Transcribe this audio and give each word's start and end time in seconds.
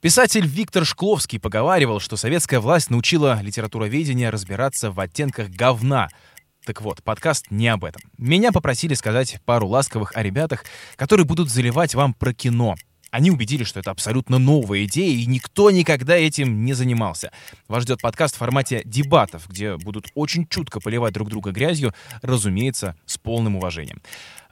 Писатель 0.00 0.46
Виктор 0.46 0.84
Шкловский 0.84 1.40
поговаривал, 1.40 1.98
что 1.98 2.16
советская 2.16 2.60
власть 2.60 2.88
научила 2.88 3.42
литературоведение 3.42 4.30
разбираться 4.30 4.92
в 4.92 5.00
оттенках 5.00 5.48
говна. 5.48 6.08
Так 6.64 6.82
вот, 6.82 7.02
подкаст 7.02 7.46
не 7.50 7.66
об 7.66 7.84
этом. 7.84 8.02
Меня 8.16 8.52
попросили 8.52 8.94
сказать 8.94 9.40
пару 9.44 9.66
ласковых 9.66 10.12
о 10.14 10.22
ребятах, 10.22 10.64
которые 10.94 11.26
будут 11.26 11.50
заливать 11.50 11.96
вам 11.96 12.14
про 12.14 12.32
кино. 12.32 12.76
Они 13.10 13.32
убедили, 13.32 13.64
что 13.64 13.80
это 13.80 13.90
абсолютно 13.90 14.38
новая 14.38 14.84
идея, 14.84 15.16
и 15.16 15.26
никто 15.26 15.70
никогда 15.72 16.16
этим 16.16 16.64
не 16.64 16.74
занимался. 16.74 17.32
Вас 17.66 17.82
ждет 17.82 18.00
подкаст 18.00 18.36
в 18.36 18.38
формате 18.38 18.82
дебатов, 18.84 19.48
где 19.48 19.76
будут 19.78 20.08
очень 20.14 20.46
чутко 20.46 20.78
поливать 20.78 21.14
друг 21.14 21.28
друга 21.28 21.50
грязью, 21.50 21.92
разумеется, 22.22 22.96
с 23.04 23.18
полным 23.18 23.56
уважением. 23.56 24.00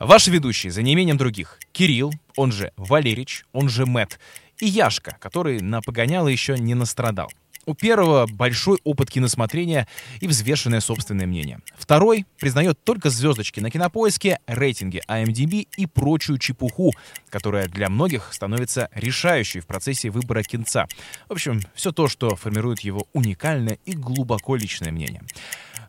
Ваши 0.00 0.30
ведущие, 0.30 0.72
за 0.72 0.82
неимением 0.82 1.18
других, 1.18 1.60
Кирилл, 1.72 2.12
он 2.34 2.50
же 2.50 2.72
Валерич, 2.76 3.44
он 3.52 3.68
же 3.68 3.86
Мэт, 3.86 4.18
и 4.60 4.66
Яшка, 4.66 5.16
который 5.20 5.60
на 5.60 5.80
погоняло 5.82 6.28
еще 6.28 6.58
не 6.58 6.74
настрадал. 6.74 7.30
У 7.68 7.74
первого 7.74 8.28
большой 8.28 8.78
опыт 8.84 9.10
киносмотрения 9.10 9.88
и 10.20 10.28
взвешенное 10.28 10.80
собственное 10.80 11.26
мнение. 11.26 11.58
Второй 11.76 12.24
признает 12.38 12.78
только 12.84 13.10
звездочки 13.10 13.58
на 13.58 13.70
кинопоиске, 13.72 14.38
рейтинги 14.46 15.02
IMDb 15.08 15.66
и 15.76 15.86
прочую 15.86 16.38
чепуху, 16.38 16.92
которая 17.28 17.66
для 17.66 17.88
многих 17.88 18.32
становится 18.32 18.88
решающей 18.94 19.58
в 19.58 19.66
процессе 19.66 20.10
выбора 20.10 20.44
кинца. 20.44 20.86
В 21.28 21.32
общем, 21.32 21.60
все 21.74 21.90
то, 21.90 22.06
что 22.06 22.36
формирует 22.36 22.80
его 22.80 23.08
уникальное 23.12 23.78
и 23.84 23.94
глубоко 23.94 24.54
личное 24.54 24.92
мнение. 24.92 25.22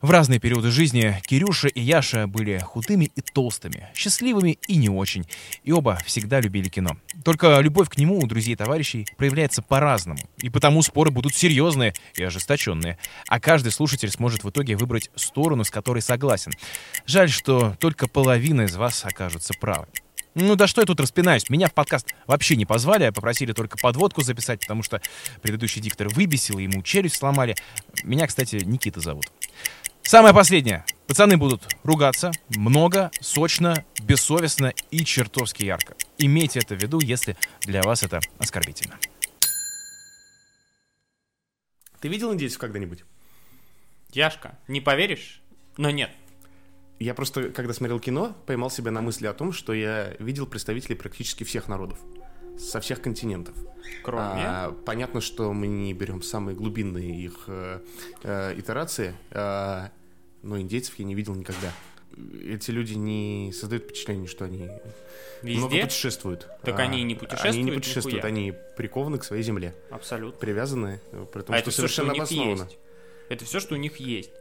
В 0.01 0.11
разные 0.11 0.39
периоды 0.39 0.69
жизни 0.69 1.19
Кирюша 1.25 1.69
и 1.69 1.81
Яша 1.81 2.27
были 2.27 2.59
худыми 2.59 3.11
и 3.15 3.21
толстыми, 3.21 3.87
счастливыми 3.95 4.59
и 4.67 4.75
не 4.75 4.89
очень, 4.89 5.25
и 5.63 5.71
оба 5.71 5.97
всегда 6.05 6.39
любили 6.39 6.69
кино. 6.69 6.97
Только 7.25 7.59
любовь 7.59 7.89
к 7.89 7.97
нему 7.97 8.19
у 8.19 8.27
друзей 8.27 8.53
и 8.53 8.55
товарищей 8.55 9.07
проявляется 9.17 9.63
по-разному, 9.63 10.19
и 10.37 10.49
потому 10.49 10.83
споры 10.83 11.09
будут 11.09 11.33
серьезные 11.33 11.95
и 12.15 12.23
ожесточенные, 12.23 12.99
а 13.27 13.39
каждый 13.39 13.71
слушатель 13.71 14.11
сможет 14.11 14.43
в 14.43 14.49
итоге 14.51 14.75
выбрать 14.75 15.09
сторону, 15.15 15.63
с 15.63 15.71
которой 15.71 16.03
согласен. 16.03 16.51
Жаль, 17.07 17.29
что 17.29 17.75
только 17.79 18.07
половина 18.07 18.61
из 18.61 18.75
вас 18.75 19.03
окажутся 19.03 19.53
правы. 19.59 19.87
Ну 20.35 20.55
да 20.55 20.67
что 20.67 20.81
я 20.81 20.85
тут 20.85 20.99
распинаюсь? 20.99 21.49
Меня 21.49 21.67
в 21.67 21.73
подкаст 21.73 22.13
вообще 22.27 22.55
не 22.55 22.65
позвали, 22.65 23.05
а 23.05 23.11
попросили 23.11 23.53
только 23.53 23.75
подводку 23.79 24.21
записать, 24.21 24.59
потому 24.59 24.83
что 24.83 25.01
предыдущий 25.41 25.81
диктор 25.81 26.09
выбесил, 26.09 26.59
ему 26.59 26.83
челюсть 26.83 27.15
сломали. 27.15 27.55
Меня, 28.03 28.27
кстати, 28.27 28.57
Никита 28.57 28.99
зовут. 28.99 29.25
Самое 30.07 30.33
последнее. 30.33 30.85
Пацаны 31.05 31.35
будут 31.35 31.67
ругаться 31.83 32.31
много, 32.47 33.11
сочно, 33.19 33.83
бессовестно 34.01 34.73
и 34.89 35.03
чертовски 35.03 35.65
ярко. 35.65 35.95
Имейте 36.17 36.59
это 36.59 36.75
в 36.75 36.81
виду, 36.81 37.01
если 37.01 37.35
для 37.63 37.81
вас 37.81 38.03
это 38.03 38.21
оскорбительно. 38.37 38.97
Ты 41.99 42.07
видел 42.07 42.33
индейцев 42.33 42.57
когда-нибудь? 42.57 43.03
Яшка, 44.13 44.57
не 44.69 44.79
поверишь? 44.79 45.41
Но 45.75 45.89
нет. 45.89 46.11
Я 46.99 47.13
просто, 47.13 47.49
когда 47.49 47.73
смотрел 47.73 47.99
кино, 47.99 48.33
поймал 48.45 48.69
себя 48.69 48.91
на 48.91 49.01
мысли 49.01 49.27
о 49.27 49.33
том, 49.33 49.51
что 49.51 49.73
я 49.73 50.15
видел 50.19 50.47
представителей 50.47 50.95
практически 50.95 51.43
всех 51.43 51.67
народов. 51.67 51.99
Со 52.57 52.79
всех 52.79 53.01
континентов. 53.01 53.55
Кроме? 54.03 54.23
А, 54.45 54.71
понятно, 54.85 55.21
что 55.21 55.53
мы 55.53 55.67
не 55.67 55.93
берем 55.93 56.21
самые 56.21 56.55
глубинные 56.55 57.09
их 57.15 57.43
э, 57.47 57.79
э, 58.23 58.59
итерации, 58.59 59.15
э, 59.31 59.87
но 60.43 60.59
индейцев 60.59 60.97
я 60.97 61.05
не 61.05 61.15
видел 61.15 61.35
никогда. 61.35 61.71
Эти 62.43 62.71
люди 62.71 62.93
не 62.93 63.51
создают 63.53 63.83
впечатление, 63.83 64.27
что 64.27 64.45
они 64.45 64.69
много 65.43 65.67
Везде? 65.75 65.81
путешествуют. 65.83 66.47
Так 66.63 66.79
А, 66.79 66.83
они 66.83 67.03
не 67.03 67.13
путешествуют 67.15 67.53
Они 67.55 67.63
не 67.63 67.71
путешествуют, 67.71 68.15
нихуя. 68.15 68.31
они 68.31 68.53
прикованы 68.75 69.19
к 69.19 69.23
своей 69.23 69.43
земле, 69.43 69.75
Абсолютно. 69.91 70.39
привязаны, 70.39 70.99
э, 71.11 71.25
при 71.31 71.41
том, 71.41 71.55
а 71.55 71.59
что 71.59 71.69
это 71.69 71.71
все, 71.71 71.87
что 71.87 72.01
у 72.03 72.05
совершенно 72.05 72.11
них 72.13 72.31
есть. 72.31 72.77
Это 73.29 73.45
все, 73.45 73.59
что 73.59 73.75
у 73.75 73.77
них 73.77 73.97
есть. 73.97 74.31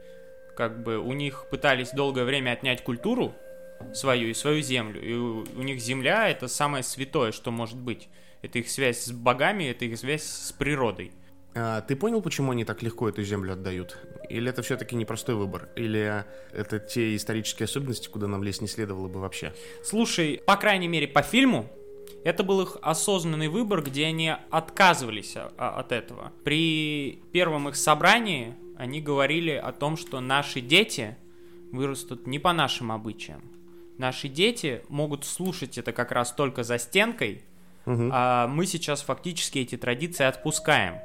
Как 0.56 0.82
бы 0.82 0.98
у 0.98 1.12
них 1.12 1.44
пытались 1.50 1.90
долгое 1.90 2.24
время 2.24 2.52
отнять 2.52 2.82
культуру 2.82 3.34
свою 3.94 4.28
и 4.28 4.34
свою 4.34 4.62
землю. 4.62 5.00
И 5.02 5.14
у, 5.14 5.44
у 5.56 5.62
них 5.62 5.80
земля 5.80 6.28
это 6.28 6.48
самое 6.48 6.82
святое, 6.82 7.32
что 7.32 7.50
может 7.50 7.76
быть. 7.78 8.08
Это 8.42 8.58
их 8.58 8.68
связь 8.70 9.04
с 9.04 9.12
богами, 9.12 9.64
это 9.64 9.84
их 9.84 9.98
связь 9.98 10.24
с 10.24 10.52
природой. 10.52 11.12
А, 11.54 11.80
ты 11.80 11.96
понял, 11.96 12.20
почему 12.20 12.52
они 12.52 12.64
так 12.64 12.82
легко 12.82 13.08
эту 13.08 13.22
землю 13.22 13.54
отдают? 13.54 13.98
Или 14.28 14.50
это 14.50 14.62
все-таки 14.62 14.94
непростой 14.94 15.34
выбор? 15.36 15.68
Или 15.76 16.24
это 16.52 16.78
те 16.78 17.16
исторические 17.16 17.64
особенности, 17.64 18.08
куда 18.08 18.26
нам 18.26 18.42
лезть 18.42 18.60
не 18.60 18.68
следовало 18.68 19.08
бы 19.08 19.20
вообще? 19.20 19.54
Слушай, 19.84 20.40
по 20.46 20.56
крайней 20.56 20.88
мере, 20.88 21.08
по 21.08 21.22
фильму, 21.22 21.66
это 22.24 22.42
был 22.42 22.60
их 22.60 22.76
осознанный 22.82 23.48
выбор, 23.48 23.82
где 23.82 24.06
они 24.06 24.34
отказывались 24.50 25.36
о- 25.36 25.52
о- 25.56 25.80
от 25.80 25.92
этого. 25.92 26.32
При 26.44 27.22
первом 27.32 27.68
их 27.68 27.76
собрании 27.76 28.54
они 28.76 29.00
говорили 29.00 29.52
о 29.52 29.72
том, 29.72 29.96
что 29.96 30.20
наши 30.20 30.60
дети 30.60 31.16
вырастут 31.72 32.26
не 32.26 32.38
по 32.38 32.52
нашим 32.52 32.92
обычаям. 32.92 33.42
Наши 33.98 34.28
дети 34.28 34.82
могут 34.88 35.24
слушать 35.24 35.78
это 35.78 35.92
как 35.92 36.12
раз 36.12 36.32
только 36.32 36.62
за 36.64 36.78
стенкой, 36.78 37.42
Мгм. 37.86 38.10
а 38.12 38.46
мы 38.48 38.66
сейчас 38.66 39.00
фактически 39.02 39.58
эти 39.60 39.76
традиции 39.76 40.24
отпускаем. 40.24 40.96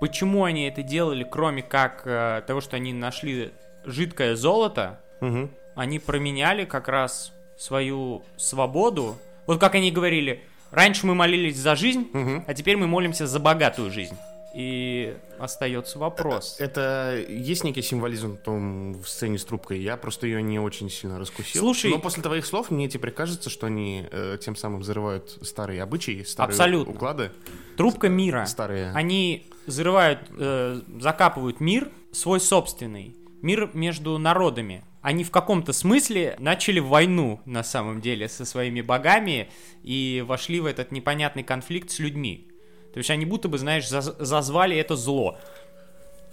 Почему 0.00 0.44
они 0.44 0.66
это 0.68 0.82
делали, 0.82 1.26
кроме 1.30 1.62
как 1.62 2.02
э, 2.06 2.42
того, 2.46 2.60
что 2.60 2.76
они 2.76 2.92
нашли 2.92 3.50
жидкое 3.84 4.36
золото, 4.36 5.00
Мгм. 5.20 5.50
они 5.74 5.98
променяли 5.98 6.64
как 6.64 6.88
раз 6.88 7.32
свою 7.58 8.22
свободу. 8.36 9.16
Вот 9.46 9.58
как 9.60 9.74
они 9.74 9.90
говорили, 9.90 10.42
раньше 10.70 11.06
мы 11.06 11.14
молились 11.14 11.56
за 11.56 11.74
жизнь, 11.76 12.08
Мгм. 12.12 12.44
а 12.46 12.54
теперь 12.54 12.76
мы 12.76 12.86
молимся 12.86 13.26
за 13.26 13.38
богатую 13.40 13.90
жизнь. 13.90 14.16
И 14.58 15.14
остается 15.38 15.98
вопрос. 15.98 16.56
Это 16.58 17.22
есть 17.28 17.62
некий 17.62 17.82
символизм 17.82 18.36
в 18.36 18.38
том 18.38 18.92
в 18.94 19.06
сцене 19.06 19.36
с 19.38 19.44
трубкой. 19.44 19.80
Я 19.80 19.98
просто 19.98 20.26
ее 20.26 20.42
не 20.42 20.58
очень 20.58 20.88
сильно 20.88 21.18
раскусил. 21.18 21.60
Слушай- 21.60 21.90
Но 21.90 21.98
после 21.98 22.22
твоих 22.22 22.46
слов 22.46 22.70
мне 22.70 22.88
теперь 22.88 23.10
кажется, 23.10 23.50
что 23.50 23.66
они 23.66 24.06
э, 24.10 24.38
тем 24.40 24.56
самым 24.56 24.80
взрывают 24.80 25.38
старые 25.42 25.82
обычаи, 25.82 26.22
старые 26.22 26.54
Абсолютно. 26.54 26.94
уклады, 26.94 27.32
Трубка 27.76 28.08
мира. 28.08 28.46
старые. 28.46 28.92
Они 28.94 29.46
взрывают, 29.66 30.20
э, 30.38 30.80
закапывают 31.00 31.60
мир 31.60 31.90
свой 32.12 32.40
собственный. 32.40 33.14
Мир 33.42 33.68
между 33.74 34.16
народами. 34.16 34.84
Они 35.02 35.22
в 35.22 35.30
каком-то 35.30 35.74
смысле 35.74 36.34
начали 36.38 36.80
войну, 36.80 37.40
на 37.44 37.62
самом 37.62 38.00
деле, 38.00 38.26
со 38.26 38.46
своими 38.46 38.80
богами 38.80 39.50
и 39.82 40.24
вошли 40.26 40.60
в 40.60 40.64
этот 40.66 40.92
непонятный 40.92 41.42
конфликт 41.44 41.90
с 41.90 41.98
людьми. 41.98 42.48
То 42.96 43.00
есть 43.00 43.10
они 43.10 43.26
будто 43.26 43.48
бы, 43.48 43.58
знаешь, 43.58 43.84
заз- 43.92 44.16
зазвали 44.24 44.74
это 44.74 44.96
зло. 44.96 45.36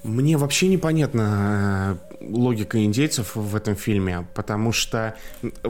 Мне 0.03 0.37
вообще 0.37 0.69
непонятна 0.69 1.99
э, 2.21 2.25
логика 2.25 2.81
индейцев 2.81 3.35
в 3.35 3.53
этом 3.57 3.75
фильме, 3.75 4.25
потому 4.33 4.71
что 4.71 5.13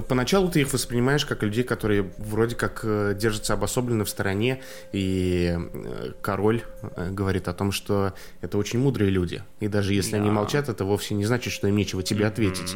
поначалу 0.07 0.51
ты 0.51 0.61
их 0.61 0.71
воспринимаешь 0.71 1.25
как 1.25 1.41
людей, 1.41 1.63
которые 1.63 2.11
вроде 2.19 2.55
как 2.55 2.81
э, 2.83 3.15
держатся 3.19 3.53
обособленно 3.55 4.05
в 4.05 4.09
стороне, 4.09 4.61
и 4.91 5.57
э, 5.57 6.11
король 6.21 6.61
говорит 7.09 7.47
о 7.47 7.53
том, 7.55 7.71
что 7.71 8.13
это 8.41 8.59
очень 8.59 8.77
мудрые 8.77 9.09
люди, 9.09 9.41
и 9.61 9.67
даже 9.67 9.95
если 9.95 10.17
они 10.17 10.27
Да. 10.27 10.33
молчат, 10.33 10.69
это 10.69 10.85
вовсе 10.85 11.15
не 11.15 11.25
значит, 11.25 11.51
что 11.51 11.67
им 11.67 11.75
нечего 11.75 12.03
тебе 12.03 12.27
ответить. 12.27 12.75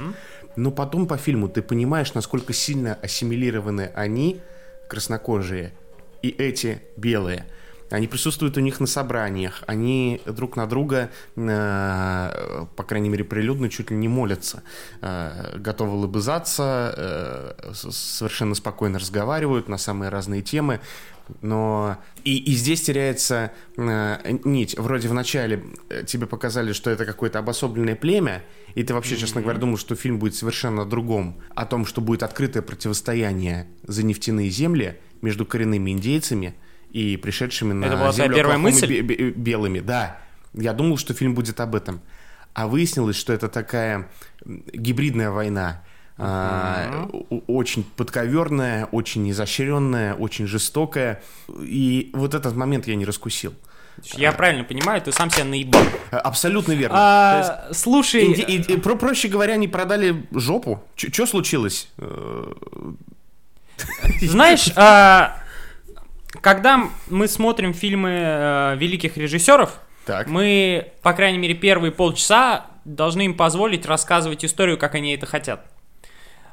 Но 0.55 0.71
потом 0.71 1.05
по 1.05 1.17
фильму 1.17 1.49
ты 1.49 1.61
понимаешь, 1.61 2.15
насколько 2.15 2.51
сильно 2.51 2.95
ассимилированы 2.95 3.91
они, 3.93 4.39
краснокожие, 4.87 5.71
и 6.23 6.29
эти 6.29 6.81
белые. 6.97 7.45
Они 7.89 8.07
присутствуют 8.07 8.57
у 8.57 8.59
них 8.59 8.79
на 8.79 8.87
собраниях, 8.87 9.63
они 9.65 10.21
друг 10.25 10.55
на 10.57 10.67
друга, 10.67 11.09
э, 11.35 12.65
по 12.75 12.83
крайней 12.83 13.09
мере, 13.09 13.23
прилюдно 13.23 13.69
чуть 13.69 13.91
ли 13.91 13.97
не 13.97 14.07
молятся, 14.07 14.63
э, 15.01 15.57
готовы 15.57 15.95
лобызаться, 15.97 16.93
э, 16.97 17.71
совершенно 17.73 18.55
спокойно 18.55 18.99
разговаривают 18.99 19.69
на 19.69 19.77
самые 19.77 20.09
разные 20.09 20.41
темы, 20.41 20.81
но 21.41 21.97
и, 22.23 22.37
и 22.37 22.55
здесь 22.55 22.81
теряется 22.81 23.51
э, 23.77 24.37
нить. 24.43 24.77
Вроде 24.77 25.07
вначале 25.07 25.63
тебе 26.05 26.25
показали, 26.25 26.73
что 26.73 26.89
это 26.89 27.05
какое-то 27.05 27.39
обособленное 27.39 27.95
племя, 27.95 28.43
и 28.75 28.83
ты 28.83 28.93
вообще, 28.93 29.15
честно 29.15 29.41
говоря, 29.41 29.59
думал, 29.59 29.77
что 29.77 29.95
фильм 29.95 30.19
будет 30.19 30.35
совершенно 30.35 30.81
о 30.81 30.85
другом, 30.85 31.41
о 31.55 31.65
том, 31.65 31.85
что 31.85 32.01
будет 32.01 32.23
открытое 32.23 32.61
противостояние 32.61 33.67
за 33.83 34.03
нефтяные 34.03 34.49
земли 34.49 34.99
между 35.21 35.45
коренными 35.45 35.91
индейцами 35.91 36.53
и 36.91 37.17
пришедшими 37.17 37.73
на 37.73 37.85
Это 37.85 37.97
была 37.97 38.11
землю 38.11 38.35
первая 38.35 38.57
мысль? 38.57 38.87
бе- 38.87 39.01
бе- 39.01 39.31
белыми. 39.31 39.79
Да, 39.79 40.17
я 40.53 40.73
думал, 40.73 40.97
что 40.97 41.13
фильм 41.13 41.33
будет 41.35 41.59
об 41.59 41.75
этом. 41.75 41.99
А 42.53 42.67
выяснилось, 42.67 43.15
что 43.15 43.33
это 43.33 43.47
такая 43.49 44.07
гибридная 44.45 45.29
война. 45.31 45.83
а, 46.19 47.07
о- 47.29 47.41
очень 47.45 47.83
подковерная, 47.83 48.85
очень 48.85 49.29
изощренная, 49.29 50.15
очень 50.15 50.47
жестокая. 50.47 51.21
И 51.61 52.09
вот 52.15 52.33
этот 52.33 52.55
момент 52.55 52.87
я 52.87 52.95
не 52.95 53.05
раскусил. 53.05 53.53
Я 54.15 54.31
правильно 54.31 54.63
понимаю, 54.63 54.99
ты 54.99 55.11
сам 55.11 55.29
себя 55.29 55.43
наебал. 55.45 55.83
А, 56.09 56.17
Абсолютно 56.19 56.71
верно. 56.73 56.95
А, 56.99 57.67
слушай, 57.71 58.25
Инди- 58.25 58.41
и- 58.41 58.73
и, 58.73 58.77
про- 58.77 58.95
проще 58.95 59.27
говоря, 59.27 59.53
они 59.53 59.67
продали 59.67 60.25
жопу. 60.31 60.83
Что 60.95 61.27
случилось? 61.27 61.89
Э, 61.99 62.51
знаешь, 64.21 64.71
а, 64.75 65.37
когда 66.41 66.89
мы 67.09 67.27
смотрим 67.27 67.73
фильмы 67.73 68.09
э, 68.11 68.75
великих 68.77 69.17
режиссеров, 69.17 69.79
Так. 70.05 70.27
мы, 70.27 70.91
по 71.01 71.13
крайней 71.13 71.37
мере, 71.37 71.53
первые 71.53 71.91
полчаса 71.91 72.67
должны 72.85 73.25
им 73.25 73.33
позволить 73.33 73.85
рассказывать 73.85 74.43
историю, 74.45 74.77
как 74.77 74.95
они 74.95 75.13
это 75.13 75.25
хотят. 75.25 75.65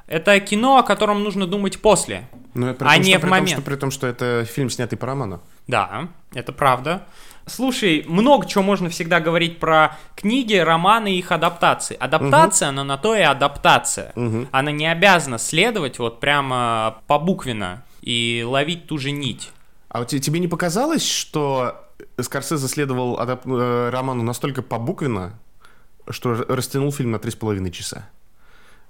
Это 0.07 0.39
кино, 0.41 0.79
о 0.79 0.83
котором 0.83 1.23
нужно 1.23 1.47
думать 1.47 1.81
после. 1.81 2.29
Ну, 2.53 2.75
при 2.75 2.87
а 2.87 2.95
том, 2.95 3.03
не 3.03 3.11
что, 3.11 3.19
в 3.19 3.23
при 3.23 3.31
момент. 3.31 3.51
Том, 3.51 3.63
что, 3.63 3.71
при 3.71 3.77
том, 3.77 3.91
что 3.91 4.07
это 4.07 4.45
фильм, 4.45 4.71
снятый 4.71 4.99
по 4.99 5.07
роману. 5.07 5.41
Да, 5.67 6.09
это 6.35 6.53
правда. 6.53 7.07
Слушай, 7.47 8.05
много 8.07 8.47
чего 8.47 8.63
можно 8.63 8.89
всегда 8.89 9.21
говорить 9.21 9.59
про 9.59 9.97
книги, 10.15 10.55
романы 10.55 11.15
и 11.15 11.19
их 11.19 11.33
адаптации. 11.33 11.97
Адаптация, 11.99 12.69
она 12.69 12.85
на 12.85 12.97
то 12.97 13.15
и 13.15 13.21
адаптация. 13.21 14.13
Мгм. 14.15 14.49
Она 14.51 14.73
не 14.73 14.87
обязана 14.87 15.39
следовать 15.39 15.99
вот 15.99 16.21
прямо 16.21 16.99
по 17.07 17.19
буквенно 17.19 17.83
и 18.03 18.45
ловить 18.47 18.87
ту 18.87 18.99
же 18.99 19.11
нить. 19.11 19.51
А 19.95 20.01
вот 20.01 20.09
те- 20.09 20.19
тебе 20.19 20.41
не 20.41 20.49
показалось, 20.49 21.07
что 21.09 21.81
Скорсезе 22.21 22.67
следовал 22.67 23.17
адап- 23.21 23.47
э, 23.47 23.91
роману 23.91 24.25
настолько 24.25 24.61
побуквенно, 24.61 25.39
что 26.11 26.35
растянул 26.49 26.91
фильм 26.91 27.13
на 27.13 27.21
три 27.21 27.31
с 27.31 27.37
половиной 27.37 27.71
часа? 27.71 28.09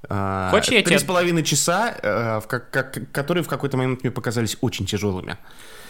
А, 0.09 0.51
Хочешь, 0.51 0.73
я 0.73 0.83
Три 0.83 0.99
с 0.99 1.05
половиной 1.05 1.43
часа, 1.43 1.95
э, 2.03 2.41
в 2.41 2.47
как- 2.47 2.71
как- 2.71 3.13
которые 3.13 3.45
в 3.45 3.49
какой-то 3.49 3.77
момент 3.77 4.03
мне 4.03 4.11
показались 4.11 4.57
очень 4.63 4.87
тяжелыми. 4.87 5.37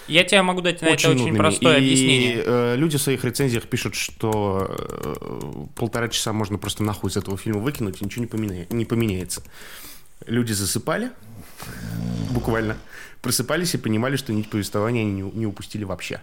Я 0.09 0.25
тебе 0.25 0.43
могу 0.43 0.61
дать 0.63 0.83
на 0.83 0.87
это 0.87 0.95
очень 0.95 1.11
нудными. 1.19 1.37
простое 1.39 1.75
И, 1.75 1.79
объяснение. 1.79 2.43
э, 2.45 2.75
люди 2.77 2.99
в 2.99 3.03
своих 3.03 3.25
рецензиях 3.25 3.69
пишут, 3.69 3.95
что 3.95 4.67
э, 4.69 5.65
полтора 5.77 6.09
часа 6.09 6.33
можно 6.33 6.59
просто 6.59 6.83
нахуй 6.83 7.11
из 7.11 7.17
этого 7.17 7.37
фильма 7.37 7.61
выкинуть, 7.61 8.03
и 8.03 8.05
ничего 8.05 8.25
не, 8.25 8.29
поменя- 8.29 8.67
не 8.75 8.85
поменяется. 8.85 9.45
Люди 10.27 10.53
засыпали, 10.53 11.11
буквально, 12.31 12.77
просыпались 13.21 13.75
и 13.75 13.79
понимали, 13.79 14.17
что 14.17 14.33
нить 14.33 14.49
повествования 14.51 15.03
они 15.03 15.13
не, 15.13 15.23
не 15.23 15.47
упустили 15.47 15.85
вообще. 15.85 16.21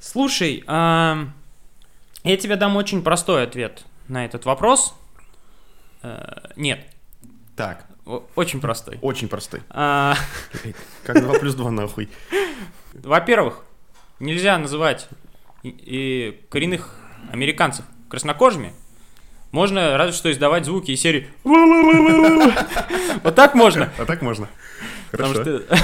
Слушай, 0.00 0.62
ам, 0.66 1.34
я 2.24 2.36
тебе 2.36 2.56
дам 2.56 2.76
очень 2.76 3.02
простой 3.02 3.42
ответ 3.44 3.84
на 4.08 4.24
этот 4.24 4.44
вопрос. 4.44 4.94
Э, 6.02 6.50
Нет, 6.56 6.86
Так, 7.56 7.86
очень 8.34 8.60
простой. 8.60 8.98
очень 9.02 9.28
простой. 9.28 9.62
А, 9.70 10.14
Как 11.04 11.20
2 11.20 11.38
плюс 11.38 11.54
2 11.54 11.70
нахуй. 11.70 12.08
Во-первых, 12.94 13.62
нельзя 14.20 14.56
называть 14.58 15.08
и 15.62 16.40
коренных 16.50 16.94
американцев 17.32 17.84
краснокожими. 18.08 18.72
Можно 19.56 19.96
разве 19.96 20.12
что 20.12 20.30
издавать 20.30 20.66
звуки 20.66 20.90
из 20.90 21.00
серии 21.00 21.28
Вот 23.22 23.34
так 23.34 23.54
можно. 23.54 23.90
А 23.98 24.04
так 24.04 24.20
можно. 24.20 24.48
Потому 25.10 25.32
Хорошо. 25.32 25.60
что 25.60 25.78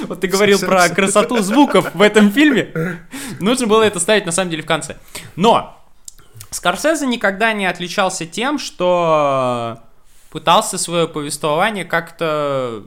вот 0.06 0.20
ты 0.22 0.28
говорил 0.28 0.58
про 0.58 0.88
красоту 0.88 1.42
звуков 1.42 1.94
в 1.94 2.00
этом 2.00 2.30
фильме. 2.30 2.98
Нужно 3.38 3.66
было 3.66 3.82
это 3.82 4.00
ставить 4.00 4.24
на 4.24 4.32
самом 4.32 4.50
деле 4.50 4.62
в 4.62 4.66
конце. 4.66 4.96
Но 5.36 5.78
Скорсезе 6.50 7.06
никогда 7.06 7.52
не 7.52 7.66
отличался 7.66 8.24
тем, 8.24 8.58
что 8.58 9.80
пытался 10.30 10.78
свое 10.78 11.06
повествование 11.06 11.84
как-то, 11.84 12.84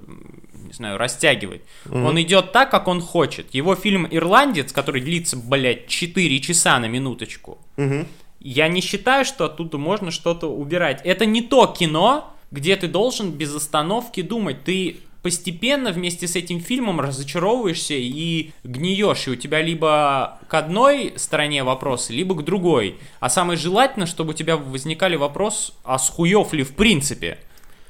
не 0.65 0.73
знаю, 0.73 0.97
растягивать. 0.97 1.61
Он 1.91 2.19
идет 2.19 2.51
так, 2.51 2.71
как 2.71 2.87
он 2.87 2.99
хочет. 2.99 3.53
Его 3.53 3.75
фильм 3.75 4.07
«Ирландец», 4.09 4.73
который 4.73 5.01
длится, 5.01 5.37
блядь, 5.37 5.87
4 5.87 6.39
часа 6.39 6.79
на 6.79 6.87
минуточку, 6.87 7.59
Мгм. 7.77 8.07
Я 8.39 8.67
не 8.67 8.81
считаю, 8.81 9.25
что 9.25 9.45
оттуда 9.45 9.77
можно 9.77 10.11
что-то 10.11 10.47
убирать. 10.47 11.01
Это 11.03 11.25
не 11.25 11.41
то 11.41 11.67
кино, 11.67 12.33
где 12.51 12.75
ты 12.75 12.87
должен 12.87 13.31
без 13.31 13.53
остановки 13.55 14.21
думать. 14.21 14.63
Ты 14.63 14.97
постепенно 15.23 15.91
вместе 15.91 16.27
с 16.27 16.35
этим 16.35 16.61
фильмом 16.61 17.01
разочаровываешься 17.01 17.95
и 17.95 18.51
гниешь. 18.63 19.27
И 19.27 19.31
у 19.31 19.35
тебя 19.35 19.61
либо 19.61 20.39
к 20.47 20.53
одной 20.53 21.13
стороне 21.17 21.63
вопросы, 21.63 22.13
либо 22.13 22.35
к 22.35 22.45
другой. 22.45 22.97
А 23.19 23.29
самое 23.29 23.57
желательно, 23.57 24.05
чтобы 24.05 24.29
у 24.29 24.33
тебя 24.33 24.55
возникали 24.55 25.15
вопросы, 25.15 25.73
а 25.83 25.97
с 25.99 26.09
хуев 26.09 26.53
ли 26.53 26.63
в 26.63 26.75
принципе? 26.75 27.39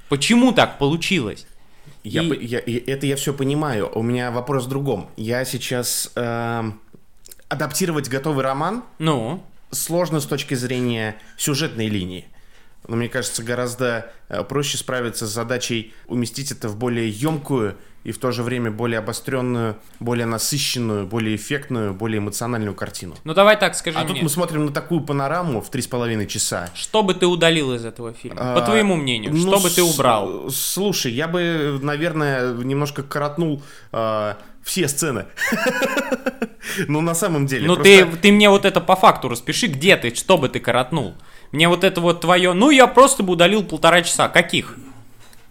Почему 0.09 0.51
так 0.53 0.79
получилось? 0.79 1.45
Я, 2.03 2.23
И- 2.23 2.45
я- 2.45 2.59
и 2.59 2.73
это 2.89 3.05
я 3.05 3.15
все 3.17 3.33
понимаю. 3.33 3.91
У 3.93 4.01
меня 4.01 4.31
вопрос 4.31 4.65
в 4.65 4.69
другом. 4.69 5.09
Я 5.17 5.43
сейчас 5.45 6.11
эм, 6.15 6.79
адаптировать 7.49 8.09
готовый 8.09 8.43
роман 8.43 8.83
Ну, 8.99 9.43
сложно 9.71 10.19
с 10.19 10.25
точки 10.25 10.53
зрения 10.55 11.15
сюжетной 11.37 11.87
линии. 11.87 12.25
Но 12.87 12.95
мне 12.95 13.09
кажется, 13.09 13.43
гораздо 13.43 14.11
э, 14.29 14.43
проще 14.43 14.77
справиться 14.77 15.27
с 15.27 15.29
задачей 15.29 15.93
уместить 16.07 16.51
это 16.51 16.69
в 16.69 16.77
более 16.77 17.09
емкую 17.09 17.75
и 18.05 18.13
в 18.13 18.17
то 18.19 18.31
же 18.31 18.43
время 18.43 18.71
более 18.71 18.99
обостренную, 18.99 19.75
более 19.99 20.25
насыщенную, 20.25 21.05
более 21.05 21.35
эффектную, 21.35 21.93
более 21.93 22.19
эмоциональную 22.19 22.73
картину. 22.73 23.15
ну 23.25 23.33
давай 23.33 23.59
так 23.59 23.75
скажи 23.75 23.97
А 23.97 24.03
мне. 24.05 24.13
тут 24.13 24.21
мы 24.23 24.29
смотрим 24.29 24.67
на 24.67 24.71
такую 24.71 25.01
панораму 25.01 25.59
в 25.61 25.69
три 25.69 25.81
с 25.81 25.87
половиной 25.87 26.27
часа. 26.27 26.69
Что 26.73 27.03
бы 27.03 27.13
ты 27.13 27.25
удалил 27.25 27.73
из 27.73 27.83
этого 27.83 28.13
фильма? 28.13 28.37
По 28.37 28.63
А, 28.63 28.65
твоему 28.65 28.95
мнению, 28.95 29.33
ну, 29.33 29.39
что 29.41 29.59
бы 29.59 29.69
ты 29.69 29.83
убрал? 29.83 30.49
Слушай, 30.49 31.11
я 31.11 31.27
бы, 31.27 31.79
наверное, 31.81 32.53
немножко 32.53 33.03
коротнул 33.03 33.61
э, 33.91 34.35
все 34.67 34.87
сцены. 34.87 35.25
Ну, 36.87 37.01
на 37.01 37.15
самом 37.15 37.47
деле. 37.47 37.65
Ну 37.65 37.75
ты, 37.77 38.05
ты 38.05 38.31
мне 38.31 38.49
вот 38.49 38.65
это 38.65 38.81
по 38.81 38.95
факту 38.95 39.29
распиши, 39.29 39.67
где 39.67 39.95
ты, 39.95 40.13
что 40.13 40.37
бы 40.37 40.49
ты 40.49 40.59
коротнул. 40.59 41.15
Мне 41.51 41.69
вот 41.69 41.83
это 41.83 42.01
вот 42.01 42.19
твое, 42.21 42.53
ну 42.53 42.69
я 42.69 42.87
просто 42.87 43.23
бы 43.23 43.33
удалил 43.33 43.63
полтора 43.63 44.01
часа. 44.01 44.27
Каких? 44.27 44.75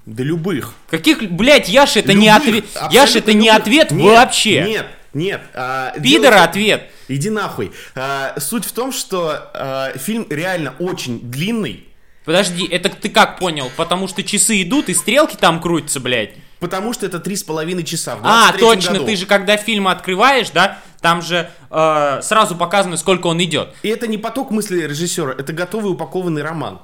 Да 0.05 0.23
любых. 0.23 0.75
Каких, 0.91 1.31
блять, 1.33 1.69
Яш, 1.69 1.97
это 1.97 2.13
не 2.13 2.27
Любых, 2.29 2.37
ответ. 2.43 2.65
абсолютно 2.75 2.95
Яш, 2.95 3.17
это 3.17 3.33
не 3.33 3.47
любых. 3.47 3.61
ответ 3.61 3.91
Нет, 3.91 4.15
вообще. 4.15 4.63
Нет, 4.63 4.87
нет. 5.15 5.41
а, 5.55 5.93
Пидора 5.99 6.33
дело- 6.33 6.45
ответ. 6.45 6.91
Иди 7.09 7.31
нахуй. 7.31 7.73
А, 7.97 8.39
Суть 8.39 8.67
в 8.67 8.73
том, 8.73 8.93
что 8.93 9.51
а, 9.55 9.93
фильм 9.97 10.27
реально 10.31 10.75
очень 10.79 11.19
длинный, 11.21 11.89
Подожди, 12.27 12.67
это 12.67 12.89
ты 12.91 13.09
как 13.09 13.39
понял? 13.39 13.71
Потому 13.77 14.07
что 14.07 14.23
часы 14.23 14.61
идут 14.63 14.89
и 14.91 14.95
стрелки 14.95 15.37
там 15.37 15.61
крутятся, 15.61 15.99
блядь. 16.01 16.35
Потому 16.61 16.93
что 16.93 17.06
это 17.06 17.19
три 17.19 17.37
с 17.37 17.43
половиной 17.43 17.85
часа 17.85 18.19
А, 18.23 18.53
23-м 18.53 18.58
точно, 18.61 18.93
году. 18.94 19.06
ты 19.06 19.17
же 19.17 19.26
когда 19.26 19.56
фильм 19.56 19.88
открываешь, 19.88 20.50
да, 20.50 20.79
там 21.00 21.23
же 21.23 21.50
э, 21.70 22.20
сразу 22.23 22.56
показано, 22.56 22.97
сколько 22.97 23.26
он 23.29 23.43
идет. 23.43 23.75
И 23.82 23.88
это 23.88 24.06
не 24.06 24.19
поток 24.19 24.50
мысли 24.50 24.82
режиссера, 24.82 25.32
это 25.32 25.53
готовый 25.53 25.93
упакованный 25.93 26.43
роман. 26.43 26.81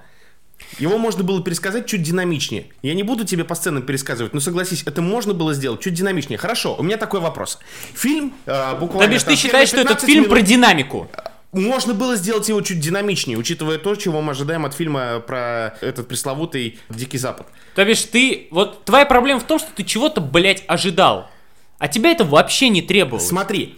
Его 0.79 0.97
можно 0.97 1.25
было 1.25 1.43
пересказать 1.43 1.87
чуть 1.87 2.03
динамичнее. 2.03 2.67
Я 2.83 2.95
не 2.95 3.03
буду 3.03 3.25
тебе 3.25 3.45
по 3.45 3.55
сценам 3.55 3.83
пересказывать, 3.83 4.33
но 4.33 4.41
согласись, 4.41 4.85
это 4.87 5.03
можно 5.03 5.35
было 5.35 5.55
сделать 5.55 5.81
чуть 5.81 5.93
динамичнее. 5.95 6.39
Хорошо, 6.39 6.77
у 6.79 6.83
меня 6.83 6.97
такой 6.97 7.21
вопрос. 7.21 7.59
Фильм 7.95 8.33
э, 8.47 8.75
буквально... 8.79 9.07
То 9.09 9.13
бишь 9.13 9.23
ты 9.25 9.37
считаешь, 9.37 9.69
что 9.69 9.79
этот 9.79 10.01
15 10.01 10.07
фильм 10.07 10.23
минут- 10.25 10.31
про 10.31 10.41
динамику? 10.43 11.11
Можно 11.53 11.93
было 11.93 12.17
сделать 12.17 12.49
его 12.49 12.63
чуть 12.63 12.81
динамичнее, 12.81 13.37
учитывая 13.37 13.77
то, 13.77 13.95
чего 13.95 14.23
мы 14.23 14.33
ожидаем 14.33 14.65
от 14.65 14.73
фильма 14.73 15.21
про 15.21 15.77
этот 15.83 16.09
пресловутый 16.09 16.79
Дикий 16.89 17.19
Запад. 17.19 17.47
То 17.75 17.85
бишь 17.85 18.05
ты, 18.05 18.49
вот 18.51 18.87
твоя 18.87 19.05
проблема 19.05 19.39
в 19.39 19.45
том, 19.45 19.59
что 19.59 19.69
ты 19.75 19.85
чего-то, 19.85 20.23
блядь, 20.23 20.65
ожидал. 20.67 21.31
А 21.79 21.89
тебя 21.89 22.11
это 22.11 22.25
вообще 22.25 22.71
не 22.71 22.81
требовалось. 22.81 23.29
Смотри, 23.29 23.77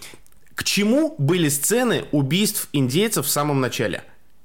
к 0.54 0.62
чему 0.62 1.16
были 1.18 1.48
сцены 1.48 2.04
убийств 2.12 2.68
индейцев 2.72 3.26
в 3.26 3.30
самом 3.30 3.60
начале? 3.60 4.04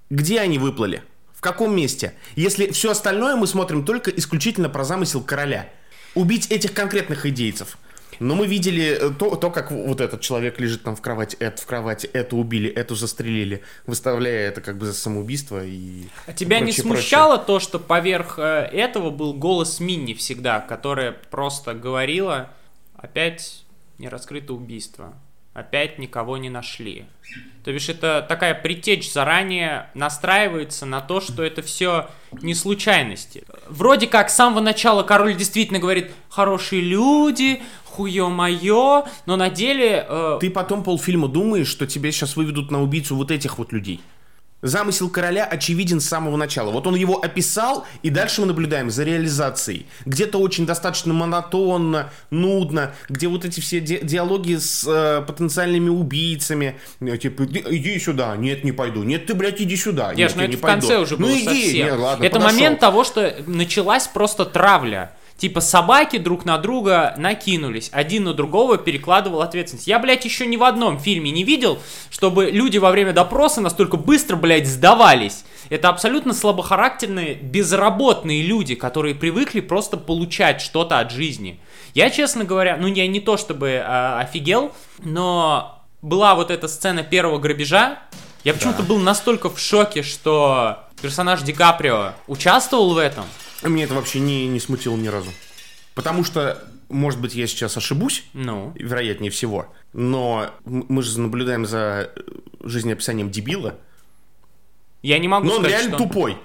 Где 0.10 0.40
они 0.40 0.58
выплыли? 0.58 1.04
В 1.36 1.42
каком 1.42 1.76
месте? 1.76 2.14
Если 2.36 2.72
все 2.72 2.92
остальное 2.92 3.36
мы 3.36 3.46
смотрим 3.46 3.86
только 3.86 4.10
исключительно 4.10 4.70
про 4.70 4.84
замысел 4.84 5.22
короля. 5.22 5.70
Убить 6.16 6.48
этих 6.48 6.74
конкретных 6.74 7.28
индейцев. 7.28 7.78
Но 8.20 8.36
мы 8.36 8.48
видели 8.48 8.98
э, 9.00 9.10
то, 9.12 9.36
то, 9.36 9.50
как 9.50 9.72
вот 9.72 10.02
этот 10.02 10.22
человек 10.22 10.60
лежит 10.60 10.84
там 10.84 10.96
в 10.96 11.02
кровати, 11.02 11.38
это 11.40 11.62
в 11.62 11.66
кровати, 11.66 12.10
это 12.12 12.36
убили, 12.36 12.70
эту 12.70 12.96
застрелили, 12.96 13.64
выставляя 13.86 14.50
это 14.50 14.62
как 14.62 14.78
бы 14.78 14.86
за 14.86 14.94
самоубийство 14.94 15.64
и... 15.66 16.04
А 16.28 16.34
тебя 16.34 16.60
не 16.60 16.66
прочее, 16.66 16.84
прочее. 16.84 17.02
смущало 17.02 17.38
то, 17.38 17.60
что 17.60 17.80
поверх 17.80 18.38
э, 18.38 18.70
этого 18.74 19.10
был 19.10 19.34
голос 19.34 19.80
Минни 19.80 20.14
всегда, 20.14 20.60
которая 20.60 21.14
просто 21.32 21.74
говорила, 21.74 22.50
опять 22.96 23.64
не 23.98 24.10
раскрыто 24.10 24.54
убийство, 24.54 25.14
опять 25.54 25.98
никого 25.98 26.38
не 26.38 26.50
нашли. 26.50 27.06
То 27.64 27.74
бишь 27.74 27.90
это 27.90 28.26
такая 28.28 28.56
притечь 28.56 29.12
заранее 29.12 29.90
настраивается 29.94 30.86
на 30.86 31.02
то, 31.02 31.20
что 31.20 31.44
это 31.44 31.62
все 31.62 32.10
не 32.32 32.56
случайности. 32.56 33.44
Вроде 33.68 34.08
как 34.08 34.30
с 34.30 34.36
самого 34.36 34.62
начала 34.62 35.04
король 35.04 35.36
действительно 35.36 35.80
говорит 35.80 36.12
«хорошие 36.30 36.82
люди», 36.82 37.62
«хуё-моё», 37.90 39.06
но 39.26 39.36
на 39.36 39.50
деле... 39.50 40.06
э, 40.08 40.38
Ты 40.42 40.50
потом 40.50 40.84
полфильма 40.84 41.28
думаешь, 41.28 41.68
что 41.68 41.86
тебе 41.88 42.12
сейчас 42.12 42.36
выведут 42.36 42.72
на 42.72 42.82
убийцу 42.82 43.16
вот 43.16 43.32
этих 43.32 43.58
вот 43.58 43.72
людей. 43.74 44.02
Замысел 44.62 45.10
короля 45.10 45.46
очевиден 45.46 46.02
с 46.02 46.06
самого 46.10 46.36
начала. 46.36 46.70
Вот 46.72 46.86
он 46.86 46.94
его 46.96 47.16
описал, 47.24 47.88
и 48.04 48.10
дальше 48.10 48.42
мы 48.42 48.48
наблюдаем 48.48 48.90
за 48.92 49.06
реализацией. 49.06 49.86
Где-то 50.06 50.38
очень 50.38 50.66
достаточно 50.66 51.14
монотонно, 51.14 52.10
нудно, 52.30 52.92
где 53.08 53.30
вот 53.30 53.46
эти 53.46 53.62
все 53.62 53.80
ди- 53.80 54.02
диалоги 54.04 54.58
с 54.58 54.84
э, 54.86 55.22
потенциальными 55.26 55.88
убийцами. 55.88 56.76
Э, 57.00 57.16
Типа, 57.18 57.44
«Иди- 57.44 57.98
сюда, 58.00 58.36
нет, 58.36 58.66
не 58.66 58.74
пойду. 58.74 59.04
Нет, 59.04 59.28
ты, 59.28 59.34
блядь, 59.34 59.62
иди 59.62 59.78
сюда. 59.78 60.10
Нет, 60.14 60.18
нет, 60.18 60.36
ну 60.36 60.42
я 60.42 60.48
это 60.50 60.52
не 60.58 60.58
в 60.58 60.62
конце 60.66 60.88
пойду». 60.90 61.04
уже 61.04 61.18
ну, 61.18 61.28
было 61.28 61.38
иди, 61.38 61.46
совсем. 61.46 61.86
нет, 61.88 61.98
ладно, 61.98 62.24
это 62.26 62.36
подошел. 62.36 62.54
момент 62.58 62.80
того, 62.82 63.04
что 63.06 63.36
началась 63.48 64.08
просто 64.08 64.44
травля. 64.44 65.14
Типа 65.40 65.62
собаки 65.62 66.18
друг 66.18 66.44
на 66.44 66.58
друга 66.58 67.16
накинулись, 67.18 67.90
один 67.94 68.26
на 68.26 68.34
другого 68.34 68.78
перекладывал 68.78 69.42
ответственность. 69.42 69.88
Я, 69.88 69.98
блядь, 69.98 70.26
еще 70.26 70.46
ни 70.46 70.58
в 70.58 70.64
одном 70.64 71.00
фильме 71.00 71.32
не 71.32 71.46
видел, 71.46 71.80
чтобы 72.10 72.52
люди 72.52 72.78
во 72.78 72.92
время 72.92 73.14
допроса 73.14 73.62
настолько 73.62 73.96
быстро, 73.96 74.36
блядь, 74.36 74.68
сдавались. 74.68 75.46
Это 75.70 75.88
абсолютно 75.88 76.34
слабохарактерные, 76.34 77.36
безработные 77.36 78.42
люди, 78.42 78.76
которые 78.76 79.16
привыкли 79.16 79.62
просто 79.62 79.96
получать 79.96 80.60
что-то 80.60 81.00
от 81.00 81.10
жизни. 81.10 81.62
Я, 81.94 82.10
честно 82.10 82.44
говоря, 82.44 82.76
ну 82.76 82.88
я 82.88 83.08
не 83.08 83.22
то 83.22 83.38
чтобы 83.38 83.70
э, 83.70 84.20
офигел, 84.20 84.74
но 85.00 85.82
была 86.02 86.36
вот 86.36 86.52
эта 86.52 86.68
сцена 86.68 87.04
первого 87.04 87.40
грабежа. 87.40 88.00
Я 88.44 88.54
почему-то 88.54 88.84
был 88.84 89.00
настолько 89.00 89.50
в 89.50 89.58
шоке, 89.58 90.04
что 90.04 90.80
персонаж 91.02 91.44
Ди 91.44 91.54
Каприо 91.54 92.12
участвовал 92.28 92.94
в 92.94 92.98
этом. 92.98 93.24
Мне 93.64 93.84
это 93.84 93.94
вообще 93.94 94.20
не, 94.20 94.48
не 94.48 94.60
смутило 94.60 94.96
ни 94.96 95.08
разу. 95.08 95.32
Потому 95.96 96.24
что, 96.24 96.64
может 96.88 97.20
быть, 97.20 97.36
я 97.36 97.46
сейчас 97.48 97.76
ошибусь, 97.78 98.24
Ну, 98.34 98.72
вероятнее 98.76 99.32
всего, 99.32 99.68
но 99.94 100.50
мы 100.64 101.04
же 101.04 101.20
наблюдаем 101.20 101.66
за 101.66 102.12
э, 102.16 102.22
жизнеописанием 102.64 103.30
дебила, 103.30 103.76
я 105.02 105.18
не 105.20 105.28
могу 105.28 105.48
но 105.48 105.54
он 105.56 105.60
сказать, 105.60 105.80
реально 105.82 105.98
что... 105.98 106.08
тупой. 106.08 106.38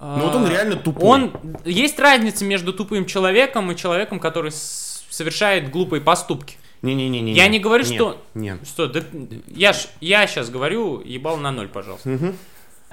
Ну 0.00 0.18
вот 0.26 0.34
он 0.34 0.48
реально 0.48 0.76
тупой. 0.76 1.04
Он... 1.04 1.32
Есть 1.64 1.98
разница 2.00 2.44
между 2.44 2.72
тупым 2.72 3.06
человеком 3.06 3.70
и 3.70 3.76
человеком, 3.76 4.18
который 4.18 4.50
с- 4.50 5.04
совершает 5.10 5.70
глупые 5.70 6.00
поступки. 6.00 6.56
Не-не-не. 6.82 7.32
Я 7.34 7.46
не 7.46 7.60
говорю, 7.60 7.84
что- 7.84 8.20
Нет. 8.34 8.66
Что, 8.66 8.88
да, 8.88 9.02
я, 9.46 9.72
ж, 9.72 9.86
я 10.00 10.26
сейчас 10.26 10.50
говорю, 10.50 11.00
ебал 11.04 11.36
на 11.36 11.52
ноль, 11.52 11.68
пожалуйста. 11.68 12.34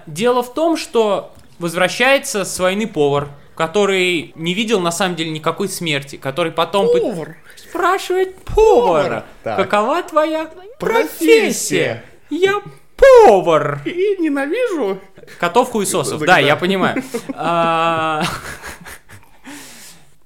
Дело 0.06 0.44
в 0.44 0.54
том, 0.54 0.78
что 0.78 1.34
возвращается 1.60 2.46
с 2.46 2.60
войны 2.60 2.88
повар, 2.88 3.30
который 3.56 4.32
не 4.36 4.54
видел 4.54 4.80
на 4.80 4.92
самом 4.92 5.16
деле 5.16 5.32
никакой 5.32 5.68
смерти, 5.70 6.16
который 6.16 6.52
потом 6.52 6.88
Повар. 6.88 7.38
спрашивает 7.56 8.36
повара, 8.44 9.26
Так. 9.44 9.58
какова 9.58 10.02
твоя 10.04 10.50
Профессия. 10.80 11.20
профессия? 11.20 12.04
Я 12.30 12.62
повар. 12.96 13.82
И 13.86 14.18
ненавижу. 14.20 15.00
Котов 15.40 15.72
хуесосов, 15.72 16.20
да, 16.22 16.26
да. 16.26 16.38
я 16.40 16.56
понимаю. 16.56 17.04
А, 17.34 18.24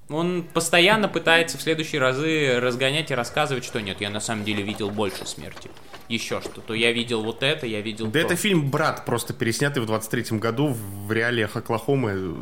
Он 0.09 0.43
постоянно 0.43 1.07
пытается 1.07 1.57
в 1.57 1.61
следующие 1.61 1.99
разы 1.99 2.59
разгонять 2.59 3.09
и 3.09 3.15
рассказывать, 3.15 3.65
что 3.65 3.81
нет, 3.81 3.99
я 3.99 4.11
на 4.11 4.19
самом 4.19 4.43
деле 4.43 4.61
видел 4.61 4.91
больше 4.91 5.25
смерти. 5.25 5.71
Еще 6.09 6.41
что-то. 6.41 6.73
Я 6.73 6.91
видел 6.91 7.23
вот 7.23 7.43
это, 7.43 7.65
я 7.65 7.81
видел 7.81 8.07
Да 8.07 8.11
то. 8.13 8.19
это 8.19 8.35
фильм 8.35 8.69
«Брат», 8.69 9.05
просто 9.05 9.33
переснятый 9.33 9.81
в 9.83 9.89
23-м 9.89 10.39
году 10.39 10.67
в 10.67 11.11
реалиях 11.11 11.55
Оклахомы 11.55 12.11
э, 12.11 12.33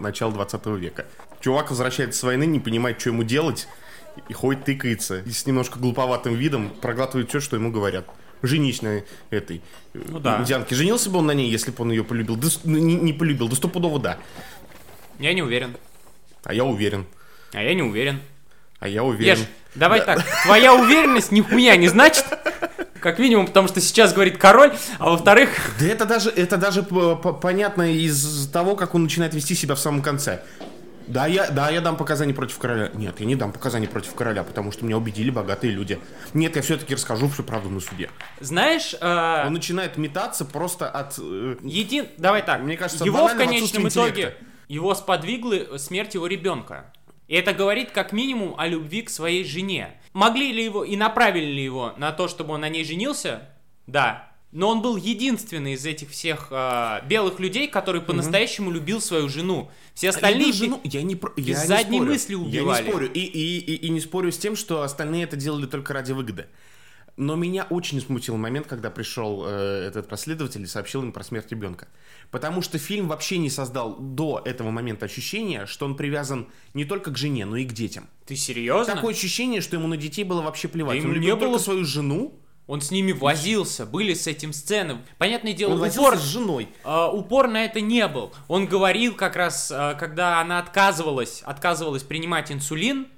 начала 0.00 0.32
20 0.32 0.66
века. 0.78 1.06
Чувак 1.40 1.70
возвращается 1.70 2.20
с 2.20 2.22
войны, 2.22 2.44
не 2.46 2.60
понимает, 2.60 3.00
что 3.00 3.10
ему 3.10 3.24
делать, 3.24 3.66
и 4.28 4.32
ходит 4.32 4.64
тыкается. 4.64 5.20
И 5.22 5.30
с 5.30 5.46
немножко 5.46 5.78
глуповатым 5.80 6.34
видом 6.36 6.70
проглатывает 6.80 7.28
все, 7.28 7.40
что 7.40 7.56
ему 7.56 7.70
говорят. 7.72 8.06
Женись 8.42 8.82
на 8.82 9.02
этой 9.30 9.62
э, 9.94 9.98
Ну 10.08 10.20
да. 10.20 10.40
индианке. 10.40 10.74
Женился 10.74 11.10
бы 11.10 11.18
он 11.18 11.26
на 11.26 11.32
ней, 11.32 11.50
если 11.50 11.70
бы 11.72 11.82
он 11.82 11.90
ее 11.90 12.04
полюбил? 12.04 12.36
Да, 12.36 12.48
ну, 12.64 12.78
не, 12.78 12.94
не 12.94 13.12
полюбил, 13.12 13.48
да 13.48 13.56
стопудово 13.56 13.98
да. 13.98 14.18
Я 15.18 15.32
не 15.34 15.42
уверен. 15.42 15.76
А 16.44 16.54
я 16.54 16.64
уверен. 16.64 17.06
А 17.52 17.62
я 17.62 17.74
не 17.74 17.82
уверен. 17.82 18.20
А 18.80 18.88
я 18.88 19.04
уверен. 19.04 19.38
Ешь, 19.38 19.46
давай 19.74 20.04
так. 20.04 20.24
Твоя 20.44 20.74
уверенность 20.74 21.30
нихуя 21.32 21.76
не 21.76 21.88
значит. 21.88 22.24
Как 23.02 23.18
минимум, 23.18 23.46
потому 23.46 23.66
что 23.66 23.80
сейчас 23.80 24.12
говорит 24.12 24.38
король, 24.38 24.72
а 25.00 25.10
во-вторых, 25.10 25.50
Да 25.80 25.86
это 25.86 26.06
даже, 26.06 26.30
это 26.30 26.56
даже 26.56 26.84
понятно 26.84 27.92
из 27.92 28.48
того, 28.52 28.76
как 28.76 28.94
он 28.94 29.02
начинает 29.02 29.34
вести 29.34 29.54
себя 29.56 29.74
в 29.74 29.80
самом 29.80 30.02
конце. 30.02 30.42
Да 31.08 31.26
я, 31.26 31.50
да, 31.50 31.68
я 31.68 31.80
дам 31.80 31.96
показания 31.96 32.32
против 32.32 32.58
короля. 32.58 32.90
Нет, 32.94 33.18
я 33.18 33.26
не 33.26 33.34
дам 33.34 33.52
показания 33.52 33.88
против 33.88 34.14
короля, 34.14 34.44
потому 34.44 34.70
что 34.70 34.84
меня 34.84 34.96
убедили 34.96 35.30
богатые 35.30 35.72
люди. 35.72 35.98
Нет, 36.32 36.54
я 36.54 36.62
все-таки 36.62 36.94
расскажу 36.94 37.28
всю 37.28 37.42
правду 37.42 37.70
на 37.70 37.80
суде. 37.80 38.08
знаешь, 38.38 38.94
э, 39.00 39.46
Он 39.46 39.52
начинает 39.52 39.96
метаться 39.96 40.44
просто 40.44 40.88
от... 40.88 41.18
э, 41.18 41.56
един... 41.62 42.06
Давай 42.18 42.42
так. 42.42 42.62
Мне 42.62 42.76
кажется, 42.76 43.04
его 43.04 43.26
в 43.26 43.36
конечном 43.36 43.88
итоге 43.88 44.10
интеллекта. 44.10 44.44
его 44.68 44.94
сподвигла 44.94 45.76
смерть 45.78 46.14
его 46.14 46.28
ребенка. 46.28 46.92
И 47.32 47.34
это 47.34 47.54
говорит 47.54 47.92
как 47.92 48.12
минимум 48.12 48.54
о 48.58 48.66
любви 48.66 49.00
к 49.00 49.08
своей 49.08 49.42
жене. 49.42 49.94
Могли 50.12 50.52
ли 50.52 50.62
его 50.62 50.84
и 50.84 50.96
направили 50.96 51.46
ли 51.50 51.64
его 51.64 51.94
на 51.96 52.12
то, 52.12 52.28
чтобы 52.28 52.52
он 52.52 52.60
на 52.60 52.68
ней 52.68 52.84
женился? 52.84 53.48
Да. 53.86 54.30
Но 54.50 54.68
он 54.68 54.82
был 54.82 54.98
единственный 54.98 55.72
из 55.72 55.86
этих 55.86 56.10
всех 56.10 56.48
э, 56.50 57.00
белых 57.06 57.40
людей, 57.40 57.68
который 57.68 58.02
по-настоящему 58.02 58.70
любил 58.70 59.00
свою 59.00 59.30
жену. 59.30 59.70
Все 59.94 60.10
остальные... 60.10 60.48
любил 60.48 60.52
жену, 60.52 60.80
я 60.84 61.02
не, 61.02 61.16
про- 61.16 61.32
я 61.38 61.42
без 61.42 61.60
не 61.62 61.66
задней 61.68 62.00
мысли 62.02 62.32
Я 62.34 62.38
убивали. 62.38 62.84
не 62.84 62.90
спорю. 62.90 63.10
И, 63.10 63.20
и, 63.20 63.58
и, 63.60 63.74
и 63.76 63.88
не 63.88 64.00
спорю 64.00 64.30
с 64.30 64.36
тем, 64.36 64.54
что 64.54 64.82
остальные 64.82 65.24
это 65.24 65.36
делали 65.36 65.64
только 65.64 65.94
ради 65.94 66.12
выгоды. 66.12 66.48
Но 67.18 67.36
меня 67.36 67.66
очень 67.68 68.00
смутил 68.00 68.36
момент, 68.38 68.66
когда 68.66 68.90
пришел 68.90 69.44
э, 69.46 69.84
этот 69.86 70.08
последователь 70.08 70.62
и 70.62 70.66
сообщил 70.66 71.02
им 71.02 71.12
про 71.12 71.22
смерть 71.22 71.50
ребенка. 71.50 71.88
Потому 72.30 72.62
что 72.62 72.78
фильм 72.78 73.06
вообще 73.08 73.36
не 73.36 73.50
создал 73.50 73.96
до 73.98 74.40
этого 74.44 74.70
момента 74.70 75.04
ощущения, 75.04 75.66
что 75.66 75.84
он 75.84 75.94
привязан 75.94 76.48
не 76.72 76.86
только 76.86 77.10
к 77.10 77.18
жене, 77.18 77.44
но 77.44 77.56
и 77.56 77.64
к 77.66 77.72
детям. 77.74 78.08
Ты 78.24 78.34
серьезно? 78.34 78.94
Такое 78.94 79.12
ощущение, 79.12 79.60
что 79.60 79.76
ему 79.76 79.88
на 79.88 79.98
детей 79.98 80.24
было 80.24 80.40
вообще 80.40 80.68
плевать. 80.68 80.96
Да 80.98 81.00
он 81.02 81.04
ему 81.10 81.14
любил 81.14 81.34
не 81.34 81.40
только 81.40 81.52
было- 81.56 81.58
свою 81.62 81.84
жену, 81.84 82.38
Он 82.68 82.80
с 82.80 82.92
ними 82.92 83.10
возился, 83.12 83.84
были 83.84 84.14
с 84.14 84.26
этим 84.28 84.52
сцены. 84.52 84.98
Понятное 85.18 85.52
дело, 85.52 85.74
он 85.74 85.82
упор, 85.82 86.16
с 86.16 86.22
женой. 86.22 86.68
э, 86.84 87.08
упор 87.12 87.48
на 87.48 87.64
это 87.64 87.80
не 87.80 88.06
был. 88.06 88.32
Он 88.46 88.66
говорил 88.66 89.14
как 89.16 89.34
раз, 89.34 89.70
э, 89.70 89.96
когда 89.98 90.40
она 90.40 90.60
отказывалась, 90.60 91.42
отказывалась 91.42 92.04
принимать 92.04 92.52
инсулин, 92.52 93.08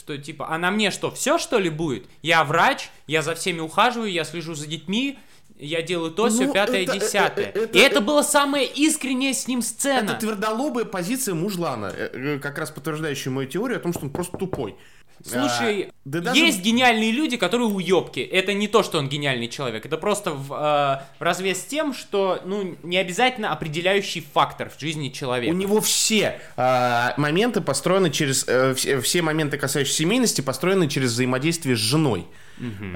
что 0.00 0.16
типа, 0.18 0.46
а 0.48 0.58
на 0.58 0.70
мне 0.70 0.90
что, 0.90 1.10
все 1.10 1.38
что 1.38 1.58
ли 1.58 1.68
будет? 1.70 2.06
Я 2.22 2.42
врач, 2.44 2.88
я 3.06 3.22
за 3.22 3.34
всеми 3.34 3.60
ухаживаю, 3.60 4.10
я 4.10 4.24
слежу 4.24 4.54
за 4.54 4.66
детьми, 4.66 5.18
я 5.58 5.82
делаю 5.82 6.10
то, 6.10 6.28
все, 6.30 6.46
Ну, 6.46 6.52
пятое, 6.54 6.84
это- 6.84 6.92
десятое. 6.98 7.46
э, 7.46 7.52
э, 7.54 7.64
это- 7.64 7.78
И 7.78 7.80
это 7.82 8.00
была 8.00 8.22
самая 8.22 8.64
искренняя 8.64 9.34
с 9.34 9.46
ним 9.46 9.60
сцена. 9.60 10.10
Это 10.10 10.14
твердолобая 10.14 10.86
позиция 10.86 11.34
мужлана, 11.34 11.92
э, 11.94 12.10
э, 12.14 12.38
как 12.38 12.56
раз 12.58 12.70
подтверждающая 12.70 13.30
мою 13.30 13.46
теорию 13.46 13.76
о 13.76 13.80
том, 13.80 13.92
что 13.92 14.04
он 14.04 14.10
просто 14.10 14.38
тупой. 14.38 14.76
Слушай, 15.24 15.88
А, 15.88 15.92
да 16.04 16.20
даже- 16.20 16.40
есть 16.40 16.62
гениальные 16.62 17.12
люди, 17.12 17.36
которые 17.36 17.68
уебки. 17.68 18.20
Это 18.20 18.54
не 18.54 18.68
то, 18.68 18.82
что 18.82 18.98
он 18.98 19.08
гениальный 19.08 19.48
человек. 19.48 19.84
Это 19.84 19.96
просто 19.96 20.32
в, 20.32 20.52
э, 20.52 21.02
в 21.18 21.22
развес 21.22 21.60
с 21.60 21.64
тем, 21.64 21.92
что 21.92 22.40
ну, 22.44 22.76
не 22.82 22.96
обязательно 22.96 23.52
определяющий 23.52 24.24
фактор 24.32 24.70
в 24.70 24.80
жизни 24.80 25.10
человека. 25.10 25.52
У 25.52 25.56
него 25.56 25.80
все 25.80 26.40
а, 26.56 27.14
моменты 27.16 27.60
построены 27.60 28.10
через... 28.10 28.44
э, 28.48 28.74
все, 28.74 29.00
все 29.00 29.22
моменты, 29.22 29.58
касающиеся 29.58 29.98
семейности, 29.98 30.40
построены 30.40 30.88
через 30.88 31.12
взаимодействие 31.12 31.76
с 31.76 31.78
женой. 31.78 32.26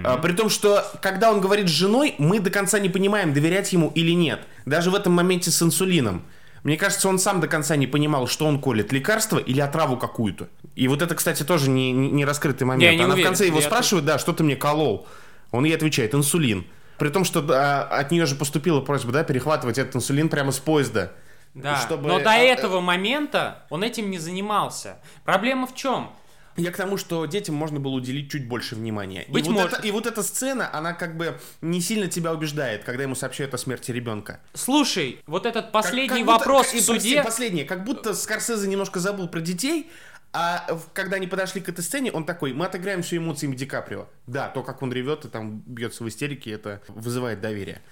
А, 0.04 0.18
при 0.18 0.32
том, 0.32 0.50
что 0.50 0.84
когда 1.00 1.30
он 1.30 1.40
говорит 1.40 1.68
с 1.68 1.72
женой, 1.72 2.14
мы 2.18 2.38
до 2.38 2.50
конца 2.50 2.78
не 2.78 2.88
понимаем, 2.88 3.32
доверять 3.32 3.72
ему 3.72 3.90
или 3.94 4.12
нет. 4.12 4.40
Даже 4.66 4.90
в 4.90 4.94
этом 4.94 5.12
моменте 5.12 5.50
с 5.50 5.62
инсулином. 5.62 6.24
Мне 6.64 6.78
кажется, 6.78 7.08
он 7.10 7.18
сам 7.18 7.40
до 7.40 7.46
конца 7.46 7.76
не 7.76 7.86
понимал, 7.86 8.26
что 8.26 8.46
он 8.46 8.58
колет, 8.58 8.90
лекарство 8.90 9.38
или 9.38 9.60
отраву 9.60 9.98
какую-то. 9.98 10.48
И 10.74 10.88
вот 10.88 11.02
это, 11.02 11.14
кстати, 11.14 11.42
тоже 11.44 11.68
не, 11.70 11.92
не- 11.92 12.24
раскрытый 12.24 12.66
момент. 12.66 12.82
Я 12.82 12.96
не 12.96 13.04
Она 13.04 13.12
уверен, 13.14 13.28
в 13.28 13.30
конце 13.30 13.46
его 13.46 13.60
спрашивает, 13.60 14.06
да, 14.06 14.18
что 14.18 14.32
ты 14.32 14.42
мне 14.42 14.56
колол? 14.56 15.06
Он 15.50 15.64
ей 15.64 15.76
отвечает, 15.76 16.14
инсулин. 16.14 16.66
При 16.98 17.10
том, 17.10 17.24
что 17.24 17.42
да, 17.42 17.82
от 17.82 18.10
нее 18.10 18.24
же 18.24 18.34
поступила 18.34 18.80
просьба, 18.80 19.12
да, 19.12 19.24
перехватывать 19.24 19.78
этот 19.78 19.96
инсулин 19.96 20.28
прямо 20.28 20.52
с 20.52 20.58
поезда. 20.58 21.12
Да. 21.54 21.76
чтобы- 21.76 22.08
Но 22.08 22.18
до 22.18 22.30
а, 22.32 22.36
э, 22.38 22.48
этого 22.48 22.80
момента 22.80 23.62
он 23.70 23.84
этим 23.84 24.10
не 24.10 24.18
занимался. 24.18 24.96
Проблема 25.24 25.68
в 25.68 25.74
чем? 25.76 26.10
Я 26.56 26.70
к 26.70 26.76
тому, 26.76 26.96
что 26.96 27.26
детям 27.26 27.54
можно 27.56 27.80
было 27.80 27.92
уделить 27.94 28.30
чуть 28.30 28.46
больше 28.46 28.74
внимания. 28.76 29.24
Быть 29.28 29.46
и, 29.46 29.48
вот 29.50 29.54
может. 29.62 29.78
это- 29.78 29.86
и 29.86 29.90
вот 29.90 30.06
эта 30.06 30.22
сцена, 30.22 30.70
она 30.72 30.92
как 30.92 31.16
бы 31.16 31.38
не 31.60 31.80
сильно 31.80 32.06
тебя 32.08 32.32
убеждает, 32.32 32.84
когда 32.84 33.02
ему 33.02 33.14
сообщают 33.14 33.52
о 33.54 33.58
смерти 33.58 33.90
ребенка. 33.90 34.40
Слушай, 34.52 35.20
вот 35.26 35.46
этот 35.46 35.64
Как- 35.64 35.72
последний 35.72 36.08
как 36.08 36.26
будто- 36.26 36.38
вопрос 36.38 36.72
и 36.74 36.78
в 36.80 36.82
суде. 36.84 37.20
посл- 37.20 37.24
Последнее, 37.24 37.64
как 37.64 37.84
будто 37.84 38.14
Скорсезе 38.14 38.68
немножко 38.68 39.00
забыл 39.00 39.26
про 39.28 39.40
детей, 39.40 39.90
а 40.32 40.66
когда 40.92 41.16
они 41.16 41.26
подошли 41.26 41.60
к 41.60 41.68
этой 41.68 41.82
сцене, 41.82 42.10
он 42.12 42.24
такой, 42.24 42.52
мы 42.52 42.66
отыграем 42.66 43.02
все 43.02 43.16
эмоциями 43.16 43.54
Ди 43.56 43.66
Каприо. 43.66 44.06
Да, 44.26 44.48
то, 44.48 44.62
как 44.62 44.82
он 44.82 44.92
ревет 44.92 45.24
и 45.24 45.28
там 45.28 45.62
бьется 45.66 46.04
в 46.04 46.08
истерике, 46.08 46.50
это 46.52 46.80
вызывает 46.88 47.40
доверие. 47.40 47.82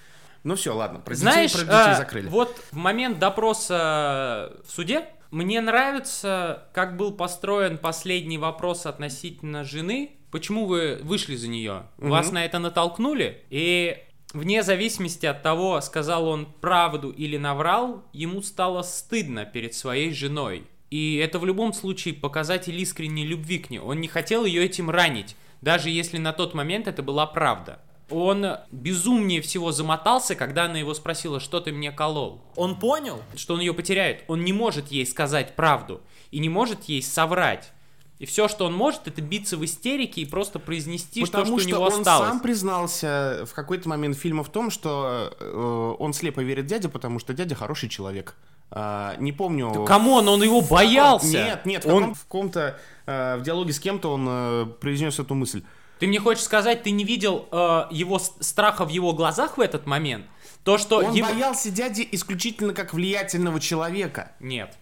Ну 0.43 0.55
все, 0.55 0.75
ладно, 0.75 0.99
про 0.99 1.13
детей, 1.15 1.21
Знаешь, 1.23 1.51
про 1.53 1.61
детей 1.61 1.73
а, 1.73 1.95
закрыли. 1.95 2.27
вот 2.27 2.61
в 2.71 2.75
момент 2.75 3.17
допроса 3.19 4.53
в 4.67 4.71
суде 4.71 5.05
мне 5.33 5.61
нравится, 5.61 6.69
как 6.73 6.95
был 6.95 7.11
построен 7.11 7.79
последний 7.79 8.37
вопрос 8.37 8.85
относительно 8.85 9.63
жены. 9.63 10.11
Почему 10.29 10.67
вы 10.67 10.99
вышли 11.01 11.35
за 11.35 11.47
нее? 11.47 11.87
Вас 11.97 12.31
на 12.31 12.45
это 12.45 12.59
натолкнули? 12.59 13.43
И 13.49 13.97
вне 14.33 14.61
зависимости 14.61 15.25
от 15.25 15.41
того, 15.41 15.81
сказал 15.81 16.27
он 16.27 16.45
правду 16.61 17.09
или 17.09 17.37
наврал, 17.37 18.03
ему 18.13 18.43
стало 18.43 18.83
стыдно 18.83 19.43
перед 19.45 19.73
своей 19.73 20.13
женой. 20.13 20.67
И 20.91 21.15
это 21.15 21.39
в 21.39 21.45
любом 21.47 21.73
случае 21.73 22.13
показатель 22.13 22.79
искренней 22.79 23.25
любви 23.25 23.57
к 23.57 23.71
ней. 23.71 23.79
Он 23.79 23.99
не 23.99 24.07
хотел 24.07 24.45
ее 24.45 24.63
этим 24.63 24.91
ранить, 24.91 25.35
даже 25.61 25.89
если 25.89 26.19
на 26.19 26.33
тот 26.33 26.53
момент 26.53 26.87
это 26.87 27.01
была 27.01 27.25
правда. 27.25 27.79
Он 28.09 28.57
безумнее 28.71 29.41
всего 29.41 29.71
замотался, 29.71 30.35
когда 30.35 30.65
она 30.65 30.77
его 30.77 30.93
спросила, 30.93 31.39
что 31.39 31.59
ты 31.59 31.71
мне 31.71 31.91
колол. 31.91 32.41
Он 32.55 32.79
понял, 32.79 33.21
что 33.35 33.53
он 33.55 33.61
ее 33.61 33.73
потеряет. 33.73 34.23
Он 34.27 34.43
не 34.43 34.53
может 34.53 34.89
ей 34.89 35.05
сказать 35.05 35.55
правду 35.55 36.01
и 36.31 36.39
не 36.39 36.49
может 36.49 36.83
ей 36.85 37.01
соврать. 37.01 37.71
И 38.19 38.25
все, 38.25 38.47
что 38.47 38.65
он 38.65 38.73
может, 38.73 39.07
это 39.07 39.21
биться 39.21 39.57
в 39.57 39.65
истерике 39.65 40.21
и 40.21 40.25
просто 40.25 40.59
произнести 40.59 41.21
Потому 41.25 41.43
то, 41.43 41.59
что, 41.59 41.59
что 41.59 41.67
у 41.67 41.69
него 41.79 41.85
он 41.87 41.99
осталось. 42.01 42.29
сам 42.29 42.39
признался 42.39 43.45
в 43.45 43.53
какой-то 43.53 43.89
момент 43.89 44.17
фильма 44.17 44.43
в 44.43 44.49
том, 44.49 44.69
что 44.69 45.35
э, 45.39 45.95
он 45.99 46.13
слепо 46.13 46.39
верит 46.41 46.65
дяде, 46.67 46.87
потому 46.89 47.19
что 47.19 47.33
дядя 47.33 47.55
хороший 47.55 47.89
человек. 47.89 48.35
А, 48.71 49.15
не 49.17 49.31
помню... 49.33 49.83
Come 49.85 50.10
on, 50.10 50.29
он 50.29 50.41
его 50.41 50.61
боялся. 50.61 51.27
Нет, 51.27 51.65
нет, 51.65 51.83
в, 51.85 51.87
Он- 51.89 51.93
каком- 52.01 52.13
в 52.15 52.23
каком-то 52.23 52.79
э, 53.07 53.37
в 53.37 53.43
диалоге 53.43 53.73
с 53.73 53.79
кем-то 53.79 54.13
он 54.13 54.25
э, 54.29 54.65
произнес 54.79 55.19
эту 55.19 55.35
мысль. 55.35 55.63
Ты 56.03 56.07
мне 56.07 56.19
хочешь 56.19 56.43
сказать, 56.43 56.83
ты 56.83 56.91
не 56.91 57.05
видел 57.05 57.47
э, 57.49 57.85
его 57.89 58.19
страха 58.19 58.83
в 58.83 58.89
его 58.89 59.13
глазах 59.13 59.57
в 59.57 59.61
этот 59.61 59.85
момент? 59.85 60.25
То, 60.65 60.77
что 60.77 60.97
Он 60.97 61.13
его- 61.13 61.29
боялся 61.29 61.71
дяди 61.71 62.05
исключительно 62.11 62.73
как 62.73 62.93
влиятельного 62.93 63.61
человека. 63.61 64.33
Нет. 64.41 64.77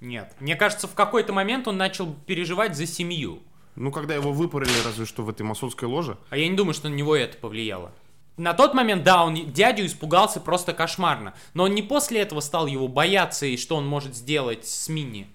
Нет. 0.00 0.32
Мне 0.38 0.54
кажется, 0.54 0.86
в 0.86 0.94
какой-то 0.94 1.32
момент 1.32 1.66
он 1.66 1.76
начал 1.76 2.14
переживать 2.26 2.76
за 2.76 2.86
семью. 2.86 3.42
Ну, 3.74 3.90
когда 3.90 4.14
его 4.14 4.32
выпороли 4.32 4.70
разве 4.84 5.06
что 5.06 5.24
в 5.24 5.28
этой 5.28 5.42
масонской 5.42 5.88
ложе. 5.88 6.18
А 6.30 6.36
я 6.36 6.48
не 6.48 6.54
думаю, 6.54 6.74
что 6.74 6.88
на 6.88 6.94
него 6.94 7.16
это 7.16 7.36
повлияло. 7.36 7.90
На 8.36 8.54
тот 8.54 8.74
момент, 8.74 9.02
да, 9.02 9.24
он 9.24 9.34
дядю 9.50 9.84
испугался 9.84 10.38
просто 10.38 10.72
кошмарно. 10.72 11.34
Но 11.54 11.64
он 11.64 11.74
не 11.74 11.82
после 11.82 12.20
этого 12.20 12.38
стал 12.38 12.68
его 12.68 12.86
бояться 12.86 13.44
и 13.44 13.56
что 13.56 13.74
он 13.74 13.88
может 13.88 14.14
сделать 14.14 14.68
с 14.68 14.88
Мини. 14.88 15.26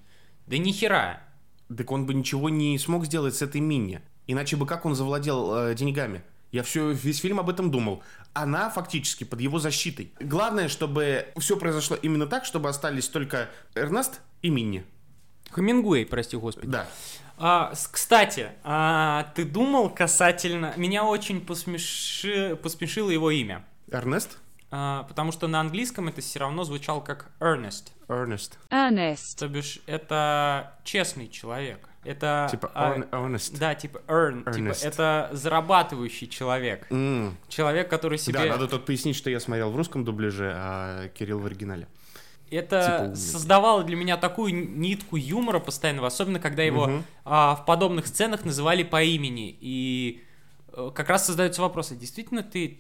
Да 0.48 0.58
ни 0.58 0.72
хера. 0.72 1.22
Так 1.68 1.92
он 1.92 2.06
бы 2.06 2.14
ничего 2.14 2.48
не 2.48 2.80
смог 2.80 3.06
сделать 3.06 3.36
с 3.36 3.42
этой 3.42 3.60
Минни. 3.60 4.02
Иначе 4.32 4.58
бы 4.58 4.68
как 4.68 4.86
он 4.86 4.94
завладел 4.94 5.56
э, 5.56 5.74
деньгами? 5.74 6.22
Я 6.52 6.62
все, 6.62 6.92
весь 6.92 7.18
фильм 7.18 7.40
об 7.40 7.50
этом 7.50 7.72
думал. 7.72 8.04
Она 8.34 8.70
фактически 8.70 9.24
под 9.24 9.42
его 9.42 9.58
защитой. 9.58 10.14
Главное, 10.20 10.68
чтобы 10.68 11.26
все 11.40 11.58
произошло 11.58 11.96
именно 11.96 12.28
так, 12.28 12.46
чтобы 12.46 12.70
остались 12.70 13.08
только 13.08 13.50
Эрнест 13.74 14.22
и 14.44 14.52
Минни. 14.52 14.86
Хемингуэй, 15.52 16.06
прости 16.06 16.38
господи. 16.38 16.68
Да. 16.68 16.88
А, 17.40 17.74
кстати, 17.92 18.52
а, 18.64 19.32
ты 19.34 19.46
думал 19.46 19.90
касательно... 19.90 20.74
Меня 20.78 21.06
очень 21.06 21.40
посмеши- 21.40 22.56
посмешило 22.56 23.10
его 23.10 23.32
имя. 23.32 23.66
Эрнест? 23.90 24.38
А, 24.70 25.06
потому 25.10 25.32
что 25.32 25.48
на 25.48 25.60
английском 25.60 26.08
это 26.08 26.22
все 26.22 26.38
равно 26.38 26.66
звучало 26.66 27.00
как 27.02 27.32
Ernest. 27.40 27.86
Эрнест. 28.08 28.60
Ernest, 28.70 29.40
То 29.40 29.48
бишь, 29.48 29.80
это 29.88 30.78
честный 30.84 31.30
человек. 31.30 31.89
Это... 32.04 32.48
Типа 32.50 32.72
а, 32.74 32.96
Эрнест. 33.12 33.58
Да, 33.60 33.76
типа 33.76 34.02
earn, 34.08 34.40
типа 34.40 34.50
Earnest. 34.50 34.88
это 34.88 35.30
зарабатывающий 35.34 36.28
человек. 36.28 36.88
М. 36.90 37.38
Человек, 37.50 37.90
который 37.90 38.18
себе... 38.18 38.40
Да, 38.40 38.46
надо 38.46 38.68
тут 38.68 38.86
пояснить, 38.86 39.16
что 39.16 39.30
я 39.30 39.40
смотрел 39.40 39.70
в 39.72 39.76
русском 39.76 40.06
дубляже, 40.06 40.54
а 40.56 41.10
Кирилл 41.10 41.40
в 41.40 41.46
оригинале. 41.46 41.88
Это 42.52 43.02
Типа 43.04 43.16
создавало 43.16 43.84
для 43.84 43.96
меня 43.96 44.18
такую 44.18 44.54
нитку 44.56 45.18
юмора 45.18 45.60
постоянного, 45.60 46.08
особенно 46.08 46.40
когда 46.40 46.64
его 46.64 46.88
Мгм. 46.88 47.06
а, 47.26 47.56
в 47.56 47.66
подобных 47.66 48.08
сценах 48.08 48.44
называли 48.46 48.84
по 48.84 49.04
имени. 49.04 49.56
И 49.60 50.24
э, 50.74 50.90
как 50.96 51.10
раз 51.10 51.28
создается 51.28 51.62
вопрос, 51.62 51.92
а 51.92 51.96
действительно 51.96 52.42
ты, 52.42 52.80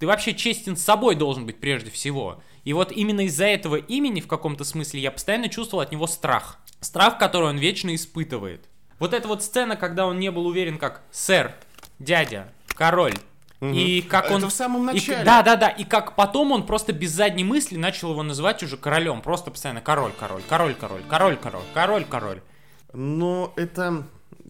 ты 0.00 0.06
вообще 0.06 0.34
честен 0.34 0.76
с 0.78 0.82
собой 0.82 1.14
должен 1.14 1.44
быть 1.44 1.60
прежде 1.60 1.90
всего. 1.90 2.42
И 2.64 2.72
вот 2.72 2.90
именно 2.90 3.20
из-за 3.26 3.44
этого 3.44 3.76
имени 3.76 4.20
в 4.22 4.26
каком-то 4.26 4.64
смысле 4.64 5.00
я 5.00 5.10
постоянно 5.10 5.50
чувствовал 5.50 5.82
от 5.82 5.92
него 5.92 6.06
страх. 6.06 6.58
Страх, 6.80 7.18
который 7.18 7.50
он 7.50 7.58
вечно 7.58 7.94
испытывает. 7.94 8.66
Вот 8.98 9.12
эта 9.12 9.28
вот 9.28 9.44
сцена, 9.44 9.76
когда 9.76 10.06
он 10.06 10.18
не 10.18 10.30
был 10.30 10.46
уверен, 10.46 10.78
как 10.78 11.02
сэр, 11.10 11.54
дядя, 11.98 12.50
король. 12.68 13.12
И 13.60 14.00
как 14.00 14.24
Это 14.24 14.36
он... 14.36 14.46
в 14.46 14.50
самом 14.50 14.88
и- 14.88 14.94
начале. 14.94 15.22
да, 15.22 15.42
да, 15.42 15.56
да. 15.56 15.68
И 15.68 15.84
как 15.84 16.16
потом 16.16 16.52
он 16.52 16.64
просто 16.64 16.94
без 16.94 17.10
задней 17.10 17.44
мысли 17.44 17.76
начал 17.76 18.12
его 18.12 18.22
называть 18.22 18.62
уже 18.62 18.78
королем. 18.78 19.20
Просто 19.20 19.50
постоянно 19.50 19.82
король, 19.82 20.12
король, 20.18 20.42
король, 20.48 20.72
король, 20.74 21.02
король, 21.06 21.36
король, 21.36 21.62
король, 21.74 22.04
король. 22.06 22.42
Но 22.94 23.52
это... 23.56 24.06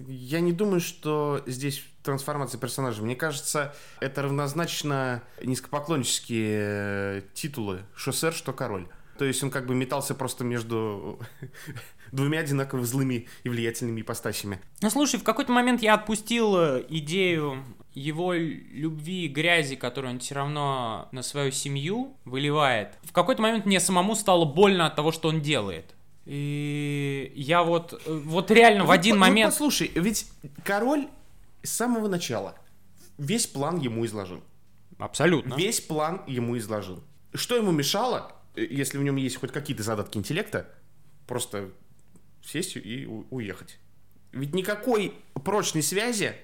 Я 0.08 0.40
не 0.40 0.52
думаю, 0.52 0.80
что 0.80 1.42
здесь 1.46 1.82
трансформация 2.02 2.58
персонажа. 2.58 3.02
Мне 3.02 3.16
кажется, 3.16 3.74
это 4.00 4.22
равнозначно 4.22 5.22
низкопоклоннические 5.42 6.58
э, 6.60 7.22
титулы. 7.34 7.82
Что 7.94 8.12
сэр, 8.12 8.32
что 8.32 8.52
король. 8.52 8.88
То 9.18 9.26
есть 9.26 9.42
он 9.44 9.50
как 9.50 9.66
бы 9.66 9.74
метался 9.74 10.14
просто 10.14 10.44
между 10.44 11.20
двумя 12.12 12.40
одинаково 12.40 12.84
злыми 12.84 13.28
и 13.44 13.48
влиятельными 13.50 14.00
ипостасями. 14.00 14.60
Ну 14.80 14.88
слушай, 14.88 15.20
в 15.20 15.24
какой-то 15.24 15.52
момент 15.52 15.82
я 15.82 15.94
отпустил 15.94 16.56
э, 16.56 16.84
идею 16.88 17.62
его 17.92 18.32
любви 18.32 19.26
и 19.26 19.28
грязи, 19.28 19.76
которую 19.76 20.14
он 20.14 20.20
все 20.20 20.36
равно 20.36 21.08
на 21.12 21.22
свою 21.22 21.50
семью 21.50 22.16
выливает. 22.24 22.98
В 23.02 23.12
какой-то 23.12 23.42
момент 23.42 23.66
мне 23.66 23.80
самому 23.80 24.14
стало 24.14 24.44
больно 24.44 24.86
от 24.86 24.96
того, 24.96 25.12
что 25.12 25.28
он 25.28 25.40
делает. 25.40 25.94
И 26.26 27.32
я 27.34 27.62
вот, 27.62 28.00
вот 28.06 28.50
реально 28.50 28.84
в 28.84 28.88
Вот 28.88 28.92
один 28.92 29.16
вот 29.16 29.20
момент... 29.20 29.52
послушай, 29.52 29.90
ведь 29.94 30.26
король 30.64 31.08
с 31.62 31.70
самого 31.70 32.08
начала 32.08 32.56
весь 33.18 33.46
план 33.46 33.78
ему 33.78 34.04
изложил. 34.06 34.42
Абсолютно. 34.98 35.54
Весь 35.54 35.80
план 35.80 36.22
ему 36.26 36.56
изложил. 36.58 37.02
Что 37.34 37.56
ему 37.56 37.70
мешало, 37.70 38.32
э, 38.54 38.66
если 38.68 38.98
в 38.98 39.02
нем 39.02 39.16
есть 39.16 39.36
хоть 39.36 39.52
какие-то 39.52 39.82
задатки 39.82 40.18
интеллекта, 40.18 40.68
просто 41.26 41.70
сесть 42.44 42.76
и 42.76 43.06
уехать. 43.30 43.78
Ведь 44.32 44.54
никакой 44.54 45.14
прочной 45.44 45.82
связи 45.82 46.34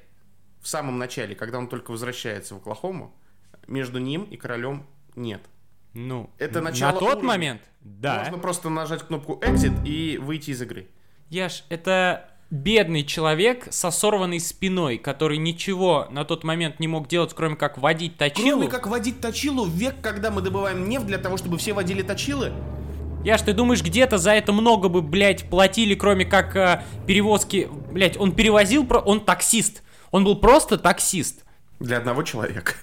в 0.60 0.68
самом 0.68 0.98
начале, 0.98 1.34
когда 1.34 1.58
он 1.58 1.68
только 1.68 1.90
возвращается 1.90 2.54
в 2.54 2.58
Оклахому, 2.58 3.14
между 3.66 3.98
ним 3.98 4.24
и 4.24 4.36
королем 4.36 4.86
нет. 5.14 5.42
Ну, 5.96 6.28
Это 6.38 6.60
начало 6.60 6.92
На 6.92 6.98
тот 6.98 7.08
уровня. 7.08 7.26
момент? 7.26 7.62
Да. 7.80 8.18
Можно 8.18 8.38
просто 8.38 8.68
нажать 8.68 9.02
кнопку 9.02 9.40
Exit 9.42 9.86
и 9.86 10.18
выйти 10.18 10.50
из 10.50 10.60
игры. 10.60 10.88
Яш, 11.30 11.64
это 11.70 12.28
бедный 12.50 13.02
человек 13.02 13.66
со 13.70 13.90
сорванной 13.90 14.38
спиной, 14.38 14.98
который 14.98 15.38
ничего 15.38 16.06
на 16.10 16.26
тот 16.26 16.44
момент 16.44 16.80
не 16.80 16.86
мог 16.86 17.08
делать, 17.08 17.32
кроме 17.34 17.56
как 17.56 17.78
водить 17.78 18.18
точилу. 18.18 18.58
Кроме 18.58 18.68
как 18.68 18.86
водить 18.86 19.22
точилу 19.22 19.64
в 19.64 19.70
век, 19.70 19.94
когда 20.02 20.30
мы 20.30 20.42
добываем 20.42 20.86
нефть 20.86 21.06
для 21.06 21.16
того, 21.16 21.38
чтобы 21.38 21.56
все 21.56 21.72
водили 21.72 22.02
точилы, 22.02 22.52
Яш, 23.24 23.40
ты 23.40 23.54
думаешь, 23.54 23.82
где-то 23.82 24.18
за 24.18 24.32
это 24.32 24.52
много 24.52 24.88
бы, 24.88 25.02
блядь, 25.02 25.48
платили, 25.48 25.96
кроме 25.96 26.24
как 26.24 26.54
э, 26.54 26.84
перевозки... 27.08 27.68
Блядь, 27.90 28.16
он 28.16 28.30
перевозил... 28.30 28.86
Про... 28.86 29.00
Он 29.00 29.20
таксист. 29.24 29.82
Он 30.12 30.22
был 30.22 30.36
просто 30.36 30.78
таксист. 30.78 31.44
для 31.80 31.96
одного 31.96 32.22
человека. 32.22 32.74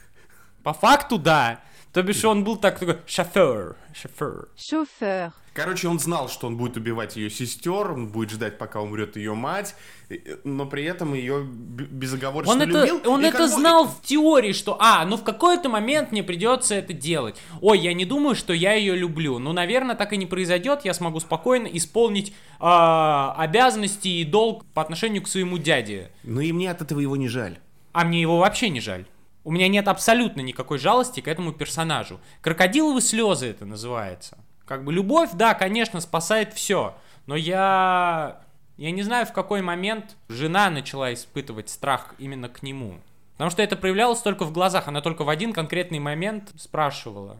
По 0.63 0.73
факту, 0.73 1.17
да. 1.17 1.61
То 1.93 2.01
бишь 2.01 2.25
он 2.25 2.43
был 2.43 2.57
так 2.57 2.79
такой 2.79 2.97
шофер. 3.05 3.75
Шофер. 3.93 4.47
chauffeur, 4.57 5.31
Короче, 5.53 5.87
он 5.87 5.99
знал, 5.99 6.27
что 6.27 6.47
он 6.47 6.57
будет 6.57 6.77
убивать 6.77 7.15
ее 7.15 7.29
сестер, 7.29 7.91
он 7.91 8.07
будет 8.07 8.31
ждать, 8.31 8.57
пока 8.57 8.81
умрет 8.81 9.15
ее 9.15 9.35
мать, 9.35 9.75
э, 10.09 10.15
но 10.43 10.65
при 10.65 10.83
этом 10.83 11.13
ее 11.13 11.43
безоговорочно 11.43 12.51
Он 12.51 12.61
это, 12.63 12.79
любил. 12.85 13.01
он 13.05 13.21
И 13.23 13.27
это 13.27 13.37
как 13.37 13.49
бы- 13.51 13.55
знал 13.55 13.87
в 13.87 14.01
теории, 14.01 14.53
что, 14.53 14.77
а, 14.81 15.05
ну 15.05 15.15
в 15.17 15.23
какой-то 15.23 15.69
момент 15.69 16.11
мне 16.11 16.23
придется 16.23 16.73
это 16.73 16.93
делать. 16.93 17.39
Ой, 17.61 17.77
я 17.77 17.93
не 17.93 18.05
думаю, 18.05 18.33
что 18.33 18.51
я 18.53 18.73
ее 18.73 18.95
люблю. 18.95 19.37
Ну, 19.37 19.53
наверное, 19.53 19.93
так 19.95 20.11
и 20.13 20.17
не 20.17 20.25
произойдет. 20.25 20.81
Я 20.85 20.95
смогу 20.95 21.19
спокойно 21.19 21.67
исполнить 21.67 22.33
а, 22.59 23.35
обязанности 23.37 24.07
и 24.07 24.23
долг 24.23 24.65
по 24.73 24.81
отношению 24.81 25.21
к 25.21 25.27
своему 25.27 25.59
дяде. 25.59 26.09
Но 26.23 26.41
и 26.41 26.51
мне 26.51 26.71
от 26.71 26.81
этого 26.81 26.99
его 26.99 27.15
не 27.15 27.27
жаль. 27.27 27.59
А 27.91 28.03
мне 28.03 28.19
его 28.19 28.39
вообще 28.39 28.69
не 28.69 28.81
жаль. 28.81 29.05
У 29.43 29.51
меня 29.51 29.67
нет 29.67 29.87
абсолютно 29.87 30.41
никакой 30.41 30.77
жалости 30.77 31.19
к 31.19 31.27
этому 31.27 31.51
персонажу. 31.51 32.19
Крокодиловые 32.41 33.01
слезы 33.01 33.47
это 33.47 33.65
называется. 33.65 34.37
Как 34.65 34.83
бы 34.85 34.93
любовь, 34.93 35.31
да, 35.33 35.53
конечно, 35.53 35.99
спасает 35.99 36.53
все. 36.53 36.95
Но 37.25 37.35
я... 37.35 38.41
Я 38.77 38.91
не 38.91 39.03
знаю, 39.03 39.25
в 39.25 39.33
какой 39.33 39.61
момент 39.61 40.15
жена 40.29 40.69
начала 40.69 41.13
испытывать 41.13 41.69
страх 41.69 42.15
именно 42.17 42.49
к 42.49 42.63
нему. 42.63 42.99
Потому 43.33 43.51
что 43.51 43.61
это 43.61 43.75
проявлялось 43.75 44.21
только 44.21 44.45
в 44.45 44.51
глазах. 44.51 44.87
Она 44.87 45.01
только 45.01 45.23
в 45.23 45.29
один 45.29 45.53
конкретный 45.53 45.99
момент 45.99 46.51
спрашивала. 46.57 47.37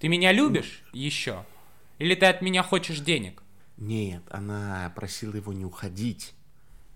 Ты 0.00 0.08
меня 0.08 0.32
любишь 0.32 0.82
еще? 0.92 1.44
Или 1.98 2.14
ты 2.14 2.26
от 2.26 2.42
меня 2.42 2.62
хочешь 2.62 3.00
денег? 3.00 3.42
Нет, 3.76 4.22
она 4.30 4.90
просила 4.94 5.36
его 5.36 5.52
не 5.52 5.64
уходить. 5.64 6.34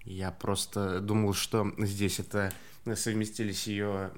Я 0.05 0.31
просто 0.31 1.01
думал, 1.01 1.35
что 1.35 1.73
здесь 1.79 2.19
это 2.19 2.53
совместились 2.95 3.67
ее 3.67 4.11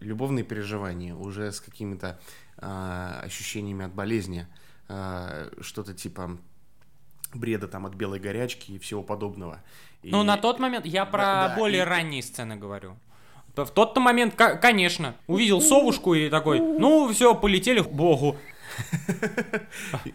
любовные 0.00 0.44
переживания 0.44 1.14
уже 1.14 1.52
с 1.52 1.60
какими-то 1.60 2.18
а, 2.58 3.20
ощущениями 3.24 3.84
от 3.84 3.92
болезни. 3.94 4.46
А, 4.88 5.50
что-то 5.60 5.94
типа 5.94 6.38
бреда 7.34 7.68
там 7.68 7.86
от 7.86 7.94
белой 7.94 8.20
горячки 8.20 8.72
и 8.72 8.78
всего 8.78 9.02
подобного. 9.02 9.60
И- 10.02 10.10
Ну, 10.10 10.22
на 10.22 10.36
тот 10.36 10.58
момент 10.60 10.86
я 10.86 11.04
про 11.04 11.18
Да, 11.22 11.48
да, 11.48 11.56
более 11.56 11.82
и- 11.82 11.84
ранние 11.84 12.22
сцены 12.22 12.56
говорю. 12.56 12.96
В 13.56 13.66
тот-то 13.70 14.00
момент, 14.00 14.34
ко- 14.34 14.56
конечно, 14.56 15.14
увидел 15.28 15.60
совушку 15.60 16.14
и 16.14 16.28
такой, 16.28 16.58
ну, 16.60 17.12
все, 17.12 17.34
полетели 17.36 17.80
к 17.80 17.88
богу. 17.88 18.36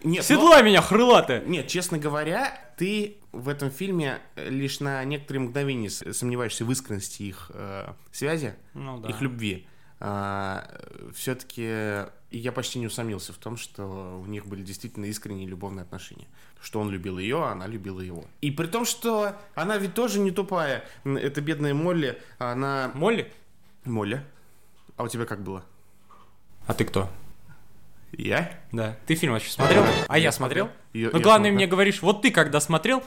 Нет, 0.04 0.28
но- 0.28 0.62
меня, 0.62 0.82
хрылатая. 0.82 1.42
Нет, 1.44 1.66
честно 1.68 1.98
говоря, 1.98 2.52
ты 2.76 3.16
в 3.32 3.48
этом 3.48 3.70
фильме 3.70 4.18
лишь 4.36 4.80
на 4.80 5.04
некоторые 5.04 5.42
мгновения 5.44 5.88
с- 5.90 6.12
сомневаешься 6.12 6.64
в 6.64 6.70
искренности 6.72 7.22
их 7.24 7.50
э, 7.54 7.92
связи, 8.12 8.54
Ну 8.74 8.98
да. 9.00 9.08
их 9.08 9.20
любви. 9.20 9.66
все-таки 11.14 12.06
я 12.30 12.52
почти 12.52 12.78
не 12.78 12.86
усомнился 12.86 13.32
в 13.32 13.36
том, 13.36 13.56
что 13.56 14.20
у 14.22 14.26
них 14.26 14.46
были 14.46 14.62
действительно 14.62 15.06
искренние 15.06 15.46
любовные 15.48 15.82
отношения. 15.82 16.26
Что 16.60 16.80
он 16.80 16.90
любил 16.90 17.18
ее, 17.18 17.42
а 17.44 17.52
она 17.52 17.66
любила 17.66 18.00
его. 18.00 18.24
И 18.40 18.50
при 18.50 18.66
том, 18.66 18.84
что 18.84 19.34
она 19.54 19.78
ведь 19.78 19.94
тоже 19.94 20.20
не 20.20 20.30
тупая. 20.30 20.84
Это 21.04 21.40
бедная 21.40 21.74
Молли, 21.74 22.20
она... 22.38 22.90
Молли? 22.94 23.32
Молли. 23.84 24.24
А 24.96 25.02
у 25.04 25.08
тебя 25.08 25.24
как 25.26 25.42
было? 25.42 25.64
А 26.66 26.74
ты 26.74 26.84
кто? 26.84 27.10
Я? 28.12 28.50
Да. 28.72 28.96
Ты 29.06 29.14
фильм 29.14 29.32
вообще 29.32 29.50
смотрел? 29.50 29.84
А 30.08 30.18
я, 30.18 30.32
смотрел? 30.32 30.70
ну, 30.92 31.20
главное, 31.20 31.52
мне 31.52 31.66
говоришь, 31.66 32.02
вот 32.02 32.22
ты 32.22 32.30
когда 32.30 32.60
смотрел? 32.60 33.02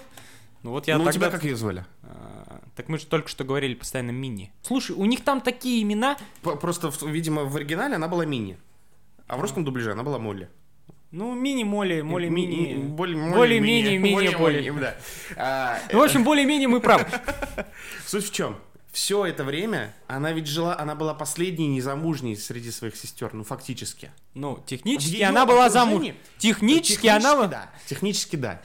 Ну, 0.63 0.71
вот 0.71 0.87
я 0.87 0.97
ну, 0.97 1.03
тогда... 1.03 1.19
тебя 1.19 1.29
как 1.29 1.43
ее 1.43 1.55
звали? 1.57 1.85
А, 2.03 2.61
Так 2.75 2.87
мы 2.87 2.97
же 2.97 3.05
только 3.05 3.27
что 3.27 3.43
говорили 3.43 3.73
постоянно 3.73 4.11
Мини. 4.11 4.53
Слушай, 4.61 4.95
у 4.95 5.03
них 5.05 5.21
там 5.23 5.41
такие 5.41 5.83
имена. 5.83 6.17
П- 6.41 6.55
Просто, 6.55 6.91
видимо, 7.05 7.43
в 7.43 7.55
оригинале 7.57 7.95
она 7.95 8.07
была 8.07 8.25
Мини. 8.25 8.57
А 9.27 9.35
в 9.35 9.41
русском 9.41 9.65
дубляже 9.65 9.91
она 9.91 10.03
была 10.03 10.19
Молли. 10.19 10.49
Ну, 11.11 11.35
Мини, 11.35 11.63
Моли, 11.63 12.01
Ми- 12.01 12.29
Мини. 12.29 12.73
ми- 12.73 12.83
Более, 12.83 13.31
Более, 13.33 13.59
Мини, 13.59 13.97
Мини, 13.97 14.13
более, 14.13 14.37
Более. 14.37 14.71
Мини, 14.71 14.79
да. 14.79 14.95
А, 15.35 15.79
Ну, 15.91 15.99
в 15.99 16.01
общем, 16.01 16.23
более-менее 16.23 16.67
мы 16.69 16.79
правы. 16.79 17.05
Суть 18.05 18.29
в 18.29 18.33
чем? 18.33 18.57
Все 18.93 19.25
это 19.25 19.43
время 19.43 19.91
она 20.07 20.31
ведь 20.33 20.45
жила, 20.45 20.77
она 20.79 20.93
была 20.93 21.15
последней 21.15 21.67
незамужней 21.67 22.37
среди 22.37 22.69
своих 22.69 22.95
сестер, 22.95 23.33
ну 23.33 23.43
фактически. 23.43 24.11
Ну, 24.35 24.55
В 24.57 24.65
технически 24.67 25.15
её 25.15 25.29
она 25.29 25.45
была 25.47 25.65
окружении- 25.65 26.11
замуж. 26.11 26.15
Технически 26.37 27.07
она... 27.07 27.35
была- 27.35 27.47
да, 27.47 27.71
технически 27.87 28.35
да. 28.35 28.61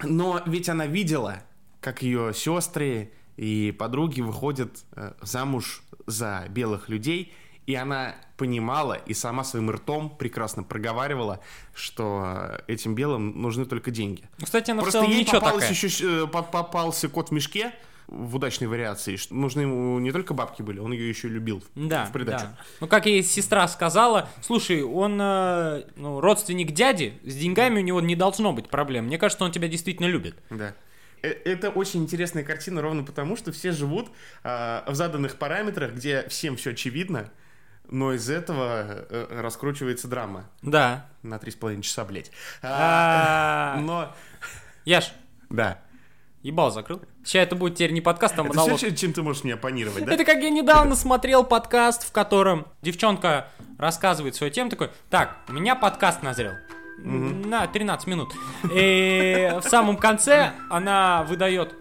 Но 0.00 0.40
ведь 0.46 0.68
она 0.68 0.86
видела, 0.86 1.42
как 1.80 2.02
ее 2.02 2.32
сестры 2.32 3.12
и 3.36 3.74
подруги 3.76 4.20
выходят 4.20 4.70
э, 4.94 5.14
замуж 5.20 5.82
за 6.06 6.44
белых 6.48 6.88
людей, 6.88 7.32
и 7.66 7.74
она 7.74 8.14
понимала 8.36 8.94
и 8.94 9.14
сама 9.14 9.42
своим 9.42 9.68
ртом 9.70 10.10
прекрасно 10.16 10.62
проговаривала, 10.62 11.40
что 11.74 12.22
э, 12.24 12.58
этим 12.68 12.94
белым 12.94 13.42
нужны 13.42 13.64
только 13.64 13.90
деньги. 13.90 14.28
Ну, 14.38 14.44
Кстати, 14.44 14.70
она 14.70 14.80
в 14.80 14.84
Просто 14.84 15.00
целом 15.00 15.10
ей 15.10 15.20
ничего 15.22 15.40
попалась 15.40 15.64
такая. 15.64 15.74
еще, 15.74 16.22
э, 16.24 16.26
по- 16.28 16.42
попался 16.42 17.08
кот 17.08 17.30
в 17.30 17.32
мешке 17.32 17.72
в 18.12 18.36
удачной 18.36 18.66
вариации. 18.68 19.18
Нужны 19.30 19.62
ему 19.62 19.98
не 19.98 20.12
только 20.12 20.34
бабки 20.34 20.60
были, 20.62 20.78
он 20.78 20.92
ее 20.92 21.08
еще 21.08 21.28
любил 21.28 21.60
в- 21.74 21.88
Да, 21.88 22.04
в 22.04 22.12
придачу. 22.12 22.44
да. 22.44 22.58
Ну, 22.80 22.86
как 22.86 23.06
ей 23.06 23.22
сестра 23.22 23.66
сказала, 23.68 24.28
слушай, 24.42 24.82
он 24.82 25.18
э, 25.20 25.84
ну, 25.96 26.20
родственник 26.20 26.72
дяди, 26.72 27.18
с 27.24 27.34
деньгами 27.34 27.80
у 27.80 27.82
него 27.82 28.00
не 28.00 28.14
должно 28.16 28.52
быть 28.52 28.68
проблем. 28.68 29.06
Мне 29.06 29.16
кажется, 29.18 29.44
он 29.44 29.52
тебя 29.52 29.68
действительно 29.68 30.06
любит. 30.06 30.36
Да. 30.50 30.74
Э, 31.22 31.28
Это 31.30 31.70
очень 31.70 32.02
интересная 32.02 32.44
картина 32.44 32.82
ровно 32.82 33.02
потому, 33.02 33.36
что 33.36 33.50
все 33.52 33.72
живут 33.72 34.10
а, 34.44 34.84
в 34.90 34.94
заданных 34.94 35.36
параметрах, 35.36 35.92
где 35.94 36.26
всем 36.28 36.56
все 36.56 36.70
очевидно, 36.72 37.30
но 37.90 38.12
из 38.12 38.28
этого 38.28 39.06
э, 39.08 39.40
раскручивается 39.40 40.06
драма 40.08 40.48
Да. 40.62 41.06
на 41.22 41.38
три 41.38 41.50
с 41.50 41.54
половиной 41.56 41.82
часа, 41.82 42.04
блядь. 42.04 42.30
А, 42.62 43.74
А, 43.76 43.80
но, 43.80 44.14
Яш, 44.84 45.12
да. 45.50 45.80
Ебал 46.42 46.70
закрыл. 46.70 47.00
Сейчас 47.24 47.44
это 47.44 47.56
будет 47.56 47.76
теперь 47.76 47.92
не 47.92 48.00
подкаст, 48.00 48.34
а 48.38 48.42
Это 48.42 48.48
монолог. 48.48 48.76
все, 48.76 48.94
чем 48.94 49.12
ты 49.12 49.22
можешь 49.22 49.44
меня 49.44 49.54
оппонировать, 49.54 50.04
да? 50.04 50.12
Это 50.12 50.24
как 50.24 50.42
я 50.42 50.50
недавно 50.50 50.94
смотрел 50.96 51.44
подкаст, 51.44 52.04
в 52.06 52.12
котором 52.12 52.66
девчонка 52.82 53.48
рассказывает 53.78 54.34
свою 54.34 54.52
тему, 54.52 54.70
такой, 54.70 54.90
так, 55.10 55.36
у 55.48 55.52
меня 55.52 55.74
подкаст 55.74 56.22
назрел. 56.22 56.52
На 56.98 57.66
13 57.66 58.06
минут. 58.06 58.32
И 58.72 59.50
в 59.60 59.68
самом 59.68 59.96
конце 59.96 60.52
она 60.70 61.24
выдает. 61.28 61.74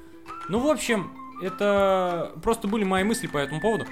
Ну, 0.50 0.60
в 0.60 0.68
общем, 0.68 1.12
это 1.44 2.32
просто 2.42 2.68
были 2.68 2.84
мои 2.84 3.04
мысли 3.04 3.28
по 3.28 3.38
этому 3.38 3.62
поводу. 3.62 3.86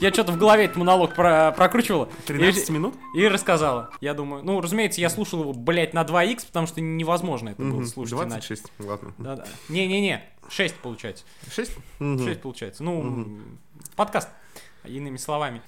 Я 0.00 0.12
что-то 0.12 0.32
в 0.32 0.38
голове 0.38 0.64
этот 0.64 0.76
монолог 0.76 1.14
про- 1.14 1.52
прокручивала. 1.52 2.08
13 2.26 2.68
И- 2.68 2.72
минут? 2.72 2.94
И 3.14 3.26
рассказала. 3.26 3.90
Я 4.00 4.14
думаю, 4.14 4.42
ну, 4.44 4.60
разумеется, 4.60 5.00
я 5.00 5.10
слушал 5.10 5.40
его, 5.42 5.52
блядь, 5.52 5.94
на 5.94 6.02
2х, 6.04 6.46
потому 6.46 6.66
что 6.66 6.80
невозможно 6.80 7.50
это 7.50 7.62
было 7.62 7.84
слушать 7.84 8.12
иначе. 8.14 8.54
26, 8.54 8.72
ладно. 8.80 9.14
Да-да. 9.18 9.44
Не-не-не, 9.68 10.22
6 10.48 10.74
получается. 10.76 11.24
6? 11.50 11.72
6 11.98 12.40
получается. 12.40 12.82
Ну, 12.84 13.26
подкаст, 13.96 14.28
иными 14.84 15.16
словами. 15.16 15.62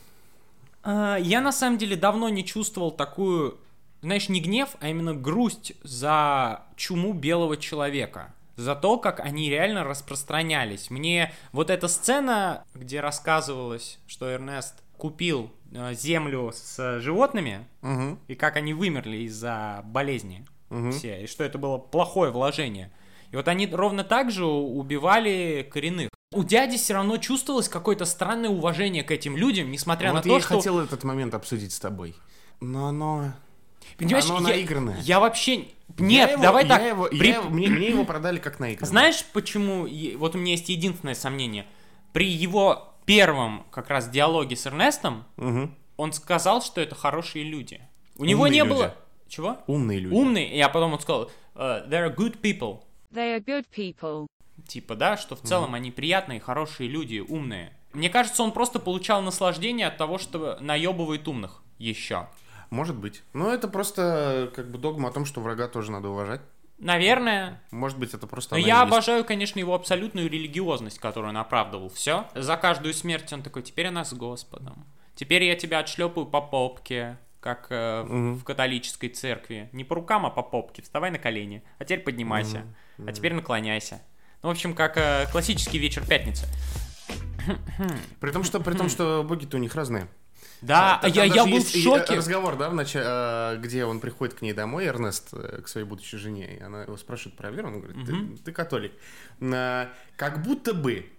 А, 0.83 1.17
Я 1.17 1.41
на 1.41 1.53
самом 1.53 1.79
деле 1.79 1.97
давно 1.97 2.29
не 2.29 2.45
чувствовал 2.45 2.91
такую, 2.91 3.59
знаешь, 4.03 4.29
не 4.29 4.41
гнев, 4.41 4.71
а 4.81 4.89
именно 4.89 5.15
грусть 5.15 5.73
за 5.83 6.63
чуму 6.77 7.13
белого 7.13 7.57
человека. 7.57 8.35
За 8.57 8.75
то, 8.77 8.99
как 8.99 9.21
они 9.21 9.51
реально 9.51 9.83
распространялись. 9.85 10.91
Мне 10.91 11.33
вот 11.53 11.71
эта 11.71 11.89
сцена, 11.89 12.65
где 12.75 13.01
рассказывалось, 13.01 13.99
что 14.07 14.31
Эрнест 14.31 14.83
купил 14.97 15.51
э, 15.73 15.93
землю 15.95 16.53
с 16.55 17.01
животными, 17.01 17.67
Угу. 17.83 18.19
и 18.29 18.35
как 18.37 18.57
они 18.57 18.73
вымерли 18.75 19.19
из-за 19.27 19.83
болезни 19.85 20.45
Мгм. 20.71 20.93
все, 20.93 21.25
и 21.25 21.27
что 21.27 21.43
это 21.45 21.59
было 21.59 21.79
плохое 21.79 22.31
вложение. 22.31 22.93
И 23.33 23.37
вот 23.37 23.49
они 23.49 23.67
ровно 23.67 24.05
так 24.05 24.31
же 24.31 24.45
убивали 24.45 25.69
коренных. 25.71 26.11
У 26.33 26.45
дяди 26.45 26.77
все 26.77 26.95
равно 26.95 27.17
чувствовалось 27.17 27.69
какое-то 27.69 28.05
странное 28.05 28.51
уважение 28.51 29.03
к 29.03 29.11
этим 29.11 29.37
людям, 29.37 29.71
несмотря 29.73 30.13
Вот 30.13 30.25
на 30.25 30.29
я 30.29 30.35
то, 30.37 30.41
что... 30.45 30.57
хотел 30.57 30.79
этот 30.79 31.03
момент 31.05 31.35
обсудить 31.35 31.73
с 31.73 31.81
тобой. 31.81 32.15
Но 32.61 32.87
оно... 32.89 33.33
Понимаешь, 33.99 34.25
оно 34.31 34.49
я, 34.49 34.55
наигранное. 34.57 35.01
я 35.03 35.21
вообще... 35.21 35.67
Я 35.99 36.05
Нет, 36.07 36.31
его- 36.33 36.43
давай 36.43 36.65
я 36.65 36.69
так. 36.69 36.83
его- 36.87 37.05
при- 37.09 37.29
я 37.29 37.35
его- 37.37 37.51
мне, 37.51 37.69
мне 37.69 37.89
его 37.89 38.05
продали 38.05 38.39
как 38.39 38.59
наигранное. 38.59 38.89
Знаешь, 38.89 39.25
почему... 39.33 39.87
Вот 40.19 40.35
у 40.35 40.39
меня 40.39 40.53
есть 40.53 40.69
единственное 40.69 41.15
сомнение. 41.15 41.67
При 42.13 42.27
его 42.27 42.95
первом 43.05 43.67
как 43.71 43.91
раз 43.91 44.09
диалоге 44.09 44.57
с 44.57 44.67
Эрнестом 44.67 45.25
Мгм. 45.37 45.75
он 45.97 46.13
сказал, 46.13 46.63
что 46.63 46.81
это 46.81 46.95
хорошие 46.95 47.45
люди. 47.45 47.81
У 48.17 48.25
него 48.25 48.43
Умные 48.45 48.53
не 48.63 48.67
люди. 48.67 48.71
было... 48.71 48.95
Чего? 49.29 49.59
Умные 49.67 49.99
люди. 49.99 50.15
Умные. 50.15 50.55
И 50.55 50.61
а 50.61 50.69
потом 50.69 50.93
он 50.95 51.01
сказал, 51.01 51.31
э, 51.55 51.85
there 51.89 52.09
are 52.09 52.15
good 52.15 52.41
people. 52.41 52.83
They 53.13 53.37
are 53.39 53.45
good 53.45 53.67
people. 53.77 54.27
Типа, 54.67 54.95
да, 54.95 55.17
что 55.17 55.35
в 55.37 55.41
целом 55.41 55.75
они 55.75 55.91
приятные, 55.91 56.41
хорошие 56.41 56.89
люди, 56.89 57.19
умные. 57.19 57.73
Мне 57.93 58.09
кажется, 58.11 58.43
он 58.43 58.53
просто 58.53 58.79
получал 58.79 59.23
наслаждение 59.23 59.87
от 59.87 59.97
того, 59.99 60.19
что 60.19 60.57
наебывает 60.61 61.27
умных 61.29 61.63
еще. 61.79 62.29
Может 62.75 62.97
быть. 62.97 63.23
Но 63.33 63.53
это 63.55 63.69
просто 63.69 64.51
как 64.57 64.69
бы 64.71 64.79
догма 64.79 65.09
о 65.09 65.13
том, 65.13 65.25
что 65.25 65.41
врага 65.41 65.69
тоже 65.69 65.93
надо 65.93 66.09
уважать. 66.09 66.41
Наверное. 66.79 67.63
Может 67.71 67.99
быть, 68.01 68.13
это 68.15 68.27
просто 68.27 68.57
Но 68.57 68.59
я 68.59 68.81
есть. 68.81 68.93
обожаю, 68.93 69.25
конечно, 69.25 69.61
его 69.61 69.75
абсолютную 69.75 70.29
религиозность, 70.29 70.99
которую 70.99 71.31
он 71.31 71.37
оправдывал. 71.37 71.89
Все. 71.89 72.27
За 72.35 72.57
каждую 72.57 72.93
смерть 72.95 73.33
он 73.33 73.43
такой, 73.43 73.63
теперь 73.63 73.87
она 73.87 74.05
с 74.05 74.13
Господом. 74.13 74.85
Теперь 75.15 75.45
я 75.45 75.55
тебя 75.55 75.79
отшлепаю 75.79 76.27
по 76.27 76.41
попке, 76.41 77.17
как 77.39 77.69
э, 77.71 78.03
в- 78.03 78.13
Мгм. 78.13 78.35
в 78.39 78.45
католической 78.45 79.09
церкви. 79.09 79.69
Не 79.73 79.85
по 79.85 79.95
рукам, 79.95 80.27
а 80.27 80.31
по 80.31 80.43
попке. 80.43 80.83
Вставай 80.83 81.13
на 81.13 81.19
колени. 81.21 81.63
А 81.79 81.85
теперь 81.85 82.01
поднимайся. 82.01 82.65
А 83.07 83.13
теперь 83.13 83.35
наклоняйся. 83.35 84.03
Ну, 84.43 84.49
в 84.49 84.53
общем, 84.53 84.75
как 84.75 84.97
э, 84.97 85.27
классический 85.31 85.79
вечер 85.79 86.05
пятницы. 86.05 86.47
При 88.21 88.31
том, 88.33 88.43
что, 88.43 88.59
при 88.61 88.75
том, 88.75 88.89
что 88.95 89.23
боги-то 89.23 89.59
у 89.59 89.61
них 89.61 89.75
разные. 89.77 90.09
Да, 90.67 90.99
Там 91.03 91.13
я, 91.13 91.25
я 91.25 91.45
был 91.45 91.61
в 91.61 91.75
э, 91.75 91.79
шоке. 91.79 92.15
Разговор, 92.17 92.57
да, 92.57 92.71
в 92.71 92.75
начале, 92.75 93.05
э, 93.07 93.57
где 93.61 93.85
он 93.85 94.01
приходит 94.01 94.35
к 94.35 94.43
ней 94.43 94.53
домой, 94.53 94.87
Эрнест, 94.87 95.29
э, 95.33 95.61
к 95.63 95.69
своей 95.69 95.87
будущей 95.87 96.17
жене, 96.17 96.57
и 96.57 96.63
она 96.63 96.83
его 96.85 96.97
спрашивает 96.97 97.37
про 97.37 97.51
веру, 97.51 97.69
он 97.69 97.81
говорит, 97.81 98.07
ты, 98.07 98.43
ты 98.45 98.53
католик. 98.53 98.93
А, 99.41 99.89
Как 100.17 100.43
будто 100.43 100.73
бы 100.73 101.11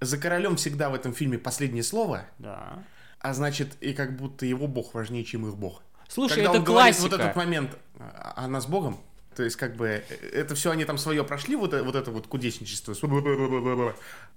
за 0.00 0.18
королем 0.18 0.56
всегда 0.56 0.90
в 0.90 0.94
этом 0.94 1.12
фильме 1.12 1.38
последнее 1.38 1.82
слово, 1.84 2.24
Да. 2.38 2.82
а 3.20 3.34
значит, 3.34 3.76
и 3.80 3.92
как 3.92 4.16
будто 4.16 4.46
его 4.46 4.66
бог 4.66 4.94
важнее, 4.94 5.24
чем 5.24 5.46
их 5.46 5.56
бог. 5.56 5.82
Слушай, 6.08 6.36
Когда 6.36 6.50
это 6.50 6.58
он 6.60 6.64
говорит 6.64 6.96
классика. 6.96 7.16
вот 7.16 7.20
этот 7.20 7.36
момент, 7.36 7.78
а 7.98 8.44
она 8.44 8.60
с 8.60 8.66
богом, 8.66 8.98
то 9.38 9.44
есть, 9.44 9.54
как 9.54 9.76
бы, 9.76 9.86
э, 9.86 10.02
это 10.32 10.56
все 10.56 10.72
они 10.72 10.84
там 10.84 10.98
свое 10.98 11.22
прошли, 11.22 11.54
вот, 11.54 11.72
э- 11.72 11.82
вот 11.82 11.94
это 11.94 12.10
вот 12.10 12.26
кудесничество. 12.26 12.92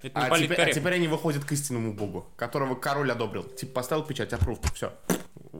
Это 0.00 0.20
А 0.20 0.38
теперь, 0.38 0.60
а 0.60 0.72
теперь 0.72 0.94
они 0.94 1.08
выходят 1.08 1.44
к 1.44 1.50
истинному 1.50 1.92
богу, 1.92 2.28
которого 2.36 2.76
король 2.76 3.10
одобрил. 3.10 3.42
Типа 3.42 3.72
поставил 3.72 4.04
печать, 4.04 4.32
approved, 4.32 4.72
все. 4.72 4.92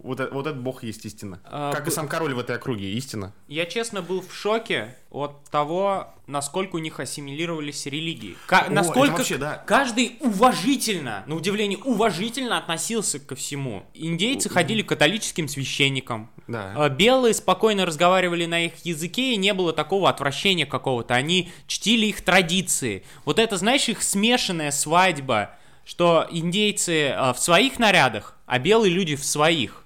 Вот, 0.03 0.19
э- 0.21 0.29
вот 0.33 0.47
этот 0.47 0.61
бог 0.61 0.83
есть 0.83 1.05
истина. 1.05 1.41
А, 1.45 1.73
как 1.73 1.85
б- 1.85 1.91
и 1.91 1.93
сам 1.93 2.09
король 2.09 2.35
в 2.35 2.39
этой 2.39 2.57
округе, 2.57 2.93
истина. 2.95 3.33
Я 3.49 3.67
честно 3.67 4.03
был 4.03 4.21
в 4.21 4.35
шоке 4.35 4.97
от 5.11 5.45
того, 5.51 6.13
насколько 6.27 6.77
у 6.77 6.79
них 6.79 6.99
ассимилировались 6.99 7.87
религии. 7.87 8.37
Ка- 8.47 8.67
О, 8.67 8.71
насколько 8.71 9.19
вообще, 9.19 9.37
да. 9.39 9.63
каждый 9.67 10.17
уважительно, 10.21 11.23
на 11.27 11.37
удивление, 11.37 11.79
уважительно 11.79 12.59
относился 12.59 13.21
ко 13.21 13.35
всему. 13.37 13.85
Индейцы 13.95 14.49
ходили 14.49 14.83
к 14.83 14.89
католическим 14.89 15.47
священникам. 15.49 16.31
Да. 16.49 16.73
А 16.77 16.89
Белые 16.89 17.33
спокойно 17.35 17.87
разговаривали 17.87 18.47
на 18.47 18.67
их 18.67 18.85
языке, 18.85 19.35
и 19.35 19.37
не 19.37 19.55
было 19.55 19.73
такого 19.73 20.09
отвращения 20.11 20.67
какого-то. 20.67 21.15
Они 21.15 21.53
чтили 21.67 22.07
их 22.07 22.23
традиции. 22.23 23.05
Вот 23.25 23.39
это, 23.39 23.57
знаешь, 23.57 23.89
их 23.89 24.03
смешанная 24.03 24.71
свадьба, 24.73 25.57
что 25.85 26.27
индейцы 26.31 27.11
а, 27.11 27.33
в 27.33 27.39
своих 27.39 27.79
нарядах, 27.79 28.37
а 28.47 28.59
белые 28.59 28.93
люди 28.93 29.17
в 29.17 29.25
своих. 29.25 29.82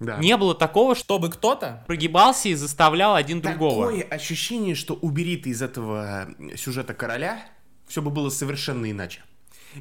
Да. 0.00 0.18
Не 0.18 0.36
было 0.36 0.54
такого, 0.54 0.94
чтобы 0.94 1.30
кто-то 1.30 1.84
прогибался 1.86 2.48
и 2.48 2.54
заставлял 2.54 3.14
один 3.14 3.40
другого. 3.40 3.86
Такое 3.86 4.02
ощущение, 4.02 4.74
что 4.74 4.94
убери 4.94 5.36
ты 5.36 5.50
из 5.50 5.62
этого 5.62 6.28
э, 6.38 6.56
сюжета 6.56 6.94
короля, 6.94 7.46
все 7.86 8.02
бы 8.02 8.10
было 8.10 8.28
совершенно 8.30 8.90
иначе. 8.90 9.22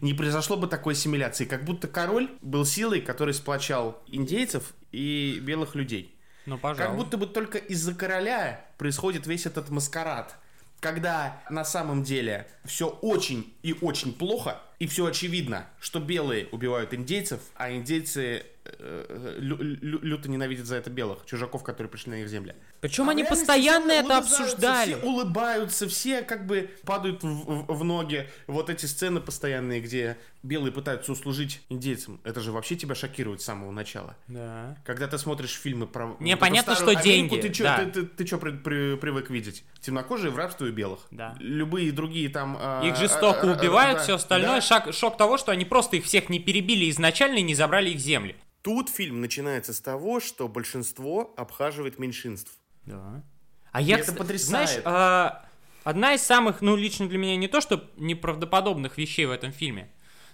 не 0.02 0.14
произошло 0.14 0.56
бы 0.56 0.68
такой 0.68 0.94
ассимиляции. 0.94 1.46
Как 1.46 1.66
будто 1.66 1.88
король 1.88 2.30
был 2.42 2.66
силой, 2.66 3.02
который 3.02 3.34
сплочал 3.34 4.02
индейцев 4.08 4.74
и 4.92 5.40
белых 5.42 5.76
людей. 5.76 6.16
Ну, 6.46 6.58
пожалуйста. 6.58 6.86
Как 6.86 6.98
будто 6.98 7.18
бы 7.18 7.26
только 7.26 7.58
из-за 7.58 7.94
короля 7.94 8.66
происходит 8.78 9.28
весь 9.28 9.46
этот 9.46 9.70
маскарад. 9.70 10.38
Когда 10.84 11.42
на 11.50 11.64
самом 11.64 12.04
деле 12.04 12.46
все 12.66 12.90
очень 12.90 13.54
и 13.64 13.74
очень 13.80 14.14
плохо, 14.14 14.62
и 14.80 14.88
все 14.88 15.06
очевидно, 15.06 15.66
что 15.80 16.02
белые 16.02 16.48
убивают 16.52 16.94
индейцев, 16.94 17.40
а 17.56 17.72
индейцы 17.72 18.44
э, 18.66 19.38
лю- 19.40 19.62
лю- 19.62 20.00
люто 20.02 20.30
ненавидят 20.30 20.66
за 20.66 20.76
это 20.76 20.90
белых, 20.90 21.26
чужаков, 21.26 21.64
которые 21.64 21.90
пришли 21.90 22.12
на 22.12 22.16
их 22.16 22.28
земли. 22.28 22.54
Причем 22.84 23.08
А 23.08 23.14
они 23.14 23.24
постоянно 23.24 23.94
все 23.94 24.00
это 24.04 24.18
обсуждали. 24.18 24.96
Все 24.96 25.06
улыбаются, 25.06 25.88
все 25.88 26.22
как 26.22 26.46
бы 26.46 26.70
падают 26.84 27.24
в, 27.24 27.28
в- 27.28 27.74
в 27.78 27.84
ноги. 27.86 28.28
Вот 28.46 28.70
эти 28.70 28.86
сцены 28.86 29.22
постоянные, 29.22 29.80
где 29.80 30.18
белые 30.44 30.74
пытаются 30.74 31.14
услужить 31.14 31.62
индейцам. 31.70 32.20
Это 32.26 32.42
же 32.42 32.52
вообще 32.52 32.76
тебя 32.76 32.94
шокирует 32.94 33.40
с 33.40 33.46
самого 33.46 33.72
начала. 33.72 34.18
Да. 34.28 34.78
Когда 34.86 35.08
ты 35.08 35.18
смотришь 35.18 35.54
фильмы 35.54 35.88
про... 35.88 36.18
Не, 36.20 36.36
понятно, 36.36 36.76
старую 36.76 36.98
что 36.98 37.02
Америку, 37.04 37.36
деньги, 37.36 37.48
Ты 37.48 37.54
что 37.54 37.64
да. 37.64 37.78
ты, 37.78 37.86
ты, 37.92 38.04
ты 38.04 38.26
чё 38.26 38.38
при- 38.38 38.52
при- 38.58 38.98
привык 38.98 39.30
видеть? 39.30 39.64
Темнокожие 39.80 40.30
в 40.32 40.36
рабстве 40.38 40.68
у 40.68 40.72
белых. 40.74 41.00
Да. 41.10 41.38
Любые 41.40 41.90
другие 41.94 42.28
там... 42.28 42.58
а, 42.60 42.86
Их 42.86 42.98
жестоко 42.98 43.50
а, 43.50 43.54
а, 43.54 43.58
убивают, 43.58 44.00
да, 44.00 44.04
все 44.04 44.16
остальное. 44.16 44.56
да. 44.56 44.62
Шаг, 44.62 44.94
шок 44.94 45.16
того, 45.16 45.38
что 45.38 45.54
они 45.54 45.64
просто 45.64 45.96
их 45.96 46.04
всех 46.04 46.28
не 46.28 46.40
перебили 46.40 46.90
изначально 46.90 47.38
и 47.38 47.44
не 47.44 47.56
забрали 47.56 47.92
их 47.92 48.00
земли. 48.00 48.36
Тут 48.62 48.90
фильм 48.90 49.22
начинается 49.22 49.74
с 49.74 49.80
того, 49.80 50.20
что 50.20 50.50
большинство 50.50 51.34
обхаживает 51.38 51.98
меньшинств. 51.98 52.52
Да. 52.86 53.24
А 53.72 53.82
я, 53.82 53.98
это 53.98 54.14
потрясает. 54.14 54.70
Знаешь, 54.70 54.82
а, 54.86 55.46
одна 55.84 56.14
из 56.14 56.22
самых, 56.22 56.62
ну, 56.62 56.76
лично 56.76 57.08
для 57.08 57.18
меня 57.18 57.36
не 57.36 57.48
то, 57.48 57.62
что 57.62 57.90
неправдоподобных 57.98 58.98
вещей 58.98 59.26
в 59.26 59.32
этом 59.32 59.52
фильме, 59.52 59.90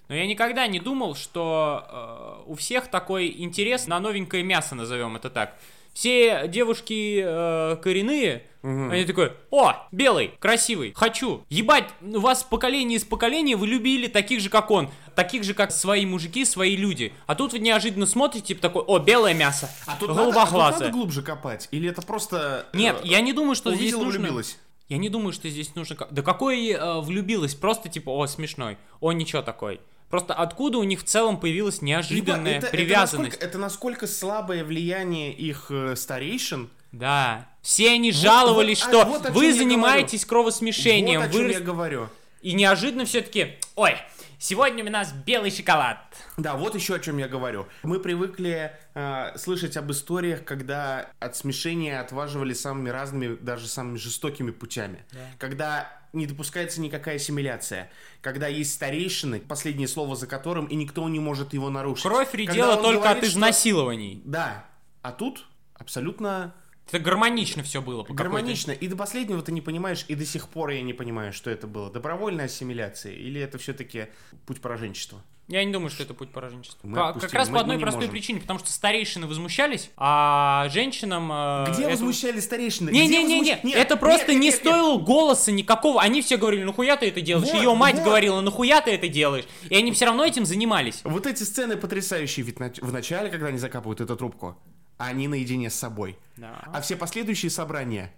но 0.10 0.16
я 0.16 0.26
никогда 0.26 0.68
не 0.68 0.80
думал, 0.80 1.16
что 1.16 2.44
э, 2.48 2.50
у 2.50 2.56
всех 2.56 2.88
такой 2.88 3.34
интерес 3.38 3.86
на 3.86 4.00
новенькое 4.00 4.44
мясо, 4.44 4.74
назовем 4.74 5.16
это 5.16 5.30
так. 5.30 5.56
Все 5.94 6.48
девушки 6.48 7.22
э, 7.24 7.78
коренные, 7.82 8.44
они 8.62 9.06
такой, 9.06 9.34
о, 9.52 9.88
белый, 9.92 10.32
красивый, 10.40 10.92
хочу. 10.94 11.46
Ебать, 11.50 11.86
у 12.02 12.20
вас 12.20 12.44
поколение 12.44 12.98
из 12.98 13.06
поколения 13.06 13.56
вы 13.56 13.68
любили 13.68 14.08
таких 14.08 14.42
же, 14.42 14.50
как 14.50 14.70
он, 14.70 14.90
таких 15.16 15.44
же, 15.44 15.54
как 15.54 15.72
свои 15.72 16.06
мужики, 16.06 16.44
свои 16.44 16.76
люди. 16.76 17.14
А 17.26 17.36
тут 17.36 17.54
вы 17.54 17.60
неожиданно 17.60 18.06
смотрите, 18.06 18.48
типа 18.48 18.62
такой, 18.62 18.84
о, 18.84 19.00
белое 19.00 19.34
мясо, 19.34 19.70
А 19.86 19.96
тут, 19.96 20.10
надо, 20.10 20.22
а 20.22 20.26
тут 20.26 20.34
голубоглазое. 20.34 20.80
надо 20.80 20.92
глубже 20.92 21.22
копать? 21.22 21.68
Или 21.72 21.90
это 21.90 22.02
просто... 22.02 22.66
Нет, 22.74 22.98
э, 23.04 23.08
я 23.08 23.22
не 23.22 23.32
думаю, 23.32 23.56
что 23.56 23.74
здесь 23.74 23.94
нужно... 23.94 24.20
влюбилась? 24.20 24.58
Я 24.90 24.98
не 24.98 25.10
думаю, 25.10 25.34
что 25.34 25.48
здесь 25.50 25.76
нужно... 25.76 25.96
Да 26.10 26.22
какой 26.22 26.70
э, 26.70 27.00
влюбилась? 27.00 27.56
Просто 27.56 27.90
типа, 27.90 28.10
о, 28.10 28.26
смешной. 28.28 28.78
О, 29.00 29.12
ничего 29.12 29.42
такой. 29.42 29.80
Просто 30.10 30.34
откуда 30.34 30.80
у 30.80 30.84
них 30.84 31.02
в 31.02 31.04
целом 31.04 31.40
появилась 31.40 31.82
неожиданная 31.82 32.58
это- 32.58 32.68
привязанность? 32.68 33.36
Это 33.36 33.44
насколько, 33.44 33.46
это 33.46 33.58
насколько 33.58 34.08
слабое 34.08 34.64
влияние 34.64 35.32
их 35.32 35.68
э, 35.70 35.96
старейшин. 35.96 36.70
Да. 36.92 37.48
Все 37.62 37.92
они 37.92 38.12
жаловались, 38.12 38.84
вот, 38.86 38.88
а, 38.88 38.90
что 39.02 39.06
вот 39.06 39.22
о 39.22 39.26
чем 39.26 39.34
вы 39.34 39.54
занимаетесь 39.54 40.26
кровосмешением. 40.26 41.22
Вот 41.22 41.30
о 41.30 41.34
чем 41.34 41.46
вы 41.46 41.52
я 41.52 41.60
говорю. 41.60 42.10
И 42.42 42.54
неожиданно 42.54 43.06
все 43.06 43.22
таки 43.22 43.56
ой, 43.76 43.96
сегодня 44.40 44.84
у 44.84 44.90
нас 44.90 45.14
белый 45.14 45.52
шоколад. 45.52 46.00
Да, 46.38 46.56
вот 46.56 46.74
еще 46.74 46.96
о 46.96 47.00
чем 47.00 47.18
я 47.18 47.28
говорю. 47.28 47.68
Мы 47.84 48.00
привыкли 48.00 48.72
э, 48.96 49.38
слышать 49.38 49.78
об 49.78 49.92
историях, 49.92 50.44
когда 50.44 51.12
от 51.20 51.36
смешения 51.36 52.00
отваживали 52.00 52.54
самыми 52.54 52.90
разными, 52.90 53.36
даже 53.36 53.68
самыми 53.68 53.98
жестокими 53.98 54.52
путями. 54.52 55.06
Когда 55.38 56.00
не 56.14 56.26
допускается 56.26 56.82
никакая 56.82 57.18
ассимиляция. 57.18 57.92
Когда 58.22 58.48
есть 58.48 58.74
старейшины, 58.74 59.40
последнее 59.40 59.88
слово 59.88 60.16
за 60.16 60.26
которым, 60.26 60.66
и 60.66 60.76
никто 60.76 61.08
не 61.08 61.20
может 61.20 61.54
его 61.54 61.70
нарушить. 61.70 62.04
Кровь 62.06 62.34
редела 62.34 62.78
только 62.78 63.02
говорит, 63.02 63.06
от 63.06 63.18
что- 63.18 63.28
изнасилований. 63.28 64.22
Да. 64.26 64.66
А 65.02 65.12
тут 65.12 65.46
абсолютно 65.76 66.56
Это 66.92 67.00
гармонично 67.00 67.64
все 67.64 67.82
было. 67.82 68.04
по 68.04 68.14
гармонично. 68.14 68.72
И 68.72 68.88
до 68.88 68.96
последнего 68.96 69.42
ты 69.42 69.52
не 69.52 69.62
понимаешь, 69.62 70.06
и 70.08 70.16
до 70.16 70.26
сих 70.26 70.50
пор 70.50 70.70
я 70.72 70.82
не 70.82 70.94
понимаю, 70.94 71.34
что 71.34 71.50
это 71.50 71.68
было. 71.68 71.90
Добровольная 71.92 72.46
ассимиляция 72.46 73.14
или 73.14 73.40
это 73.42 73.58
все-таки 73.58 74.08
путь 74.46 74.60
пораженчества? 74.62 75.22
Я 75.48 75.64
не 75.64 75.74
думаю, 75.74 75.90
что 75.90 76.04
это 76.04 76.14
путь 76.14 76.32
пораженчества. 76.32 76.88
Мы 76.88 77.00
отпустили, 77.00 77.32
как 77.32 77.40
раз 77.40 77.50
мы- 77.50 77.56
по 77.56 77.62
одной 77.62 77.80
простой 77.80 78.02
можем. 78.02 78.12
причине, 78.12 78.40
потому 78.40 78.60
что 78.60 78.72
старейшины 78.72 79.26
возмущались, 79.26 79.90
а 79.98 80.68
женщинам... 80.70 81.32
э, 81.32 81.66
Где 81.72 81.82
это- 81.84 81.92
возмущали 81.92 82.40
старейшины? 82.40 82.90
Где 82.92 83.00
Не-не-не-не, 83.08 83.54
возмущ- 83.54 83.60
Нет, 83.64 83.76
это 83.78 83.94
нет, 83.96 84.00
просто 84.00 84.28
нет, 84.34 84.42
не 84.42 84.46
нет, 84.48 84.54
нет. 84.54 84.56
стоило 84.60 84.98
голоса 85.00 85.52
никакого. 85.52 86.02
Они 86.04 86.22
все 86.22 86.38
говорили, 86.38 86.64
нахуя 86.64 86.98
ты 86.98 87.08
это 87.08 87.22
делаешь? 87.22 87.48
Вот, 87.52 87.56
Ее 87.64 87.74
мать 87.74 87.96
вот. 87.96 88.04
говорила, 88.04 88.42
нахуя 88.42 88.80
ты 88.82 88.92
это 88.92 89.08
делаешь? 89.08 89.46
И 89.72 89.76
они 89.76 89.92
все 89.92 90.06
равно 90.06 90.24
этим 90.24 90.46
занимались. 90.46 91.02
Вот 91.04 91.26
эти 91.26 91.42
сцены 91.42 91.78
потрясающие, 91.78 92.46
ведь 92.46 92.60
в 92.80 92.92
начале, 92.94 93.30
когда 93.32 93.48
они 93.48 93.58
закапывают 93.58 94.02
эту 94.02 94.16
трубку, 94.16 94.56
они 95.00 95.28
наедине 95.28 95.70
с 95.70 95.76
собой. 95.76 96.18
Да. 96.38 96.62
А 96.72 96.82
все 96.82 96.96
последующие 96.96 97.50
собрания, 97.50 98.14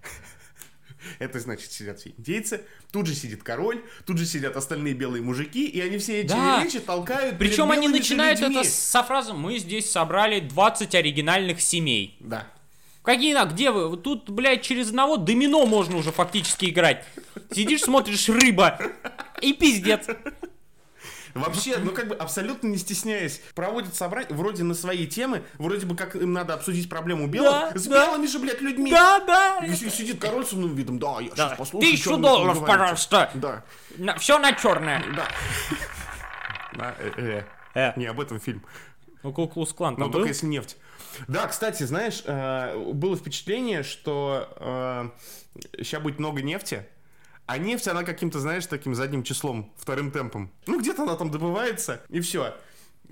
это 1.20 1.39
значит 1.39 1.72
сидят 1.72 2.00
все 2.00 2.10
индейцы, 2.17 2.63
тут 2.91 3.08
же 3.08 3.15
сидит 3.15 3.44
король, 3.44 3.84
тут 4.06 4.17
же 4.17 4.26
сидят 4.26 4.58
остальные 4.58 4.96
белые 4.96 5.24
мужики, 5.24 5.65
и 5.65 5.80
они 5.80 5.98
все 6.00 6.22
эти 6.22 6.30
Да. 6.30 6.63
речи 6.63 6.80
толкают 6.80 7.38
Причем 7.38 7.72
они 7.72 7.88
начинают 7.88 8.39
людьми. 8.39 8.58
это 8.62 8.70
со 8.70 9.04
фразы 9.04 9.34
«Мы 9.34 9.58
здесь 9.60 9.89
собрали 9.89 10.39
20 10.39 10.94
оригинальных 10.96 11.62
семей». 11.62 12.17
Да. 12.20 12.48
Какие 13.04 13.34
на, 13.34 13.46
где 13.46 13.72
вы? 13.72 13.98
Тут, 13.98 14.30
блядь, 14.30 14.62
через 14.62 14.89
одного 14.89 15.17
домино 15.17 15.65
можно 15.65 15.98
уже 15.98 16.12
фактически 16.12 16.65
играть. 16.65 17.04
Сидишь, 17.52 17.82
смотришь 17.82 18.30
рыба. 18.30 18.80
И 19.41 19.54
пиздец. 19.54 20.06
Вообще, 21.34 21.78
ну 21.78 21.91
как 21.91 22.08
бы 22.08 22.15
абсолютно 22.15 22.67
не 22.67 22.78
стесняясь, 22.78 23.41
проводят 23.56 23.96
собрание 23.96 24.34
вроде 24.36 24.63
на 24.63 24.74
свои 24.74 25.08
темы, 25.08 25.44
вроде 25.58 25.86
бы 25.86 25.96
как 25.96 26.15
им 26.15 26.34
надо 26.34 26.54
обсудить 26.54 26.89
проблему 26.89 27.28
белых, 27.28 27.74
Да, 27.74 27.80
с 27.80 27.86
да. 27.88 28.06
белыми 28.08 28.28
же, 28.28 28.39
блядь, 28.39 28.62
людьми. 28.62 28.91
Да, 28.91 29.20
да. 29.20 29.65
И 29.65 29.74
си- 29.76 29.89
сидит 29.89 30.20
король 30.22 30.46
с 30.46 30.54
умным 30.54 30.76
видом, 30.76 31.00
да, 31.00 31.20
я 31.20 31.30
Да. 31.30 31.36
сейчас 31.50 31.58
послушаю, 31.58 31.91
Тысячу 31.91 32.17
долларов, 32.17 32.56
говорите». 32.56 32.78
пожалуйста. 32.80 33.32
Да, 33.36 33.63
все 34.17 34.39
на 34.39 34.54
черное. 34.54 35.04
да. 35.15 35.28
Да, 36.74 36.96
э, 37.00 37.12
э, 37.17 37.44
Э. 37.74 37.94
Не 37.98 38.06
об 38.06 38.20
этом 38.20 38.39
фильм. 38.39 38.63
Ну, 39.24 39.32
Куклус 39.34 39.72
Клан 39.74 39.94
Но 39.94 40.06
там 40.06 40.12
только 40.12 40.24
был? 40.26 40.28
если 40.30 40.46
нефть. 40.48 40.78
Да, 41.28 41.48
кстати, 41.48 41.84
знаешь, 41.84 42.22
э, 42.26 42.78
было 42.94 43.15
впечатление, 43.15 43.84
что 43.84 45.12
сейчас 45.78 46.02
будет 46.02 46.20
много 46.20 46.41
нефти, 46.41 46.86
а 47.45 47.58
нефть, 47.58 47.88
она 47.88 48.04
каким-то, 48.04 48.39
знаешь, 48.39 48.65
таким 48.65 48.95
задним 48.95 49.23
числом, 49.23 49.71
вторым 49.77 50.12
темпом. 50.12 50.51
Ну, 50.67 50.80
где-то 50.80 51.04
она 51.04 51.15
там 51.15 51.30
добывается, 51.32 52.01
и 52.10 52.19
все. 52.21 52.54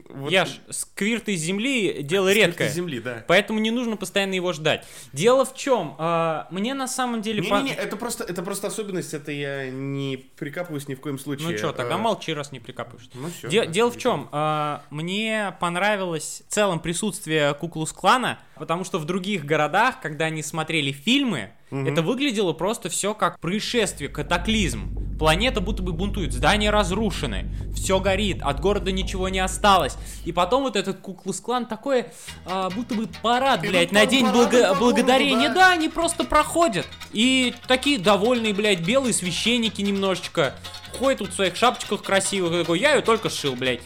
Вот 0.07 0.31
Яш, 0.31 0.61
сквирт 0.69 1.27
из 1.27 1.41
земли 1.41 2.01
дело 2.03 2.31
редкое. 2.31 2.69
из 2.69 2.73
земли, 2.73 3.01
да. 3.01 3.25
Поэтому 3.27 3.59
не 3.59 3.69
нужно 3.69 3.97
постоянно 3.97 4.33
его 4.33 4.53
ждать. 4.53 4.85
Дело 5.11 5.43
в 5.43 5.53
чем? 5.55 5.95
а, 5.97 6.47
мне 6.51 6.73
на 6.73 6.87
самом 6.87 7.21
деле... 7.21 7.43
по- 7.43 7.55
Не-не-не, 7.55 7.73
это 7.75 7.97
просто, 7.97 8.23
это 8.23 8.41
просто 8.41 8.67
особенность, 8.67 9.13
это 9.13 9.33
я 9.33 9.69
не 9.69 10.15
прикапываюсь 10.37 10.87
ни 10.87 10.95
в 10.95 11.01
коем 11.01 11.19
случае. 11.19 11.49
Ну 11.49 11.57
что, 11.57 11.73
тогда 11.73 11.95
Э, 11.95 11.97
молчи, 11.97 12.33
раз 12.33 12.53
не 12.53 12.61
прикапываешь. 12.61 13.09
Ну 13.13 13.27
всё, 13.29 13.49
Де- 13.49 13.65
да, 13.65 13.71
Дело 13.71 13.91
в 13.91 13.95
не 13.95 14.01
чем? 14.01 14.29
а, 14.31 14.83
Мне 14.89 15.53
понравилось 15.59 16.43
в 16.47 16.53
целом 16.53 16.79
присутствие 16.79 17.53
Куклус 17.55 17.91
Клана, 17.91 18.39
потому 18.55 18.85
что 18.85 18.99
в 18.99 19.05
других 19.05 19.43
городах, 19.43 19.99
когда 19.99 20.25
они 20.25 20.43
смотрели 20.43 20.93
фильмы, 20.93 21.51
это 21.71 22.01
выглядело 22.01 22.53
просто 22.53 22.89
все 22.89 23.13
как 23.13 23.39
происшествие, 23.39 24.09
катаклизм. 24.09 24.95
Планета 25.19 25.59
будто 25.59 25.83
бы 25.83 25.91
бунтует, 25.91 26.31
здания 26.31 26.69
разрушены, 26.69 27.53
все 27.75 27.99
горит, 27.99 28.41
от 28.41 28.61
города 28.61 28.89
ничего 28.93 29.27
не 29.27 29.39
осталось. 29.39 29.97
И 30.23 30.31
потом 30.31 30.63
вот 30.63 30.77
этот 30.77 30.99
Куклус 30.99 31.41
Клан 31.41 31.65
такой, 31.65 32.05
а, 32.45 32.69
будто 32.69 32.95
бы 32.95 33.05
парад, 33.21 33.59
Идут 33.59 33.71
блядь, 33.71 33.91
на 33.91 34.05
день 34.05 34.25
по 34.25 34.31
благо- 34.31 34.61
городу, 34.61 34.79
благодарения. 34.79 35.49
да. 35.49 35.55
Да, 35.55 35.71
они 35.73 35.89
просто 35.89 36.23
проходят. 36.23 36.87
И 37.11 37.53
такие 37.67 37.99
довольные, 37.99 38.53
блядь, 38.53 38.79
белые 38.79 39.13
священники 39.13 39.81
немножечко. 39.81 40.55
Ходят 40.97 41.19
тут 41.19 41.31
в 41.31 41.33
своих 41.35 41.57
шапочках 41.57 42.01
красивых. 42.01 42.61
такой, 42.61 42.79
я 42.79 42.95
ее 42.95 43.01
только 43.01 43.29
сшил, 43.29 43.55
блядь. 43.57 43.81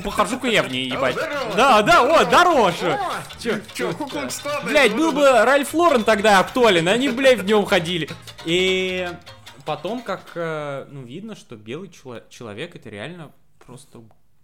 Похожу-ка 0.00 0.48
я 0.48 0.62
в 0.62 0.70
ней, 0.70 0.88
ебать. 0.88 1.16
Да, 1.56 1.82
да, 1.82 2.02
о, 2.02 2.24
дороже. 2.24 2.98
Блядь, 4.64 4.90
это 4.90 4.96
был 4.96 5.12
вот 5.12 5.14
бы 5.14 5.44
Ральф 5.44 5.74
Лорен 5.74 6.04
тогда 6.04 6.40
актуален, 6.40 6.88
они, 6.88 7.08
блядь, 7.08 7.40
в 7.40 7.44
нем 7.44 7.64
ходили. 7.64 8.08
И 8.44 9.08
потом, 9.64 10.02
как, 10.02 10.32
э, 10.34 10.86
ну, 10.90 11.02
видно, 11.02 11.36
что 11.36 11.56
белый 11.56 11.88
чело- 11.90 12.22
человек 12.28 12.76
это 12.76 12.88
реально 12.88 13.32
просто 13.64 14.02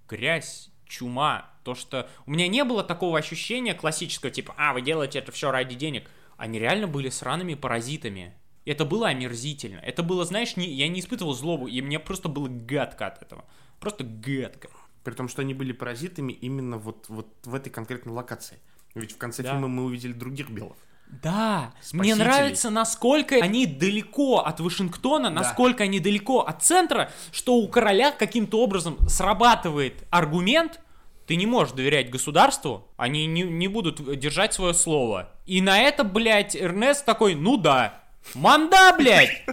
грязь, 0.09 0.71
чума. 0.87 1.47
То, 1.65 1.75
что 1.75 2.09
у 2.27 2.31
меня 2.33 2.49
не 2.49 2.65
было 2.65 2.83
такого 2.83 3.19
ощущения 3.19 3.75
классического, 3.75 4.31
типа, 4.31 4.55
а, 4.57 4.73
вы 4.73 4.83
делаете 4.83 5.19
это 5.19 5.33
все 5.33 5.51
ради 5.51 5.75
денег. 5.75 6.11
Они 6.37 6.59
реально 6.59 6.87
были 6.87 7.11
сраными 7.11 7.55
паразитами. 7.55 8.35
Это 8.65 8.85
было 8.85 9.09
омерзительно. 9.09 9.79
Это 9.81 10.03
было, 10.03 10.25
знаешь, 10.25 10.57
не, 10.57 10.67
я 10.67 10.89
не 10.89 11.01
испытывал 11.01 11.35
злобу, 11.35 11.67
и 11.67 11.81
мне 11.81 11.99
просто 11.99 12.29
было 12.29 12.49
гадко 12.49 13.07
от 13.07 13.23
этого. 13.23 13.45
Просто 13.79 14.05
гадко. 14.05 14.69
При 15.05 15.13
том, 15.15 15.29
что 15.29 15.43
они 15.43 15.55
были 15.55 15.73
паразитами 15.73 16.33
именно 16.33 16.77
вот, 16.77 17.07
вот 17.09 17.29
в 17.45 17.55
этой 17.55 17.71
конкретной 17.71 18.13
локации. 18.13 18.59
Ведь 18.95 19.13
в 19.13 19.17
конце 19.19 19.43
Да. 19.43 19.53
фильма 19.53 19.69
мы 19.69 19.85
увидели 19.85 20.13
других 20.13 20.51
белых. 20.51 20.77
Да, 21.23 21.73
мне 21.93 22.15
Спасителей. 22.15 22.15
нравится, 22.25 22.71
насколько 22.71 23.35
они 23.37 23.67
далеко 23.67 24.39
от 24.39 24.61
Вашингтона, 24.61 25.29
насколько 25.29 25.83
они 25.85 25.99
далеко 25.99 26.41
от 26.41 26.63
центра, 26.63 27.11
что 27.33 27.57
у 27.57 27.67
короля 27.69 28.13
каким-то 28.13 28.61
образом 28.61 28.97
срабатывает 29.09 30.05
аргумент, 30.11 30.81
ты 31.27 31.37
не 31.37 31.47
можешь 31.47 31.75
доверять 31.75 32.11
государству, 32.11 32.89
они 32.97 33.27
не, 33.27 33.43
не 33.43 33.69
будут 33.69 34.19
держать 34.19 34.53
свое 34.55 34.73
слово. 34.75 35.33
И 35.47 35.61
на 35.61 35.81
это, 35.81 36.05
блядь, 36.05 36.55
Эрнест 36.55 37.05
такой, 37.05 37.35
ну 37.35 37.57
да, 37.57 38.00
манда, 38.35 38.95
блядь! 38.97 39.45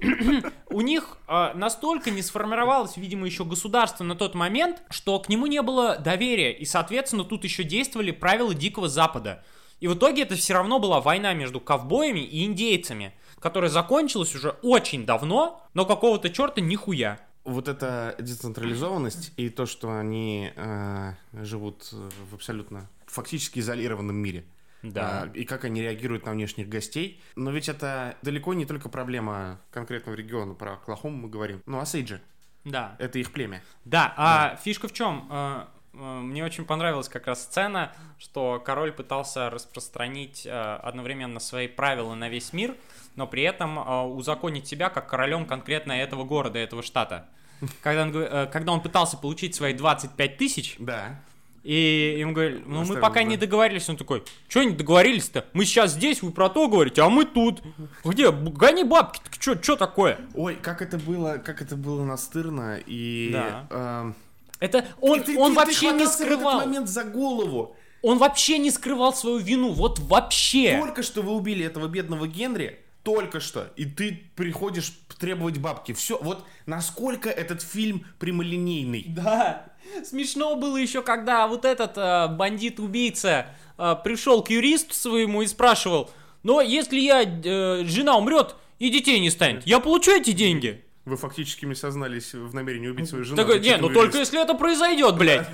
У 0.70 0.80
них 0.80 1.18
э, 1.28 1.52
настолько 1.54 2.10
не 2.10 2.22
сформировалось, 2.22 2.96
видимо, 2.96 3.26
еще 3.26 3.44
государство 3.44 4.04
на 4.04 4.16
тот 4.16 4.34
момент, 4.34 4.82
что 4.90 5.18
к 5.20 5.28
нему 5.28 5.46
не 5.46 5.62
было 5.62 5.96
доверия, 5.98 6.52
и, 6.52 6.64
соответственно, 6.64 7.24
тут 7.24 7.44
еще 7.44 7.62
действовали 7.62 8.10
правила 8.10 8.54
Дикого 8.54 8.88
Запада. 8.88 9.44
И 9.80 9.86
в 9.86 9.94
итоге 9.94 10.22
это 10.22 10.34
все 10.34 10.54
равно 10.54 10.78
была 10.78 11.00
война 11.00 11.34
между 11.34 11.60
ковбоями 11.60 12.20
и 12.20 12.44
индейцами, 12.44 13.14
которая 13.38 13.70
закончилась 13.70 14.34
уже 14.34 14.50
очень 14.62 15.04
давно, 15.04 15.62
но 15.74 15.84
какого-то 15.84 16.30
черта 16.30 16.60
нихуя. 16.60 17.20
Вот 17.44 17.68
эта 17.68 18.16
децентрализованность 18.18 19.32
и 19.36 19.50
то, 19.50 19.66
что 19.66 19.98
они 19.98 20.50
э, 20.56 21.12
живут 21.34 21.92
в 21.92 22.34
абсолютно 22.34 22.88
фактически 23.06 23.58
изолированном 23.58 24.16
мире. 24.16 24.44
Да. 24.92 25.22
А, 25.22 25.36
и 25.36 25.44
как 25.44 25.64
они 25.64 25.82
реагируют 25.82 26.26
на 26.26 26.32
внешних 26.32 26.68
гостей. 26.68 27.20
Но 27.36 27.50
ведь 27.50 27.68
это 27.68 28.16
далеко 28.22 28.54
не 28.54 28.66
только 28.66 28.88
проблема 28.88 29.60
конкретного 29.70 30.16
региона. 30.16 30.54
Про 30.54 30.74
Оклахому 30.74 31.16
мы 31.16 31.28
говорим. 31.28 31.62
Ну, 31.66 31.80
Осейджи. 31.80 32.20
Да. 32.64 32.96
Это 32.98 33.18
их 33.18 33.32
племя. 33.32 33.62
Да, 33.84 34.14
а 34.16 34.56
фишка 34.62 34.88
в 34.88 34.92
чем? 34.92 35.28
Э, 35.30 35.64
э, 35.92 35.96
Мне 36.20 36.44
очень 36.44 36.64
понравилась 36.64 37.08
как 37.08 37.26
раз 37.26 37.42
сцена, 37.42 37.92
что 38.18 38.60
король 38.64 38.92
пытался 38.92 39.50
распространить 39.50 40.46
э, 40.46 40.50
одновременно 40.50 41.40
свои 41.40 41.68
правила 41.68 42.14
на 42.14 42.28
весь 42.28 42.52
мир, 42.52 42.74
но 43.16 43.26
при 43.26 43.42
этом 43.42 44.16
узаконить 44.16 44.66
себя 44.66 44.88
как 44.88 45.08
королем 45.08 45.46
конкретно 45.46 45.92
этого 45.92 46.24
города, 46.24 46.58
этого 46.58 46.82
штата. 46.82 47.28
Когда 47.82 48.02
он, 48.02 48.12
когда 48.50 48.72
он 48.72 48.80
пытался 48.80 49.16
получить 49.16 49.54
свои 49.54 49.74
25 49.74 50.36
тысяч, 50.36 50.76
Да. 50.78 51.20
И 51.64 52.16
ему 52.20 52.32
говорили, 52.32 52.62
ну 52.66 52.84
мы 52.84 52.96
пока 52.96 53.14
да. 53.20 53.22
не 53.24 53.36
договорились, 53.36 53.88
он 53.88 53.96
такой, 53.96 54.22
что 54.48 54.62
не 54.62 54.72
договорились-то? 54.72 55.46
Мы 55.54 55.64
сейчас 55.64 55.92
здесь, 55.92 56.22
вы 56.22 56.30
про 56.30 56.48
то 56.50 56.68
говорите, 56.68 57.00
а 57.02 57.08
мы 57.08 57.24
тут. 57.24 57.62
Где? 58.04 58.30
Гони 58.30 58.84
бабки, 58.84 59.20
что 59.40 59.76
такое? 59.76 60.18
Ой, 60.34 60.56
как 60.56 60.82
это 60.82 60.98
было, 60.98 61.38
как 61.38 61.62
это 61.62 61.74
было 61.76 62.04
настырно 62.04 62.78
и... 62.86 63.30
Да. 63.32 63.66
эм, 63.70 64.14
Это 64.60 64.84
он, 65.00 65.20
и 65.20 65.24
ты- 65.24 65.38
он 65.38 65.54
ты- 65.54 65.60
ты 65.60 65.64
вообще 65.66 65.86
не 65.86 66.04
хватался 66.04 66.18
в 66.18 66.20
этот 66.26 66.36
скрывал. 66.38 66.60
момент 66.60 66.88
за 66.88 67.04
голову. 67.04 67.76
Он 68.02 68.18
вообще 68.18 68.58
не 68.58 68.70
скрывал 68.70 69.14
свою 69.14 69.38
вину, 69.38 69.72
вот 69.72 69.98
вообще. 69.98 70.78
Только 70.78 71.02
что 71.02 71.22
вы 71.22 71.32
убили 71.32 71.64
этого 71.64 71.88
бедного 71.88 72.28
Генри, 72.28 72.78
только 73.02 73.40
что, 73.40 73.68
и 73.76 73.86
ты 73.86 74.22
приходишь 74.36 74.92
требовать 75.18 75.56
бабки. 75.58 75.92
Все, 75.92 76.18
вот 76.20 76.44
насколько 76.66 77.30
этот 77.30 77.62
фильм 77.62 78.04
прямолинейный. 78.18 79.04
Да. 79.08 79.66
Смешно 80.04 80.56
было 80.56 80.76
еще, 80.76 81.02
когда 81.02 81.46
вот 81.46 81.64
этот 81.64 81.96
э, 81.96 82.28
бандит-убийца 82.28 83.46
э, 83.78 83.96
пришел 84.02 84.42
к 84.42 84.50
юристу 84.50 84.94
своему 84.94 85.42
и 85.42 85.46
спрашивал, 85.46 86.10
но 86.42 86.60
если 86.60 86.98
я, 86.98 87.22
э, 87.22 87.84
жена 87.84 88.16
умрет 88.16 88.56
и 88.78 88.90
детей 88.90 89.20
не 89.20 89.30
станет, 89.30 89.66
я 89.66 89.80
получу 89.80 90.12
эти 90.12 90.32
деньги? 90.32 90.84
Вы 91.04 91.16
фактически 91.16 91.66
мне 91.66 91.74
сознались 91.74 92.32
в 92.32 92.54
намерении 92.54 92.88
убить 92.88 93.08
свою 93.08 93.24
жену. 93.24 93.36
Такой, 93.36 93.60
не, 93.60 93.76
ну 93.76 93.88
только 93.88 94.16
юрист?» 94.16 94.32
если 94.32 94.42
это 94.42 94.54
произойдет, 94.54 95.16
блядь. 95.16 95.46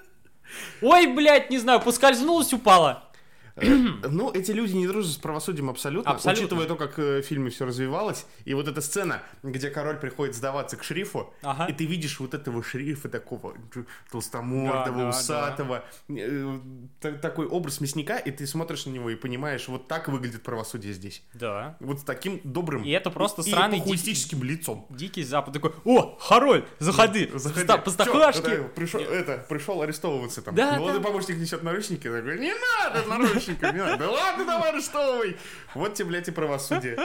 Ой, 0.82 1.06
блядь, 1.06 1.50
не 1.50 1.58
знаю, 1.58 1.80
поскользнулась, 1.80 2.52
упала. 2.52 3.04
Ну, 4.08 4.30
эти 4.32 4.50
люди 4.52 4.72
не 4.74 4.86
дружат 4.86 5.12
с 5.12 5.16
правосудием 5.16 5.70
абсолютно, 5.70 6.10
Абсолютно. 6.12 6.42
учитывая 6.44 6.66
то, 6.66 6.76
как 6.76 6.98
э, 6.98 7.20
в 7.20 7.22
фильме 7.24 7.50
все 7.50 7.64
развивалось. 7.66 8.26
И 8.44 8.54
вот 8.54 8.68
эта 8.68 8.80
сцена, 8.80 9.22
где 9.42 9.70
король 9.70 9.96
приходит 9.98 10.34
сдаваться 10.34 10.76
к 10.76 10.84
шерифу, 10.84 11.32
Ага. 11.42 11.66
и 11.66 11.72
ты 11.72 11.84
видишь 11.86 12.18
вот 12.20 12.34
этого 12.34 12.62
шерифа 12.62 13.08
такого 13.08 13.54
толстомордого, 14.10 14.96
Да, 14.96 15.02
да, 15.04 15.08
усатого, 15.08 15.84
э, 16.08 16.58
та- 17.00 17.12
такой 17.12 17.46
образ 17.46 17.80
мясника, 17.80 18.18
и 18.18 18.30
ты 18.30 18.46
смотришь 18.46 18.86
на 18.86 18.90
него 18.90 19.10
и 19.10 19.14
понимаешь, 19.16 19.68
вот 19.68 19.88
так 19.88 20.08
выглядит 20.08 20.42
правосудие 20.42 20.92
здесь. 20.92 21.22
Да. 21.34 21.76
Вот 21.80 22.00
с 22.00 22.04
таким 22.04 22.40
добрым 22.44 22.82
И 22.84 22.90
это 22.90 23.10
просто 23.10 23.42
и 23.42 23.50
сраный 23.50 23.78
похуистическим 23.78 24.42
лицом. 24.42 24.86
Дикий 24.90 25.24
запад 25.24 25.54
такой, 25.54 25.72
о, 25.84 26.16
Хароль, 26.18 26.64
заходи, 26.78 27.30
Заходи. 27.34 27.60
Ста- 27.64 27.74
это, 27.74 28.68
пришел, 28.74 29.00
это, 29.00 29.44
пришел 29.48 29.82
арестовываться 29.82 30.42
там. 30.42 30.54
Да, 30.54 30.78
Молодой 30.78 31.00
да. 31.00 31.08
помощник 31.08 31.36
несет 31.38 31.62
наручники, 31.62 32.08
такой, 32.08 32.38
не 32.38 32.52
надо 32.54 33.06
наручники, 33.08 33.41
не 33.48 33.78
надо. 33.78 33.96
Да 33.96 34.10
ладно, 34.10 34.44
давай 34.44 34.70
арестовывай. 34.70 35.36
Вот 35.74 35.94
тебе, 35.94 36.08
блядь, 36.08 36.28
и 36.28 36.30
правосудие. 36.30 36.98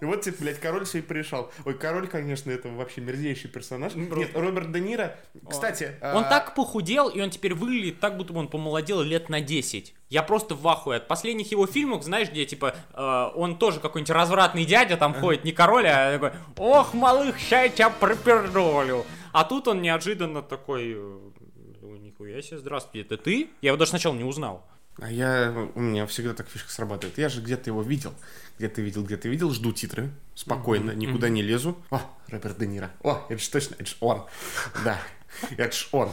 И 0.00 0.04
вот 0.04 0.22
тебе, 0.22 0.36
блядь, 0.38 0.60
король 0.60 0.84
все 0.84 0.98
и 0.98 1.02
пришел. 1.02 1.50
Ой, 1.64 1.74
король, 1.74 2.08
конечно, 2.08 2.50
это 2.50 2.68
вообще 2.68 3.00
мерзейший 3.00 3.50
персонаж. 3.50 3.94
Нет, 3.94 4.30
Роберт 4.34 4.72
Де 4.72 4.80
Ниро, 4.80 5.16
кстати... 5.48 5.96
Он 6.00 6.24
а, 6.24 6.28
так 6.28 6.54
похудел, 6.54 7.08
и 7.08 7.20
он 7.20 7.30
теперь 7.30 7.54
выглядит 7.54 8.00
так, 8.00 8.16
будто 8.16 8.32
бы 8.32 8.40
он 8.40 8.48
помолодел 8.48 9.02
лет 9.02 9.28
на 9.28 9.40
10. 9.40 9.94
Я 10.10 10.22
просто 10.22 10.54
в 10.54 10.66
ахуе. 10.68 10.98
От 10.98 11.08
последних 11.08 11.50
его 11.50 11.66
фильмов, 11.66 12.04
знаешь, 12.04 12.30
где, 12.30 12.44
типа, 12.44 12.74
э, 12.92 13.30
он 13.34 13.58
тоже 13.58 13.80
какой-нибудь 13.80 14.10
развратный 14.10 14.64
дядя 14.64 14.96
там 14.96 15.14
ходит, 15.14 15.44
не 15.44 15.52
король, 15.52 15.86
а 15.86 16.18
такой, 16.18 16.38
ох, 16.56 16.94
малых, 16.94 17.38
ща 17.38 17.62
я 17.62 17.68
тебя 17.68 17.90
пропердолю. 17.90 19.04
А 19.32 19.44
тут 19.44 19.66
он 19.68 19.82
неожиданно 19.82 20.42
такой, 20.42 20.92
э, 20.96 21.18
«Ну, 21.80 21.96
нихуя 21.96 22.40
себе, 22.40 22.58
здравствуйте, 22.58 23.06
это 23.06 23.22
ты? 23.22 23.50
Я 23.60 23.68
его 23.70 23.76
даже 23.76 23.90
сначала 23.90 24.14
не 24.14 24.24
узнал. 24.24 24.64
А 25.00 25.10
я, 25.10 25.52
у 25.74 25.80
меня 25.80 26.06
всегда 26.06 26.34
так 26.34 26.48
фишка 26.48 26.70
срабатывает. 26.70 27.18
Я 27.18 27.28
же 27.28 27.40
где-то 27.40 27.70
его 27.70 27.82
видел. 27.82 28.14
Где-то 28.58 28.80
видел, 28.80 29.02
где-то 29.04 29.28
видел. 29.28 29.50
Жду 29.50 29.72
титры. 29.72 30.10
Спокойно, 30.34 30.92
никуда 30.92 31.28
не 31.28 31.42
лезу. 31.42 31.76
О, 31.90 32.00
Роберт 32.28 32.58
Де 32.58 32.66
Ниро. 32.66 32.90
О, 33.02 33.24
это 33.28 33.40
же 33.40 33.50
точно, 33.50 33.74
это 33.74 33.86
же 33.86 33.96
он. 34.00 34.24
Да, 34.84 34.98
это 35.56 35.74
же 35.76 35.86
он. 35.92 36.10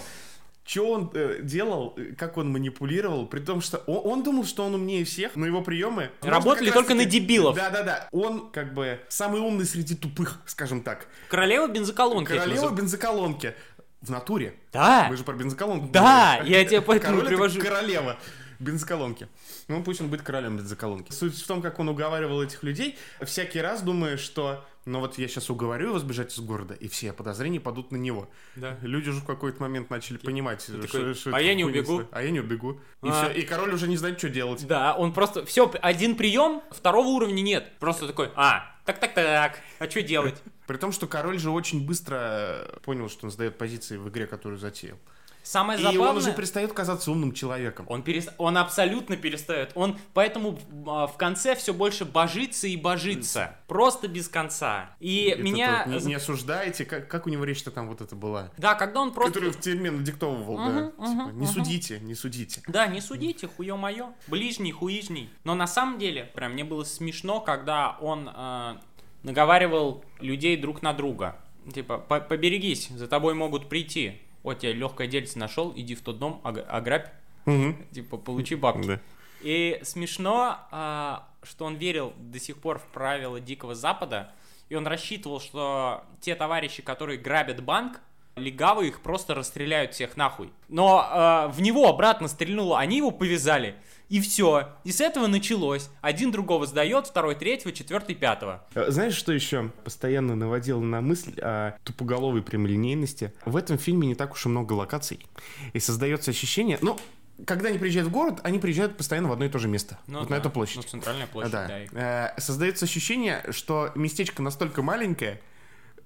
Что 0.64 0.92
он 0.92 1.12
э, 1.14 1.40
делал, 1.42 1.96
э, 1.98 2.14
как 2.18 2.38
он 2.38 2.52
манипулировал, 2.52 3.26
при 3.28 3.40
том, 3.40 3.62
что 3.62 3.80
он, 3.88 4.02
он 4.12 4.24
думал, 4.24 4.46
что 4.46 4.64
он 4.64 4.76
умнее 4.76 5.04
всех, 5.06 5.36
но 5.36 5.46
его 5.46 5.62
приемы... 5.64 6.12
Работали 6.22 6.66
Может, 6.70 6.74
как 6.74 6.74
только 6.76 6.94
на 6.94 7.04
раз-таки- 7.04 7.20
дебилов. 7.20 7.56
Да-да-да. 7.56 8.08
Он 8.12 8.50
как 8.52 8.74
бы 8.74 9.00
самый 9.10 9.42
умный 9.42 9.66
среди 9.66 9.96
тупых, 9.96 10.40
скажем 10.46 10.82
так. 10.82 11.08
Королева 11.30 11.68
бензоколонки. 11.68 12.30
Королева 12.30 12.70
бензоколонки. 12.70 13.54
В 14.02 14.10
натуре. 14.10 14.56
Да. 14.72 15.08
Мы 15.10 15.18
же 15.18 15.24
про 15.24 15.34
бензоколонку 15.34 15.90
Да, 15.92 16.36
говорим. 16.38 16.54
я 16.54 16.66
тебе 16.66 16.82
поэтому 16.82 17.18
Король 17.18 17.28
привожу. 17.28 17.60
королева 17.60 18.18
бензоколонки. 18.62 19.28
Ну, 19.68 19.84
пусть 19.84 20.02
он 20.02 20.10
будет 20.10 20.22
королем 20.22 20.58
бензоколонки. 20.58 21.12
Суть 21.12 21.36
в 21.38 21.48
том, 21.48 21.62
как 21.62 21.80
он 21.80 21.90
уговаривал 21.90 22.42
этих 22.42 22.64
людей, 22.64 22.98
всякий 23.22 23.60
раз 23.60 23.82
думая, 23.82 24.18
что 24.18 24.64
ну 24.86 25.00
вот 25.00 25.20
я 25.20 25.28
сейчас 25.28 25.50
уговорю 25.52 25.90
его 25.90 26.00
сбежать 26.00 26.34
из 26.34 26.40
города, 26.40 26.74
и 26.74 26.88
все 26.88 27.14
подозрения 27.14 27.60
падут 27.60 27.92
на 27.92 27.98
него. 27.98 28.30
Да. 28.56 28.78
Люди 28.82 29.10
уже 29.10 29.20
в 29.20 29.26
какой-то 29.26 29.62
момент 29.62 29.92
начали 29.92 30.18
понимать, 30.18 30.66
такой, 30.66 30.88
что, 30.88 31.14
что 31.14 31.36
«А 31.36 31.42
я 31.42 31.54
не 31.54 31.64
убегу». 31.64 31.98
стоит. 31.98 32.08
А 32.12 32.24
я 32.24 32.32
не 32.32 32.40
убегу. 32.40 32.80
И 33.04 33.08
А. 33.10 33.26
все. 33.26 33.40
И 33.40 33.44
король 33.44 33.74
уже 33.74 33.88
не 33.88 33.98
знает, 33.98 34.18
что 34.18 34.30
делать. 34.30 34.66
Да, 34.66 34.96
он 34.96 35.14
просто 35.14 35.46
все 35.46 35.72
один 35.82 36.16
прием, 36.16 36.64
второго 36.72 37.08
уровня 37.08 37.42
нет. 37.42 37.72
Просто 37.80 38.08
такой, 38.08 38.32
а, 38.36 38.76
так, 38.86 39.00
так, 39.00 39.14
так, 39.14 39.60
а 39.78 39.88
что 39.90 40.02
делать? 40.02 40.42
При 40.66 40.78
том, 40.78 40.92
что 40.92 41.06
король 41.06 41.38
же 41.38 41.52
очень 41.52 41.86
быстро 41.86 42.80
понял, 42.84 43.08
что 43.10 43.28
он 43.28 43.32
сдает 43.32 43.58
позиции 43.60 43.98
в 43.98 44.10
игре, 44.10 44.26
которую 44.26 44.58
затеял. 44.58 44.98
Самое 45.44 45.80
И 45.80 45.82
забавное, 45.84 46.10
он 46.10 46.18
уже 46.18 46.34
перестает 46.34 46.72
казаться 46.74 47.12
умным 47.12 47.34
человеком. 47.34 47.86
он, 47.90 48.04
перес- 48.04 48.32
он 48.38 48.58
абсолютно 48.58 49.18
перестает. 49.18 49.72
Он 49.76 49.98
поэтому 50.14 50.60
а, 50.88 51.08
в 51.08 51.18
конце 51.18 51.56
все 51.56 51.74
больше 51.74 52.06
божится 52.06 52.68
и 52.68 52.78
божится. 52.78 53.56
Просто 53.68 54.08
без 54.08 54.28
конца. 54.28 54.92
И 55.00 55.26
Это 55.26 55.42
меня... 55.42 55.86
не, 55.88 55.98
не 56.06 56.14
осуждаете, 56.14 56.86
как, 56.86 57.08
как 57.08 57.26
у 57.26 57.30
него 57.30 57.44
речь-то 57.44 57.72
там 57.72 57.88
вот 57.88 58.02
это 58.02 58.16
была? 58.16 58.52
Да, 58.58 58.76
когда 58.76 59.02
он 59.02 59.12
просто... 59.14 59.34
Которую 59.34 59.54
в 59.54 59.60
тюрьме 59.60 59.90
надиктовывал, 59.90 60.58
да. 60.58 60.64
Мгм, 60.64 60.92
Типа, 60.92 61.30
не 61.34 61.48
судите, 61.48 62.00
не 62.02 62.14
судите. 62.16 62.62
Да, 62.68 62.88
не 62.88 63.02
судите, 63.02 63.48
хуё 63.48 63.78
моё. 63.78 64.14
Ближний, 64.28 64.72
хуижний. 64.72 65.30
Но 65.44 65.56
на 65.56 65.66
самом 65.68 65.98
деле, 65.98 66.26
прям 66.36 66.54
мне 66.54 66.64
было 66.64 66.84
смешно, 66.84 67.40
когда 67.42 67.98
он 68.00 68.30
э, 68.34 68.76
наговаривал 69.24 70.04
людей 70.20 70.58
друг 70.58 70.82
на 70.82 70.94
друга. 70.94 71.36
Типа, 71.74 71.98
«По- 71.98 72.20
поберегись, 72.20 72.90
за 72.90 73.08
тобой 73.08 73.34
могут 73.34 73.70
прийти. 73.70 74.22
Вот 74.44 74.64
я 74.64 74.74
легкое 74.74 75.08
дельце 75.08 75.38
нашел, 75.40 75.74
иди 75.76 75.96
в 75.96 76.02
тот 76.02 76.20
дом, 76.20 76.42
ог- 76.44 76.66
ограбь, 76.68 77.10
типа, 77.92 78.18
получи 78.18 78.56
бабки. 78.56 78.88
Да. 78.88 79.00
И 79.42 79.80
смешно, 79.84 80.58
а, 80.72 81.28
что 81.44 81.66
он 81.66 81.76
верил 81.76 82.14
до 82.18 82.40
сих 82.40 82.58
пор 82.58 82.80
в 82.80 82.84
правила 82.88 83.40
Дикого 83.40 83.76
Запада, 83.76 84.32
и 84.70 84.76
он 84.76 84.86
рассчитывал, 84.88 85.40
что 85.40 86.04
те 86.22 86.36
товарищи, 86.36 86.82
которые 86.82 87.18
грабят 87.18 87.64
банк, 87.64 88.00
легавы 88.36 88.88
их 88.88 89.02
просто 89.02 89.34
расстреляют 89.36 89.94
всех 89.94 90.16
нахуй. 90.16 90.52
Но 90.70 91.04
а, 91.04 91.48
в 91.50 91.62
него 91.62 91.88
обратно 91.90 92.28
стрельнуло, 92.28 92.80
они 92.80 92.98
его 92.98 93.12
повязали, 93.12 93.76
и 94.12 94.20
все. 94.20 94.68
И 94.84 94.92
с 94.92 95.00
этого 95.00 95.28
началось. 95.28 95.90
Один 96.02 96.32
другого 96.32 96.68
сдает, 96.68 97.08
второй 97.08 97.34
третьего, 97.34 97.72
четвертый 97.72 98.14
пятого. 98.14 98.62
Э, 98.76 98.92
Знаешь, 98.92 99.14
что 99.14 99.32
еще 99.32 99.72
постоянно 99.86 100.36
наводило 100.36 100.82
на 100.82 101.00
мысль 101.00 101.40
о 101.40 101.78
тупоголовой 101.86 102.42
прямолинейности? 102.44 103.34
В 103.46 103.56
этом 103.56 103.78
фильме 103.78 104.10
не 104.10 104.16
так 104.16 104.34
уж 104.34 104.46
и 104.46 104.50
много 104.50 104.74
локаций. 104.74 105.26
И 105.72 105.80
создается 105.80 106.32
ощущение, 106.32 106.78
ну, 106.82 107.00
когда 107.46 107.70
они 107.70 107.78
приезжают 107.78 108.10
в 108.10 108.12
город, 108.12 108.42
они 108.44 108.60
приезжают 108.60 108.98
постоянно 108.98 109.30
в 109.30 109.32
одно 109.32 109.46
и 109.46 109.50
то 109.50 109.60
же 109.60 109.70
место. 109.70 109.98
Ну 110.08 110.20
вот 110.20 110.28
да. 110.28 110.36
на 110.36 110.40
эту 110.40 110.50
площадь. 110.50 110.76
Ну, 110.78 110.84
центральная 110.84 111.28
площадь, 111.28 111.54
Да. 111.54 111.72
да. 111.94 112.34
Э, 112.36 112.40
Создается 112.40 112.84
ощущение, 112.84 113.46
что 113.52 113.92
местечко 113.96 114.42
настолько 114.42 114.82
маленькое, 114.82 115.40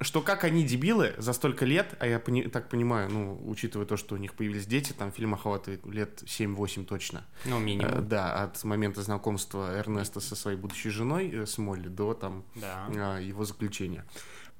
что 0.02 0.22
как 0.22 0.44
они 0.44 0.64
дебилы 0.64 1.14
за 1.18 1.34
столько 1.34 1.66
лет, 1.66 1.96
а 2.00 2.08
я 2.08 2.20
пони- 2.20 2.44
так 2.50 2.70
понимаю, 2.70 3.10
ну, 3.10 3.42
учитывая 3.50 3.86
то, 3.86 3.98
что 3.98 4.16
у 4.16 4.18
них 4.18 4.34
появились 4.34 4.66
дети, 4.66 4.94
там 4.94 5.12
фильм 5.12 5.34
охватывает 5.34 5.86
лет 5.86 6.22
7-8 6.26 6.86
точно. 6.86 7.26
Ну, 7.46 7.58
Э, 7.60 7.64
минимум. 7.64 8.08
Да, 8.08 8.44
от 8.44 8.64
момента 8.64 9.02
знакомства 9.02 9.78
Эрнеста 9.78 10.20
со 10.20 10.36
своей 10.36 10.58
будущей 10.58 10.90
женой, 10.90 11.30
э, 11.34 11.46
с 11.46 11.58
Молли, 11.58 11.88
до 11.88 12.14
там 12.14 12.44
Да. 12.56 12.88
а, 12.96 13.20
его 13.20 13.46
заключения. 13.46 14.06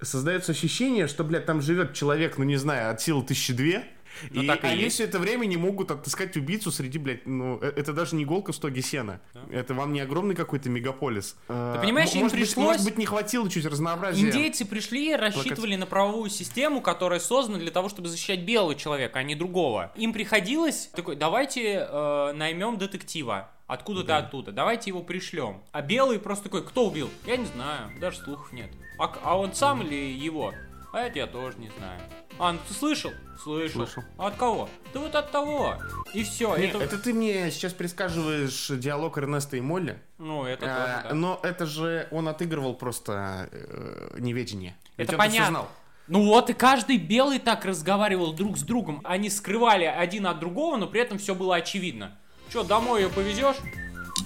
Создается 0.02 0.52
ощущение, 0.52 1.08
что, 1.08 1.24
блядь, 1.24 1.46
там 1.46 1.62
живет 1.62 1.94
человек, 1.94 2.38
ну, 2.38 2.44
не 2.44 2.58
знаю, 2.58 2.92
от 2.92 3.02
силы 3.02 3.24
тысячи 3.24 3.54
две, 3.54 3.86
Ну, 4.32 4.42
и 4.44 4.48
так 4.48 4.64
и 4.64 4.68
они 4.68 4.82
есть. 4.84 4.96
все 4.96 5.04
это 5.06 5.20
время 5.20 5.46
не 5.46 5.58
могут 5.58 5.92
отыскать 5.92 6.36
убийцу 6.38 6.72
среди, 6.72 6.98
блядь, 6.98 7.26
ну, 7.26 7.60
э- 7.62 7.74
это 7.76 7.94
даже 7.94 8.16
не 8.16 8.24
иголка 8.24 8.52
в 8.52 8.56
стоге 8.56 8.82
сена. 8.82 9.22
Это 9.52 9.74
вам 9.74 9.94
не 9.94 10.00
огромный 10.02 10.36
какой-то 10.36 10.70
мегаполис. 10.70 11.36
Ты 11.48 11.80
понимаешь, 11.82 12.14
им 12.14 12.22
может 12.22 12.38
быть, 12.38 12.48
пришлось- 12.48 12.66
может 12.68 12.86
быть, 12.86 12.98
не 12.98 13.06
хватило 13.06 13.50
чуть 13.50 13.66
разнообразия. 13.66 14.26
Индейцы 14.28 14.66
пришли 14.66 15.12
и 15.12 15.16
рассчитывали 15.16 15.76
на 15.76 15.86
правовую 15.86 16.30
систему, 16.30 16.82
которая 16.82 17.20
создана 17.20 17.60
для 17.60 17.72
того, 17.72 17.90
чтобы 17.90 18.08
защищать 18.10 18.42
белого 18.42 18.76
человека, 18.76 19.20
а 19.20 19.24
не 19.24 19.36
другого. 19.36 19.92
Им 19.96 20.14
приходилось 20.14 20.88
такой, 20.96 21.16
давайте 21.16 21.88
э, 21.90 22.34
наймем 22.34 22.78
детектива. 22.78 23.50
Откуда-то 23.68 24.18
оттуда. 24.18 24.52
Давайте 24.52 24.92
его 24.92 25.02
пришлем. 25.02 25.64
А 25.72 25.82
белый 25.82 26.20
просто 26.20 26.44
такой, 26.46 26.64
кто 26.64 26.86
убил? 26.88 27.10
Я 27.26 27.38
не 27.38 27.46
знаю, 27.46 27.90
даже 28.00 28.18
слухов 28.20 28.52
нет. 28.54 28.70
А, 29.00 29.12
а 29.24 29.40
он 29.40 29.54
сам 29.56 29.82
или 29.82 29.96
его? 29.96 30.54
А 30.94 31.00
это 31.02 31.18
я 31.18 31.26
тоже 31.28 31.58
не 31.58 31.70
знаю. 31.78 32.00
А, 32.38 32.54
ну 32.54 32.60
ты 32.68 32.74
слышал? 32.76 33.12
Слышал. 33.42 33.86
Слышал. 33.86 34.04
А 34.18 34.28
от 34.28 34.36
кого? 34.36 34.70
Да 34.94 35.00
вот 35.00 35.14
от 35.16 35.32
того. 35.32 35.76
И 36.14 36.24
все. 36.24 36.56
Не, 36.58 36.68
это... 36.68 36.80
это 36.80 36.98
ты 36.98 37.14
мне 37.14 37.52
сейчас 37.52 37.74
предсказываешь 37.74 38.68
диалог 38.80 39.18
Эрнеста 39.18 39.58
и 39.58 39.62
Молли. 39.62 40.00
Ну, 40.18 40.46
это 40.46 40.66
А, 40.66 40.80
тоже, 40.80 41.10
да. 41.10 41.16
Но 41.16 41.40
это 41.44 41.66
же 41.66 42.08
он 42.12 42.28
отыгрывал 42.28 42.74
просто 42.76 43.50
э, 43.52 44.16
неведение. 44.20 44.76
Ведь 44.98 45.10
Это 45.10 45.14
всё 45.14 45.18
понятно. 45.18 45.50
знал. 45.50 45.70
Ну 46.08 46.24
вот 46.26 46.50
и 46.50 46.54
каждый 46.54 46.98
белый 46.98 47.40
так 47.40 47.66
разговаривал 47.66 48.34
друг 48.34 48.58
с 48.58 48.62
другом. 48.62 49.02
Они 49.04 49.30
скрывали 49.30 49.86
один 49.86 50.28
от 50.28 50.40
другого, 50.40 50.78
но 50.78 50.88
при 50.88 51.02
этом 51.02 51.18
все 51.18 51.34
было 51.36 51.56
очевидно. 51.56 52.18
Че, 52.54 52.64
домой 52.64 53.02
ее 53.04 53.10
повезешь? 53.10 53.58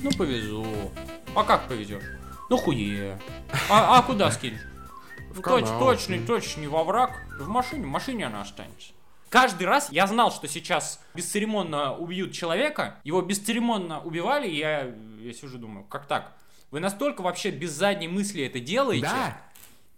Ну 0.01 0.11
повезу. 0.17 0.65
А 1.35 1.43
как 1.43 1.67
повезешь? 1.67 2.03
Ну 2.49 2.57
хуе. 2.57 3.17
А, 3.69 3.97
а 3.97 4.01
куда 4.03 4.29
скинешь? 4.31 4.59
Ну, 5.35 5.41
точ- 5.41 5.63
канал. 5.63 5.79
точно, 5.79 6.17
точно, 6.25 6.61
не 6.61 6.67
во 6.67 6.83
враг. 6.83 7.11
В 7.39 7.47
машине, 7.47 7.83
в 7.85 7.87
машине 7.87 8.25
она 8.25 8.41
останется. 8.41 8.91
Каждый 9.29 9.63
раз 9.67 9.89
я 9.91 10.07
знал, 10.07 10.31
что 10.31 10.47
сейчас 10.47 10.99
бесцеремонно 11.13 11.95
убьют 11.95 12.31
человека, 12.33 12.95
его 13.03 13.21
бесцеремонно 13.21 14.01
убивали, 14.01 14.47
и 14.47 14.57
я, 14.57 14.91
я 15.19 15.33
сижу 15.33 15.57
думаю, 15.57 15.85
как 15.85 16.07
так? 16.07 16.31
Вы 16.71 16.79
настолько 16.79 17.21
вообще 17.21 17.51
без 17.51 17.71
задней 17.71 18.07
мысли 18.07 18.43
это 18.45 18.59
делаете? 18.59 19.07
Да. 19.07 19.37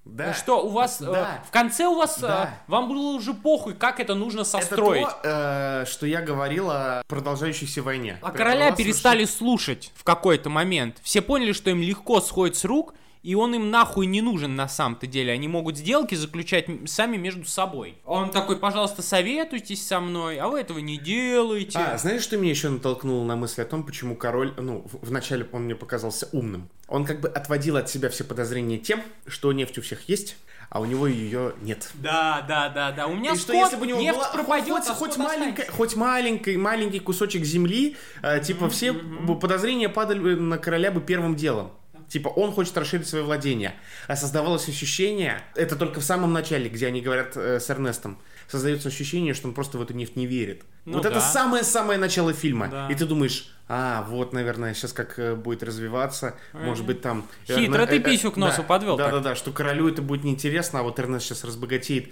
Да. 0.03 0.33
Что, 0.33 0.65
у 0.65 0.69
вас 0.69 0.99
э, 0.99 1.05
Да. 1.05 1.43
в 1.47 1.51
конце 1.51 1.85
у 1.85 1.95
вас 1.95 2.17
э, 2.17 2.21
Да. 2.21 2.53
вам 2.65 2.89
было 2.89 3.15
уже 3.15 3.35
похуй, 3.35 3.75
как 3.75 3.99
это 3.99 4.15
нужно 4.15 4.39
Это 4.41 4.49
состроить. 4.49 5.05
то, 5.21 5.83
э, 5.83 5.85
что 5.87 6.07
я 6.07 6.21
говорил 6.21 6.71
о 6.71 7.03
продолжающейся 7.07 7.83
войне. 7.83 8.17
А 8.23 8.29
Это 8.29 8.37
короля 8.37 8.71
перестали 8.71 9.25
слушать 9.25 9.91
в 9.95 10.03
какой-то 10.03 10.49
момент. 10.49 10.97
Все 11.03 11.21
поняли, 11.21 11.51
что 11.53 11.69
им 11.69 11.81
легко 11.83 12.19
сходит 12.19 12.55
с 12.57 12.65
рук, 12.65 12.95
и 13.23 13.35
он 13.35 13.53
им 13.53 13.69
нахуй 13.69 14.05
не 14.07 14.21
нужен 14.21 14.55
на 14.55 14.67
самом-то 14.67 15.07
деле. 15.07 15.31
Они 15.31 15.47
могут 15.47 15.77
сделки 15.77 16.15
заключать 16.15 16.65
сами 16.85 17.17
между 17.17 17.45
собой. 17.45 17.95
Он 18.05 18.31
такой, 18.31 18.57
пожалуйста, 18.57 19.01
советуйтесь 19.01 19.85
со 19.85 19.99
мной, 19.99 20.37
а 20.37 20.47
вы 20.47 20.59
этого 20.61 20.79
не 20.79 20.97
делаете. 20.97 21.77
А, 21.77 21.97
знаешь, 21.97 22.21
что 22.23 22.37
меня 22.37 22.49
еще 22.51 22.69
натолкнуло 22.69 23.23
на 23.25 23.35
мысль 23.35 23.61
о 23.61 23.65
том, 23.65 23.83
почему 23.83 24.15
король, 24.15 24.53
ну, 24.57 24.85
в- 24.91 25.05
вначале 25.07 25.47
он 25.51 25.63
мне 25.65 25.75
показался 25.75 26.29
умным. 26.31 26.69
Он 26.87 27.05
как 27.05 27.21
бы 27.21 27.29
отводил 27.29 27.77
от 27.77 27.89
себя 27.89 28.09
все 28.09 28.23
подозрения 28.23 28.77
тем, 28.77 29.01
что 29.27 29.51
нефть 29.53 29.77
у 29.77 29.81
всех 29.81 30.09
есть, 30.09 30.35
а 30.69 30.79
у 30.79 30.85
него 30.85 31.05
ее 31.05 31.53
нет. 31.61 31.89
Да, 31.95 32.43
да, 32.47 32.69
да, 32.69 32.91
да. 32.91 33.07
У 33.07 33.13
меня 33.15 33.33
И 33.33 33.35
скот, 33.35 33.43
что 33.43 33.53
если 33.53 33.75
бы 33.75 33.81
у 33.83 33.85
него 33.85 33.99
нефть 34.01 34.17
была 34.17 34.29
пропадет, 34.29 34.67
хоть, 34.83 34.87
а 34.89 34.93
хоть, 34.93 35.17
маленькая, 35.17 35.69
хоть 35.69 35.95
маленький, 35.95 36.57
маленький 36.57 36.99
кусочек 36.99 37.43
земли, 37.43 37.97
э, 38.23 38.39
типа 38.41 38.69
все 38.69 38.93
бы 38.93 39.37
подозрения 39.37 39.89
падали 39.89 40.35
на 40.35 40.57
короля 40.57 40.91
бы 40.91 41.01
первым 41.01 41.35
делом. 41.35 41.71
Типа 42.11 42.27
он 42.27 42.51
хочет 42.51 42.77
расширить 42.77 43.07
свои 43.07 43.21
владения. 43.21 43.73
А 44.07 44.17
создавалось 44.17 44.67
ощущение, 44.67 45.41
это 45.55 45.77
только 45.77 46.01
в 46.01 46.03
самом 46.03 46.33
начале, 46.33 46.67
где 46.67 46.87
они 46.87 46.99
говорят 46.99 47.37
э, 47.37 47.61
с 47.61 47.69
Эрнестом, 47.69 48.19
создается 48.49 48.89
ощущение, 48.89 49.33
что 49.33 49.47
он 49.47 49.53
просто 49.53 49.77
в 49.77 49.81
эту 49.81 49.93
нефть 49.93 50.17
не 50.17 50.25
верит. 50.25 50.63
Ну 50.83 50.95
вот 50.95 51.03
да. 51.03 51.09
это 51.09 51.21
самое-самое 51.21 51.97
начало 51.97 52.33
фильма. 52.33 52.67
Да. 52.67 52.89
И 52.89 52.95
ты 52.95 53.05
думаешь, 53.05 53.55
а, 53.69 54.05
вот, 54.09 54.33
наверное, 54.33 54.73
сейчас 54.73 54.91
как 54.91 55.17
э, 55.19 55.35
будет 55.35 55.63
развиваться, 55.63 56.35
может 56.51 56.85
быть, 56.85 57.01
там... 57.01 57.25
Хитро 57.47 57.85
ты 57.85 57.95
э, 57.95 57.99
э, 57.99 58.03
писю 58.03 58.33
к 58.33 58.35
носу 58.35 58.57
да, 58.57 58.63
подвел. 58.63 58.97
Да-да-да, 58.97 59.33
что 59.33 59.53
королю 59.53 59.87
это 59.87 60.01
будет 60.01 60.25
неинтересно, 60.25 60.81
а 60.81 60.83
вот 60.83 60.99
Эрнест 60.99 61.27
сейчас 61.27 61.45
разбогатеет. 61.45 62.09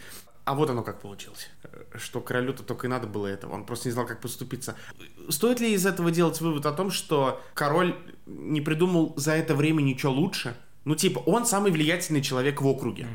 А 0.49 0.55
вот 0.55 0.67
оно 0.67 0.81
как 0.81 0.99
получилось. 0.99 1.47
Что 1.93 2.21
королю-то 2.21 2.63
только 2.63 2.87
и 2.87 2.89
надо 2.89 3.05
было 3.05 3.27
этого. 3.27 3.53
Он 3.53 3.65
просто 3.65 3.87
не 3.87 3.93
знал, 3.93 4.07
как 4.07 4.19
поступиться. 4.19 4.75
Стоит 5.29 5.59
ли 5.59 5.73
из 5.73 5.85
этого 5.85 6.09
делать 6.09 6.41
вывод 6.41 6.65
о 6.65 6.71
том, 6.71 6.89
что 6.89 7.39
король 7.53 7.95
не 8.25 8.59
придумал 8.59 9.13
за 9.15 9.33
это 9.33 9.53
время 9.53 9.83
ничего 9.83 10.11
лучше? 10.11 10.55
Ну, 10.85 10.95
типа, 10.95 11.19
он 11.19 11.45
самый 11.45 11.71
влиятельный 11.71 12.23
человек 12.23 12.63
в 12.63 12.67
округе. 12.67 13.05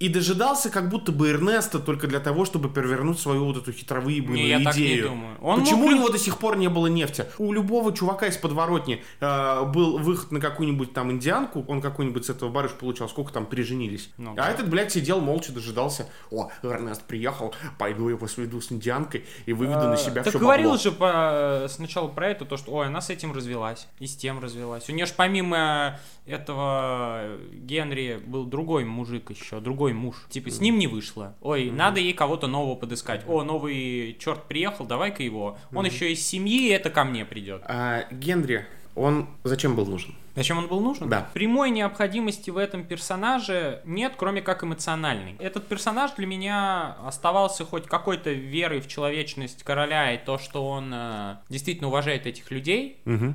И 0.00 0.08
дожидался 0.08 0.70
как 0.70 0.88
будто 0.88 1.12
бы 1.12 1.28
Эрнеста 1.28 1.78
только 1.78 2.06
для 2.06 2.20
того, 2.20 2.46
чтобы 2.46 2.70
перевернуть 2.70 3.20
свою 3.20 3.44
вот 3.44 3.58
эту 3.58 3.70
хитровыебную 3.70 4.34
Не, 4.38 4.48
я 4.48 4.56
идею. 4.56 4.64
так 4.64 4.76
не 4.78 5.02
думаю. 5.02 5.36
Он 5.42 5.60
Почему 5.60 5.82
мог 5.82 5.92
у 5.92 5.94
него 5.94 6.08
до 6.08 6.18
сих 6.18 6.38
пор 6.38 6.56
не 6.56 6.68
было 6.68 6.86
нефти? 6.86 7.26
У 7.36 7.52
любого 7.52 7.92
чувака 7.94 8.26
из 8.26 8.38
подворотни 8.38 9.02
э, 9.20 9.64
был 9.66 9.98
выход 9.98 10.32
на 10.32 10.40
какую-нибудь 10.40 10.94
там 10.94 11.12
индианку, 11.12 11.64
он 11.68 11.82
какой-нибудь 11.82 12.24
с 12.24 12.30
этого 12.30 12.48
барыш 12.48 12.72
получал, 12.72 13.10
сколько 13.10 13.30
там 13.30 13.44
переженились. 13.44 14.08
Ну 14.16 14.32
а 14.32 14.36
да. 14.36 14.48
этот, 14.50 14.70
блядь, 14.70 14.90
сидел 14.90 15.20
молча, 15.20 15.52
дожидался. 15.52 16.08
О, 16.30 16.50
Эрнест 16.62 17.02
приехал, 17.04 17.54
пойду 17.78 18.08
его 18.08 18.26
сведу 18.26 18.62
с 18.62 18.72
индианкой 18.72 19.26
и 19.44 19.52
выведу 19.52 19.86
на 19.86 19.98
себя 19.98 20.22
Э, 20.22 20.24
Так 20.24 20.28
все 20.32 20.38
говорил 20.38 20.70
бабло. 20.70 20.82
же 20.82 20.92
по- 20.92 21.66
сначала 21.68 22.08
про 22.08 22.28
это, 22.30 22.46
то, 22.46 22.56
что, 22.56 22.72
ой, 22.72 22.86
она 22.86 23.02
с 23.02 23.10
этим 23.10 23.32
развелась, 23.34 23.86
и 23.98 24.06
с 24.06 24.16
тем 24.16 24.40
развелась. 24.40 24.88
У 24.88 24.92
нее 24.92 25.04
ж 25.04 25.12
помимо 25.14 26.00
этого 26.26 27.36
Генри 27.52 28.20
был 28.26 28.44
другой 28.46 28.84
мужик 28.84 29.30
еще, 29.30 29.60
другой 29.60 29.89
муж. 29.92 30.16
Типа, 30.28 30.50
с 30.50 30.60
ним 30.60 30.78
не 30.78 30.86
вышло. 30.86 31.34
Ой, 31.40 31.70
надо 31.70 32.00
ей 32.00 32.12
кого-то 32.12 32.46
нового 32.46 32.74
подыскать. 32.74 33.22
О, 33.26 33.42
новый 33.42 34.16
черт 34.18 34.44
приехал, 34.44 34.84
давай-ка 34.84 35.22
его. 35.22 35.58
Он 35.74 35.84
еще 35.86 36.12
из 36.12 36.26
семьи, 36.26 36.68
и 36.68 36.70
это 36.70 36.90
ко 36.90 37.04
мне 37.04 37.24
придет. 37.24 37.62
А 37.66 38.04
Генри, 38.10 38.66
он 38.94 39.28
зачем 39.44 39.76
был 39.76 39.86
нужен? 39.86 40.14
Зачем 40.36 40.58
он 40.58 40.68
был 40.68 40.80
нужен? 40.80 41.08
Да. 41.08 41.28
Прямой 41.34 41.70
необходимости 41.70 42.50
в 42.50 42.56
этом 42.56 42.84
персонаже 42.84 43.82
нет, 43.84 44.14
кроме 44.16 44.42
как 44.42 44.62
эмоциональной. 44.62 45.36
Этот 45.38 45.66
персонаж 45.66 46.12
для 46.12 46.26
меня 46.26 46.96
оставался 47.04 47.64
хоть 47.64 47.86
какой-то 47.86 48.30
верой 48.30 48.80
в 48.80 48.88
человечность 48.88 49.62
короля 49.64 50.14
и 50.14 50.18
то, 50.18 50.38
что 50.38 50.66
он 50.66 50.90
э, 50.94 51.36
действительно 51.48 51.88
уважает 51.88 52.26
этих 52.26 52.50
людей. 52.50 52.98
Угу. 53.06 53.34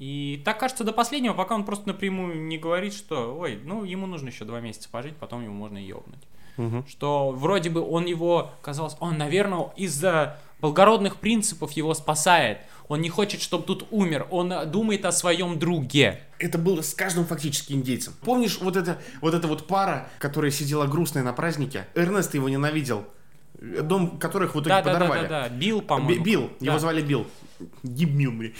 И 0.00 0.40
так 0.46 0.58
кажется 0.58 0.82
до 0.82 0.92
последнего, 0.92 1.34
пока 1.34 1.54
он 1.54 1.64
просто 1.64 1.86
напрямую 1.88 2.40
не 2.46 2.56
говорит, 2.56 2.94
что, 2.94 3.36
ой, 3.38 3.60
ну 3.62 3.84
ему 3.84 4.06
нужно 4.06 4.28
еще 4.28 4.46
два 4.46 4.58
месяца 4.60 4.88
пожить, 4.90 5.14
потом 5.16 5.44
ему 5.44 5.52
можно 5.52 5.76
ебнуть. 5.76 6.22
Угу. 6.56 6.84
Что 6.88 7.30
вроде 7.32 7.68
бы 7.68 7.86
он 7.86 8.06
его, 8.06 8.50
казалось, 8.62 8.96
он, 8.98 9.18
наверное, 9.18 9.70
из-за 9.76 10.38
благородных 10.62 11.16
принципов 11.16 11.72
его 11.72 11.92
спасает. 11.92 12.60
Он 12.88 13.02
не 13.02 13.10
хочет, 13.10 13.42
чтобы 13.42 13.64
тут 13.64 13.86
умер. 13.90 14.26
Он 14.30 14.50
э, 14.50 14.64
думает 14.64 15.04
о 15.04 15.12
своем 15.12 15.58
друге. 15.58 16.20
Это 16.38 16.56
было 16.56 16.80
с 16.80 16.94
каждым 16.94 17.26
фактически 17.26 17.74
индейцем. 17.74 18.14
Помнишь 18.22 18.58
вот 18.60 18.76
это 18.76 18.98
вот 19.20 19.34
эта 19.34 19.46
вот 19.48 19.66
пара, 19.66 20.08
которая 20.18 20.50
сидела 20.50 20.86
грустная 20.86 21.22
на 21.22 21.34
празднике? 21.34 21.86
Эрнест 21.94 22.34
его 22.34 22.48
ненавидел. 22.48 23.04
Дом 23.60 24.18
которых 24.18 24.54
в 24.54 24.60
итоге 24.60 24.70
Да, 24.70 24.82
да, 24.82 24.92
да, 24.92 24.98
подорвали. 24.98 25.28
да, 25.28 25.42
да. 25.42 25.48
Билл, 25.50 25.80
Би- 25.80 25.86
по-моему. 25.86 26.24
Билл, 26.24 26.50
Да. 26.58 26.66
его 26.66 26.78
звали 26.78 27.02
Билл. 27.02 27.26
Гибмил, 27.82 28.32
блин. 28.32 28.52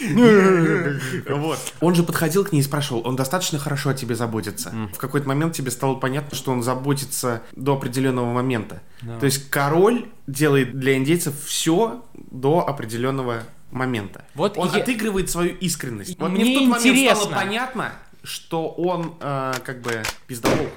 Вот. 1.29 1.59
Он 1.81 1.95
же 1.95 2.03
подходил 2.03 2.45
к 2.45 2.53
ней 2.53 2.61
и 2.61 2.63
спрашивал, 2.63 3.07
он 3.07 3.17
достаточно 3.17 3.59
хорошо 3.59 3.91
о 3.91 3.95
тебе 3.95 4.15
заботится. 4.15 4.73
В 4.95 4.99
какой-то 4.99 5.29
момент 5.29 5.55
тебе 5.55 5.71
стало 5.71 5.95
понятно, 5.95 6.37
что 6.37 6.51
он 6.53 6.63
заботится 6.63 7.43
до 7.53 7.75
определенного 7.75 8.33
момента. 8.33 8.83
То 9.21 9.27
есть 9.27 9.51
король 9.51 10.07
делает 10.27 10.79
для 10.79 10.97
индейцев 10.97 11.35
все 11.45 12.05
до 12.31 12.67
определенного 12.67 13.43
момента. 13.71 14.25
Вот 14.35 14.59
он 14.59 14.69
я- 14.75 14.83
отыгрывает 14.83 15.31
свою 15.31 15.55
искренность. 15.57 16.19
Вот 16.19 16.31
Мне 16.31 16.45
мне 16.45 16.55
в 16.57 16.59
тот 16.59 16.69
момент 16.69 16.87
интересно. 16.87 17.17
стало 17.17 17.35
понятно, 17.35 17.93
что 18.23 18.69
он 18.69 19.15
э, 19.21 19.55
как 19.65 19.81
бы 19.81 20.03
пиздобол. 20.27 20.69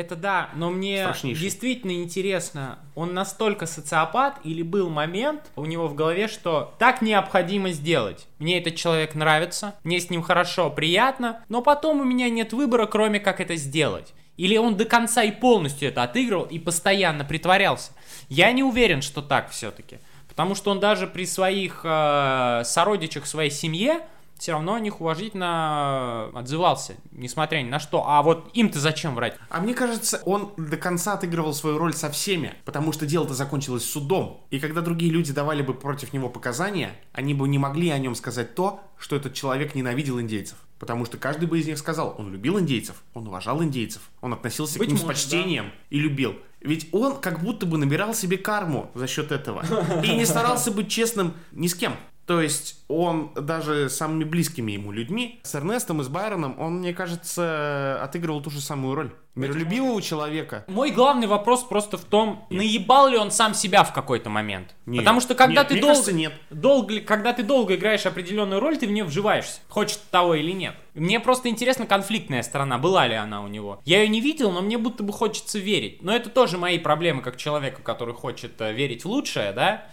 Это 0.00 0.16
да, 0.16 0.48
но 0.54 0.70
мне 0.70 1.02
Страшнейший. 1.02 1.42
действительно 1.42 1.92
интересно, 1.92 2.78
он 2.94 3.12
настолько 3.12 3.66
социопат 3.66 4.38
или 4.44 4.62
был 4.62 4.88
момент 4.88 5.50
у 5.56 5.66
него 5.66 5.88
в 5.88 5.94
голове, 5.94 6.26
что 6.26 6.72
так 6.78 7.02
необходимо 7.02 7.70
сделать. 7.72 8.26
Мне 8.38 8.60
этот 8.60 8.76
человек 8.76 9.14
нравится, 9.14 9.74
мне 9.84 10.00
с 10.00 10.08
ним 10.08 10.22
хорошо, 10.22 10.70
приятно, 10.70 11.44
но 11.50 11.60
потом 11.60 12.00
у 12.00 12.04
меня 12.04 12.30
нет 12.30 12.54
выбора, 12.54 12.86
кроме 12.86 13.20
как 13.20 13.42
это 13.42 13.56
сделать. 13.56 14.14
Или 14.38 14.56
он 14.56 14.78
до 14.78 14.86
конца 14.86 15.22
и 15.22 15.32
полностью 15.32 15.90
это 15.90 16.02
отыгрывал 16.02 16.46
и 16.46 16.58
постоянно 16.58 17.26
притворялся. 17.26 17.92
Я 18.30 18.52
не 18.52 18.62
уверен, 18.62 19.02
что 19.02 19.20
так 19.20 19.50
все-таки. 19.50 19.98
Потому 20.30 20.54
что 20.54 20.70
он 20.70 20.80
даже 20.80 21.06
при 21.06 21.26
своих 21.26 21.82
э, 21.84 22.62
сородичах, 22.64 23.26
своей 23.26 23.50
семье, 23.50 24.00
все 24.40 24.52
равно 24.52 24.74
о 24.74 24.80
них 24.80 25.02
уважительно 25.02 26.30
отзывался, 26.34 26.94
несмотря 27.12 27.58
ни 27.58 27.68
на 27.68 27.78
что. 27.78 28.08
А 28.08 28.22
вот 28.22 28.50
им-то 28.54 28.80
зачем 28.80 29.14
врать? 29.14 29.36
А 29.50 29.60
мне 29.60 29.74
кажется, 29.74 30.22
он 30.24 30.54
до 30.56 30.78
конца 30.78 31.12
отыгрывал 31.12 31.52
свою 31.52 31.76
роль 31.76 31.92
со 31.92 32.10
всеми, 32.10 32.54
потому 32.64 32.92
что 32.92 33.04
дело-то 33.04 33.34
закончилось 33.34 33.84
судом. 33.84 34.46
И 34.50 34.58
когда 34.58 34.80
другие 34.80 35.12
люди 35.12 35.32
давали 35.32 35.60
бы 35.60 35.74
против 35.74 36.14
него 36.14 36.30
показания, 36.30 36.92
они 37.12 37.34
бы 37.34 37.46
не 37.48 37.58
могли 37.58 37.90
о 37.90 37.98
нем 37.98 38.14
сказать 38.14 38.54
то, 38.54 38.80
что 38.98 39.14
этот 39.14 39.34
человек 39.34 39.74
ненавидел 39.74 40.18
индейцев. 40.18 40.56
Потому 40.78 41.04
что 41.04 41.18
каждый 41.18 41.46
бы 41.46 41.60
из 41.60 41.66
них 41.66 41.76
сказал, 41.76 42.14
он 42.16 42.32
любил 42.32 42.58
индейцев, 42.58 42.96
он 43.12 43.28
уважал 43.28 43.62
индейцев, 43.62 44.00
он 44.22 44.32
относился 44.32 44.78
Быть 44.78 44.88
к 44.88 44.92
ним 44.92 45.02
может, 45.02 45.18
с 45.18 45.22
почтением 45.22 45.72
и 45.90 46.00
любил. 46.00 46.36
Ведь 46.60 46.88
он 46.92 47.20
как 47.20 47.42
будто 47.42 47.66
бы 47.66 47.76
набирал 47.78 48.14
себе 48.14 48.38
карму 48.38 48.90
за 48.94 49.06
счет 49.06 49.32
этого. 49.32 49.64
И 50.04 50.14
не 50.14 50.26
старался 50.26 50.70
быть 50.70 50.90
честным 50.90 51.34
ни 51.52 51.66
с 51.66 51.74
кем. 51.74 51.94
То 52.26 52.40
есть 52.40 52.84
он 52.86 53.32
даже 53.34 53.88
с 53.88 53.96
самыми 53.96 54.24
близкими 54.24 54.72
ему 54.72 54.92
людьми, 54.92 55.40
с 55.42 55.54
Эрнестом 55.54 56.00
и 56.00 56.04
с 56.04 56.08
Байроном, 56.08 56.60
он, 56.60 56.78
мне 56.78 56.94
кажется, 56.94 58.00
отыгрывал 58.02 58.40
ту 58.40 58.50
же 58.50 58.60
самую 58.60 58.94
роль. 58.94 59.10
Миролюбивого 59.36 60.02
человека. 60.02 60.64
Мой 60.66 60.90
главный 60.90 61.26
вопрос 61.26 61.62
просто 61.62 61.96
в 61.96 62.04
том, 62.04 62.44
наебал 62.50 63.08
ли 63.08 63.16
он 63.16 63.30
сам 63.30 63.54
себя 63.54 63.84
в 63.84 63.92
какой-то 63.92 64.28
момент. 64.28 64.74
Нет. 64.86 65.00
Потому 65.00 65.20
что 65.20 65.34
когда 65.34 65.60
Нет, 65.62 65.68
ты 65.68 65.74
долго, 65.80 65.86
кажется, 65.88 66.12
нет. 66.12 66.32
долго, 66.50 67.00
когда 67.00 67.32
ты 67.32 67.42
долго 67.42 67.76
играешь 67.76 68.06
определенную 68.06 68.60
роль, 68.60 68.76
ты 68.76 68.86
в 68.86 68.90
нее 68.90 69.04
вживаешься, 69.04 69.60
хочет 69.68 70.00
того 70.10 70.34
или 70.34 70.50
нет. 70.50 70.74
Мне 70.94 71.20
просто 71.20 71.48
интересно 71.48 71.86
конфликтная 71.86 72.42
сторона, 72.42 72.78
была 72.78 73.06
ли 73.06 73.14
она 73.14 73.42
у 73.42 73.46
него. 73.48 73.80
Я 73.84 74.02
ее 74.02 74.08
не 74.08 74.20
видел, 74.20 74.50
но 74.50 74.62
мне 74.62 74.78
будто 74.78 75.04
бы 75.04 75.12
хочется 75.12 75.58
верить. 75.58 76.02
Но 76.02 76.14
это 76.14 76.28
тоже 76.28 76.58
мои 76.58 76.78
проблемы 76.78 77.22
как 77.22 77.36
человека, 77.36 77.82
который 77.82 78.14
хочет 78.14 78.60
э, 78.60 78.72
верить 78.72 79.04
в 79.04 79.08
лучшее, 79.08 79.52
да. 79.52 79.86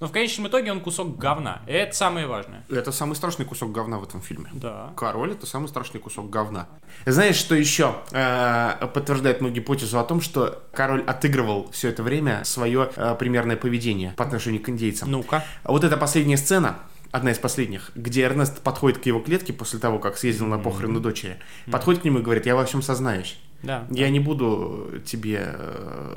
Но 0.00 0.06
в 0.06 0.12
конечном 0.12 0.48
итоге 0.48 0.72
он 0.72 0.80
кусок 0.80 1.18
говна. 1.18 1.60
И 1.66 1.72
это 1.72 1.94
самое 1.94 2.26
важное. 2.26 2.64
Это 2.70 2.90
самый 2.90 3.14
страшный 3.14 3.44
кусок 3.44 3.70
говна 3.70 3.98
в 3.98 4.04
этом 4.04 4.22
фильме. 4.22 4.48
Да. 4.54 4.92
Король 4.96 5.32
это 5.32 5.46
самый 5.46 5.68
страшный 5.68 6.00
кусок 6.00 6.30
говна. 6.30 6.68
Знаешь, 7.04 7.36
что 7.36 7.54
еще 7.54 7.96
э, 8.10 8.86
подтверждает 8.94 9.42
мою 9.42 9.52
гипотезу 9.52 9.98
о 9.98 10.04
том, 10.04 10.22
что 10.22 10.62
король 10.72 11.02
отыгрывал 11.02 11.70
все 11.70 11.90
это 11.90 12.02
время 12.02 12.44
свое 12.44 12.90
э, 12.96 13.14
примерное 13.18 13.56
поведение 13.56 14.14
по 14.16 14.24
отношению 14.24 14.62
к 14.62 14.70
индейцам. 14.70 15.10
Ну-ка. 15.10 15.44
Вот 15.64 15.84
эта 15.84 15.98
последняя 15.98 16.38
сцена, 16.38 16.78
одна 17.10 17.32
из 17.32 17.38
последних, 17.38 17.90
где 17.94 18.22
Эрнест 18.22 18.62
подходит 18.62 18.98
к 18.98 19.06
его 19.06 19.20
клетке 19.20 19.52
после 19.52 19.78
того, 19.78 19.98
как 19.98 20.16
съездил 20.16 20.46
на 20.46 20.58
похороны 20.58 21.00
дочери, 21.00 21.36
подходит 21.70 22.00
к 22.00 22.04
нему 22.06 22.20
и 22.20 22.22
говорит, 22.22 22.46
я 22.46 22.56
во 22.56 22.64
всем 22.64 22.80
сознаюсь. 22.80 23.38
Да. 23.62 23.86
Я 23.90 24.08
не 24.10 24.20
буду 24.20 25.00
тебе 25.04 25.54
э, 25.54 26.16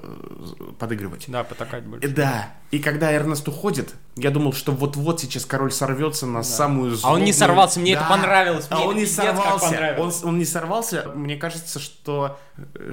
подыгрывать. 0.80 1.26
Да, 1.28 1.44
потакать 1.44 1.84
больше. 1.84 2.08
Э, 2.08 2.12
Да. 2.12 2.54
И 2.72 2.80
когда 2.80 3.14
Эрнест 3.14 3.48
уходит, 3.48 3.94
я 4.16 4.32
думал, 4.32 4.54
что 4.54 4.72
вот-вот 4.72 5.20
сейчас 5.22 5.46
король 5.46 5.72
сорвется 5.72 6.26
на 6.26 6.42
самую 6.42 6.98
А 7.04 7.12
он 7.14 7.24
не 7.24 7.32
злобную- 7.32 7.34
сорвался, 7.34 7.80
мне 7.80 7.94
это 7.94 8.06
понравилось, 8.06 8.66
А 8.70 8.76
мне 8.76 8.86
он 8.86 8.92
это 8.92 9.00
не 9.00 9.06
пиздец 9.06 9.26
сорвался. 9.26 9.96
Он, 10.00 10.14
он 10.24 10.38
не 10.40 10.46
сорвался. 10.46 11.12
Мне 11.14 11.36
кажется, 11.36 11.80
что, 11.80 12.40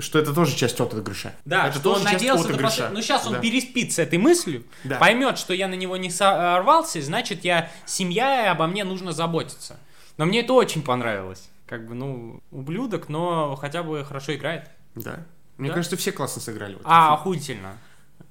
что 0.00 0.18
это 0.18 0.34
тоже 0.34 0.54
часть 0.56 0.80
отыгрыша. 0.80 1.32
Да, 1.44 1.68
это 1.68 1.78
что 1.78 1.90
он 1.90 1.94
тоже 1.94 2.04
часть 2.04 2.14
надеялся 2.14 2.42
до 2.44 2.48
отыгрыша. 2.54 2.82
послед- 2.82 2.90
Ну, 2.92 3.02
сейчас 3.02 3.26
он 3.26 3.32
Да. 3.34 3.38
переспит 3.38 3.92
с 3.92 3.98
этой 3.98 4.18
мыслью, 4.18 4.64
Да. 4.84 4.96
поймет, 4.96 5.38
что 5.38 5.54
я 5.54 5.68
на 5.68 5.74
него 5.74 5.96
не 5.96 6.10
сорвался, 6.10 7.00
значит, 7.00 7.44
я 7.44 7.70
семья, 7.86 8.44
и 8.44 8.48
обо 8.48 8.66
мне 8.66 8.84
нужно 8.84 9.12
заботиться. 9.12 9.76
Но 10.18 10.26
мне 10.26 10.40
это 10.40 10.52
очень 10.52 10.82
понравилось. 10.82 11.48
Как 11.70 11.86
бы, 11.86 11.94
ну, 11.94 12.42
ублюдок, 12.50 13.08
но 13.08 13.54
хотя 13.54 13.84
бы 13.84 14.04
хорошо 14.04 14.34
играет. 14.34 14.68
Да. 14.96 15.20
Мне 15.56 15.68
Да? 15.68 15.76
кажется, 15.76 15.96
все 15.96 16.10
классно 16.10 16.42
сыграли. 16.42 16.74
в 16.74 16.80
этом 16.80 16.90
А, 16.90 17.14
охуительно. 17.14 17.76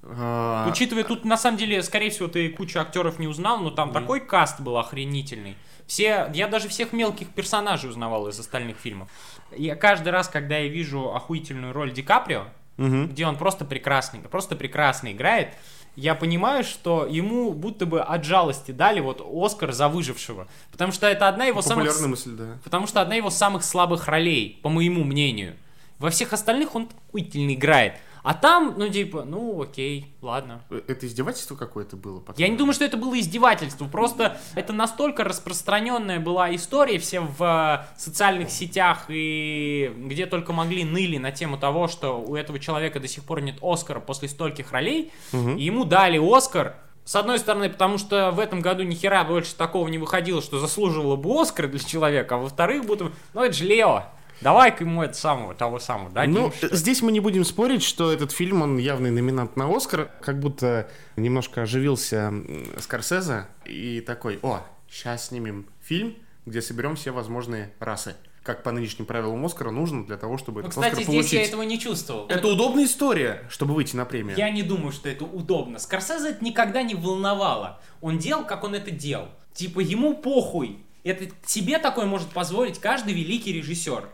А, 0.02 0.66
Учитывая, 0.70 1.04
тут 1.04 1.24
на 1.24 1.38
самом 1.38 1.56
деле, 1.56 1.82
скорее 1.82 2.10
всего, 2.10 2.28
ты 2.28 2.50
кучу 2.50 2.78
актеров 2.78 3.18
не 3.18 3.26
узнал, 3.26 3.58
но 3.60 3.70
там 3.70 3.92
такой 3.92 4.20
каст 4.20 4.60
был 4.60 4.76
охренительный. 4.76 5.56
Все, 5.86 6.30
я 6.34 6.48
даже 6.48 6.68
всех 6.68 6.92
мелких 6.92 7.28
персонажей 7.30 7.88
узнавал 7.88 8.28
из 8.28 8.38
остальных 8.38 8.76
фильмов. 8.76 9.08
Я 9.56 9.74
каждый 9.74 10.10
раз, 10.10 10.28
когда 10.28 10.58
я 10.58 10.68
вижу 10.68 11.14
охуительную 11.14 11.72
роль 11.72 11.92
Ди 11.92 12.02
Каприо, 12.02 12.44
мгм. 12.76 13.08
где 13.08 13.26
он 13.26 13.36
просто 13.38 13.64
прекрасный, 13.64 14.20
просто 14.20 14.54
прекрасно 14.54 15.12
играет, 15.12 15.54
я 16.00 16.14
понимаю, 16.14 16.64
что 16.64 17.06
ему 17.06 17.52
будто 17.52 17.84
бы 17.84 18.00
от 18.00 18.24
жалости 18.24 18.70
дали 18.70 19.00
вот 19.00 19.20
Оскар 19.20 19.72
за 19.72 19.88
выжившего. 19.88 20.48
Потому 20.72 20.92
что 20.92 21.06
это 21.06 21.28
одна 21.28 21.44
его 21.44 21.60
самых... 21.60 21.84
Популярная 21.84 22.08
мысль, 22.08 22.30
да. 22.30 22.58
Потому 22.64 22.86
что 22.86 23.02
одна 23.02 23.14
его 23.14 23.28
самых 23.28 23.62
слабых 23.62 24.08
ролей, 24.08 24.58
по 24.62 24.70
моему 24.70 25.04
мнению. 25.04 25.56
Во 25.98 26.08
всех 26.08 26.32
остальных 26.32 26.74
он 26.74 26.88
охуительно 27.08 27.52
играет. 27.52 27.94
А 28.22 28.34
там, 28.34 28.74
ну, 28.76 28.88
типа, 28.88 29.24
ну, 29.24 29.62
окей, 29.62 30.14
ладно. 30.20 30.62
Э, 30.70 30.80
Это 30.88 31.06
издевательство 31.06 31.56
какое-то 31.56 31.96
было? 31.96 32.16
Я 32.16 32.20
по-твоему? 32.20 32.52
не 32.52 32.58
думаю, 32.58 32.74
что 32.74 32.84
это 32.84 32.96
было 32.96 33.18
издевательство. 33.18 33.86
Просто 33.86 34.38
это 34.54 34.72
настолько 34.72 35.24
распространенная 35.24 36.20
была 36.20 36.54
история, 36.54 36.98
все 36.98 37.20
в 37.20 37.42
э, 37.42 37.98
социальных 37.98 38.50
сетях 38.50 39.06
и 39.08 39.92
где 39.96 40.26
только 40.26 40.52
могли 40.52 40.84
ныли 40.84 41.16
на 41.18 41.32
тему 41.32 41.56
того, 41.58 41.88
что 41.88 42.20
у 42.20 42.36
этого 42.36 42.58
человека 42.58 43.00
до 43.00 43.08
сих 43.08 43.24
пор 43.24 43.40
нет 43.40 43.56
Оскара 43.62 44.00
после 44.00 44.28
стольких 44.28 44.72
ролей. 44.72 45.12
И 45.32 45.62
ему 45.62 45.84
дали 45.84 46.18
Оскар. 46.18 46.74
С 47.04 47.16
одной 47.16 47.38
стороны, 47.38 47.70
потому 47.70 47.98
что 47.98 48.30
в 48.30 48.38
этом 48.38 48.60
году 48.60 48.82
ни 48.82 48.94
хера 48.94 49.24
больше 49.24 49.54
такого 49.56 49.88
не 49.88 49.98
выходило, 49.98 50.42
что 50.42 50.58
заслуживало 50.60 51.16
бы 51.16 51.40
Оскар 51.40 51.66
для 51.66 51.80
человека, 51.80 52.36
а 52.36 52.38
во-вторых, 52.38 52.84
будто, 52.84 53.10
ну 53.34 53.42
это 53.42 53.52
же 53.54 53.64
Лео, 53.64 54.04
давай-ка 54.40 54.84
ему 54.84 55.02
это 55.02 55.14
самого, 55.14 55.54
того 55.54 55.78
самого, 55.78 56.10
дадим, 56.10 56.34
Ну, 56.34 56.52
что 56.52 56.68
ли». 56.68 56.76
здесь 56.76 57.02
мы 57.02 57.12
не 57.12 57.20
будем 57.20 57.44
спорить, 57.44 57.82
что 57.82 58.12
этот 58.12 58.32
фильм, 58.32 58.62
он 58.62 58.78
явный 58.78 59.10
номинант 59.10 59.56
на 59.56 59.74
Оскар, 59.74 60.10
как 60.22 60.40
будто 60.40 60.88
немножко 61.16 61.62
оживился 61.62 62.32
Скорсезе 62.78 63.46
и 63.64 64.00
такой, 64.00 64.38
о, 64.42 64.60
сейчас 64.90 65.28
снимем 65.28 65.66
фильм, 65.82 66.16
где 66.46 66.62
соберем 66.62 66.96
все 66.96 67.10
возможные 67.10 67.72
расы. 67.78 68.16
Как 68.42 68.62
по 68.62 68.72
нынешним 68.72 69.04
правилам 69.04 69.44
Оскара 69.44 69.70
нужно 69.70 70.06
для 70.06 70.16
того, 70.16 70.38
чтобы 70.38 70.62
Ну, 70.62 70.68
этот 70.68 70.70
кстати, 70.70 70.92
Оскар 70.92 71.04
здесь 71.04 71.14
получить. 71.14 71.32
я 71.34 71.42
этого 71.44 71.62
не 71.62 71.78
чувствовал. 71.78 72.26
Это 72.26 72.48
удобная 72.48 72.86
история, 72.86 73.44
чтобы 73.50 73.74
выйти 73.74 73.94
на 73.94 74.06
премию. 74.06 74.34
Я 74.38 74.48
не 74.50 74.62
думаю, 74.62 74.92
что 74.92 75.10
это 75.10 75.26
удобно. 75.26 75.78
Скорсезе 75.78 76.30
это 76.30 76.42
никогда 76.42 76.82
не 76.82 76.94
волновало. 76.94 77.80
Он 78.00 78.16
делал, 78.16 78.46
как 78.46 78.64
он 78.64 78.74
это 78.74 78.90
делал. 78.90 79.28
Типа, 79.52 79.80
ему 79.80 80.16
похуй. 80.16 80.78
Это 81.04 81.26
себе 81.44 81.78
такое 81.78 82.06
может 82.06 82.28
позволить 82.28 82.78
каждый 82.78 83.12
великий 83.12 83.52
режиссер. 83.52 84.08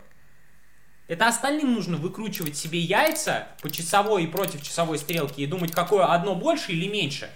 Это 1.07 1.27
остальным 1.27 1.73
нужно 1.73 1.97
выкручивать 1.97 2.57
себе 2.57 2.79
яйца 2.79 3.47
по 3.61 3.69
часовой 3.69 4.25
и 4.25 4.27
против 4.27 4.61
часовой 4.61 4.97
стрелки 4.97 5.41
и 5.41 5.45
думать, 5.45 5.71
какое 5.71 6.05
одно 6.05 6.35
больше 6.35 6.73
или 6.73 6.87
меньше. 6.87 7.29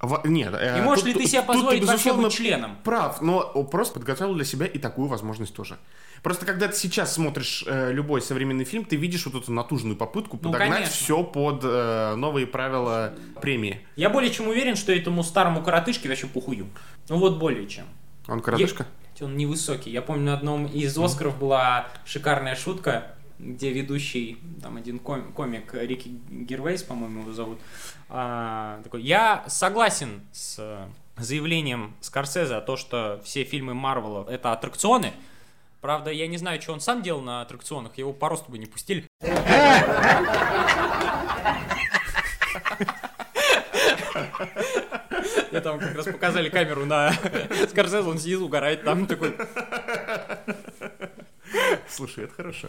Во- 0.00 0.22
Нет, 0.24 0.54
э, 0.58 0.78
И 0.78 0.80
можешь 0.80 1.04
тут- 1.04 1.14
ли 1.16 1.20
ты 1.24 1.28
себе 1.28 1.42
позволить 1.42 1.80
вообще 1.82 1.92
безусловно, 2.04 2.22
быть 2.28 2.32
членом? 2.36 2.76
Прав, 2.84 3.20
но 3.20 3.64
просто 3.64 3.94
подготовил 3.94 4.34
для 4.34 4.44
себя 4.46 4.64
и 4.64 4.78
такую 4.78 5.08
возможность 5.08 5.52
тоже. 5.54 5.76
Просто 6.22 6.46
когда 6.46 6.68
ты 6.68 6.76
сейчас 6.76 7.12
смотришь 7.12 7.64
э, 7.66 7.92
любой 7.92 8.22
современный 8.22 8.64
фильм, 8.64 8.84
ты 8.84 8.96
видишь 8.96 9.26
вот 9.26 9.42
эту 9.42 9.52
натужную 9.52 9.96
попытку 9.96 10.38
Ну, 10.40 10.50
подогнать 10.52 10.70
конечно. 10.84 10.94
все 10.94 11.22
под 11.24 11.60
э, 11.64 12.14
новые 12.14 12.46
правила 12.46 13.12
премии. 13.42 13.80
Я 13.96 14.08
более 14.08 14.30
чем 14.32 14.48
уверен, 14.48 14.74
что 14.76 14.92
этому 14.92 15.22
старому 15.22 15.62
коротышке 15.62 16.08
вообще 16.08 16.28
похую. 16.28 16.68
Ну 17.10 17.18
вот 17.18 17.38
более 17.38 17.66
чем. 17.66 17.84
Он 18.28 18.40
коротышка? 18.40 18.84
Я- 18.84 18.99
Он 19.20 19.36
невысокий. 19.36 19.90
Я 19.90 20.02
помню, 20.02 20.24
на 20.24 20.34
одном 20.34 20.66
из 20.66 20.96
Оскаров 20.96 21.38
была 21.38 21.88
шикарная 22.04 22.56
шутка, 22.56 23.14
где 23.38 23.72
ведущий, 23.72 24.38
там 24.62 24.76
один 24.76 24.98
ком- 24.98 25.32
комик, 25.32 25.74
Рики 25.74 26.10
Гервейс, 26.30 26.82
по-моему, 26.82 27.22
его 27.22 27.32
зовут, 27.32 27.58
а, 28.08 28.80
такой, 28.82 29.02
я 29.02 29.44
согласен 29.46 30.22
с 30.32 30.86
заявлением 31.16 31.94
Скорсезе 32.00 32.54
о 32.54 32.60
том, 32.60 32.76
что 32.76 33.20
все 33.24 33.44
фильмы 33.44 33.74
Марвела 33.74 34.26
это 34.28 34.52
аттракционы. 34.52 35.12
Правда, 35.80 36.10
я 36.10 36.26
не 36.26 36.36
знаю, 36.36 36.60
что 36.60 36.72
он 36.72 36.80
сам 36.80 37.02
делал 37.02 37.22
на 37.22 37.40
аттракционах, 37.40 37.96
его 37.96 38.12
по 38.12 38.28
росту 38.28 38.50
бы 38.50 38.58
не 38.58 38.66
пустили. 38.66 39.06
И 45.50 45.60
там 45.60 45.78
как 45.78 45.94
раз 45.96 46.06
показали 46.06 46.48
камеру 46.48 46.86
на 46.86 47.12
Скорсезе, 47.68 48.08
он 48.08 48.18
сидит, 48.18 48.40
угорает 48.40 48.84
там 48.84 49.06
такой. 49.06 49.34
Слушай, 51.88 52.24
это 52.24 52.34
хорошо. 52.34 52.68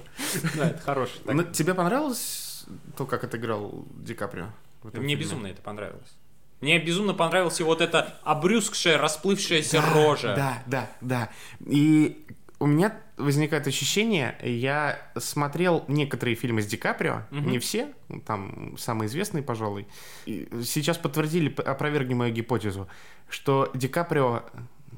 Да, 0.55 0.69
это 0.69 0.81
хороший. 0.81 1.21
Ну, 1.25 1.43
тебе 1.43 1.73
понравилось 1.73 2.65
то, 2.97 3.05
как 3.05 3.23
отыграл 3.23 3.85
Ди 3.97 4.13
Каприо? 4.13 4.47
Мне 4.83 5.15
безумно 5.15 5.47
это 5.47 5.61
понравилось. 5.61 6.15
Мне 6.59 6.79
безумно 6.79 7.13
понравилась 7.13 7.59
и 7.59 7.63
вот 7.63 7.81
эта 7.81 8.15
обрюзгшая, 8.23 8.97
расплывшаяся 8.97 9.81
Да, 9.81 9.93
рожа. 9.93 10.35
Да, 10.35 10.63
да, 10.67 10.89
да. 11.01 11.29
И 11.65 12.25
у 12.59 12.67
меня 12.67 12.95
возникает 13.21 13.67
ощущение, 13.67 14.35
я 14.43 14.99
смотрел 15.17 15.85
некоторые 15.87 16.35
фильмы 16.35 16.61
с 16.61 16.67
Ди 16.67 16.77
Каприо, 16.77 17.23
не 17.31 17.59
все, 17.59 17.89
там 18.25 18.77
самые 18.77 19.07
известные, 19.07 19.43
пожалуй. 19.43 19.87
И 20.25 20.47
сейчас 20.63 20.97
подтвердили, 20.97 21.53
опровергли 21.61 22.13
мою 22.13 22.33
гипотезу, 22.33 22.87
что 23.29 23.71
Ди 23.73 23.87
Каприо 23.87 24.43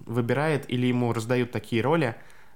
выбирает 0.05 0.69
или 0.69 0.87
ему 0.87 1.13
раздают 1.13 1.51
такие 1.51 1.81
роли, 1.81 2.15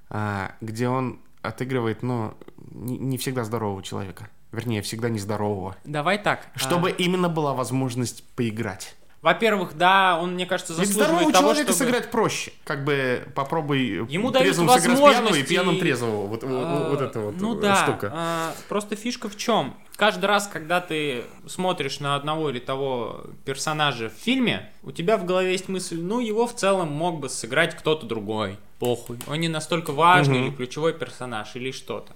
а, 0.09 0.55
где 0.61 0.87
он 0.89 1.19
отыгрывает, 1.41 2.03
ну, 2.03 2.33
не, 2.71 3.17
всегда 3.17 3.43
здорового 3.43 3.83
человека. 3.83 4.29
Вернее, 4.51 4.81
всегда 4.81 5.09
нездорового. 5.09 5.75
Давай 5.83 6.17
так. 6.17 6.47
а, 6.53 6.59
Чтобы 6.59 6.91
именно 6.91 7.29
была 7.29 7.53
возможность 7.53 8.23
поиграть. 8.35 8.95
Во-первых, 9.27 9.75
да, 9.77 10.17
он, 10.21 10.35
мне 10.35 10.45
кажется, 10.45 10.71
Ведь 10.71 10.87
заслуживает 10.87 11.09
здорового 11.09 11.33
того, 11.33 11.47
человека 11.49 11.73
чтобы... 11.73 11.85
сыграть 11.85 12.11
проще. 12.11 12.53
Как 12.63 12.85
бы 12.85 13.27
попробуй 13.35 14.05
Ему 14.07 14.31
дают 14.31 14.55
трезвым 14.55 14.69
сыграть 14.69 14.97
пьяного 14.97 15.35
и 15.35 15.43
пьяным 15.43 15.79
трезвого. 15.79 16.27
Вот, 16.27 16.43
А, 16.45 16.89
вот 16.89 17.01
это 17.01 17.19
вот 17.19 17.35
ну 17.37 17.57
э, 17.57 17.61
да, 17.61 17.75
штука. 17.83 18.11
а, 18.15 18.53
просто 18.69 18.95
фишка 18.95 19.27
в 19.27 19.35
чем? 19.35 19.75
Каждый 19.97 20.27
раз, 20.27 20.47
когда 20.47 20.79
ты 20.79 21.25
смотришь 21.45 21.99
на 21.99 22.15
одного 22.15 22.51
или 22.51 22.59
того 22.59 23.25
персонажа 23.43 24.09
в 24.09 24.13
фильме, 24.13 24.71
у 24.81 24.93
тебя 24.93 25.17
в 25.17 25.25
голове 25.25 25.51
есть 25.51 25.67
мысль, 25.67 25.99
ну 25.99 26.21
его 26.21 26.47
в 26.47 26.55
целом 26.55 26.89
мог 26.93 27.19
бы 27.19 27.27
сыграть 27.27 27.75
кто-то 27.75 28.05
другой. 28.05 28.57
Похуй. 28.79 29.19
Он 29.27 29.41
не 29.41 29.49
настолько 29.49 29.91
важный 29.91 30.37
Мгм. 30.39 30.47
или 30.47 30.55
ключевой 30.55 30.93
персонаж 30.93 31.53
или 31.55 31.71
что-то. 31.71 32.13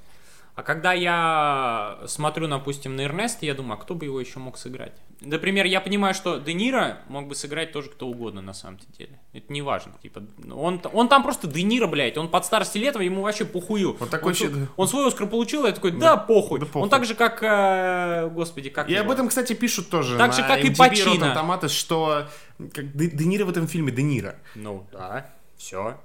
А 0.54 0.64
когда 0.64 0.91
я 0.91 1.99
смотрю, 2.08 2.47
допустим, 2.47 2.95
на 2.95 3.02
Эрнеста, 3.02 3.45
я 3.45 3.54
думаю, 3.54 3.80
а 3.80 3.82
кто 3.82 3.95
бы 3.95 4.06
его 4.06 4.20
еще 4.20 4.39
мог 4.39 4.58
сыграть? 4.58 4.93
Например, 5.22 5.66
я 5.66 5.80
понимаю, 5.82 6.14
что 6.14 6.39
Де 6.39 6.54
Ниро 6.54 6.97
мог 7.08 7.28
бы 7.28 7.36
сыграть 7.36 7.72
тоже 7.72 7.89
кто 7.89 8.08
угодно 8.08 8.41
на 8.41 8.54
самом 8.54 8.80
деле. 8.97 9.20
Это 9.34 9.54
не 9.54 9.62
важно. 9.62 9.93
Типа, 10.02 10.24
он, 10.52 10.82
он 10.91 11.08
там 11.10 11.24
просто 11.24 11.47
Де 11.47 11.62
Ниро, 11.64 11.88
блядь. 11.88 12.18
Он 12.18 12.28
под 12.28 12.45
старости 12.45 12.80
лет, 12.80 12.99
ему 12.99 13.22
вообще 13.22 13.45
похую. 13.45 13.95
Вот 13.97 14.10
такой 14.10 14.30
он, 14.30 14.36
щит- 14.36 14.70
он 14.76 14.88
свой 14.88 15.08
Оскар 15.08 15.28
получил, 15.28 15.66
я 15.66 15.72
такой, 15.72 15.91
да, 15.91 16.18
похуй. 16.18 16.60
да 16.60 16.66
похуй. 16.66 16.82
Он 16.82 16.89
так 16.89 17.06
же, 17.06 17.16
как, 17.16 17.41
э, 17.43 18.30
господи, 18.30 18.70
как 18.70 18.89
И 18.89 18.93
его? 18.93 19.06
об 19.06 19.12
этом, 19.12 19.30
кстати, 19.30 19.54
пишут 19.54 19.89
тоже 19.89 20.18
Так 20.18 20.34
же, 20.34 20.41
как 20.41 20.66
и 20.66 20.70
MDB, 20.70 20.78
Пачино. 20.78 21.36
Tomatoes, 21.38 21.70
что 21.70 22.28
как 22.74 22.91
Де, 22.97 23.08
Де 23.08 23.26
Ниро 23.26 23.45
в 23.45 23.49
этом 23.52 23.68
фильме 23.68 23.91
Де 23.91 24.02
Ниро. 24.02 24.36
Ну, 24.56 24.86
да, 24.91 25.28
все. 25.56 25.97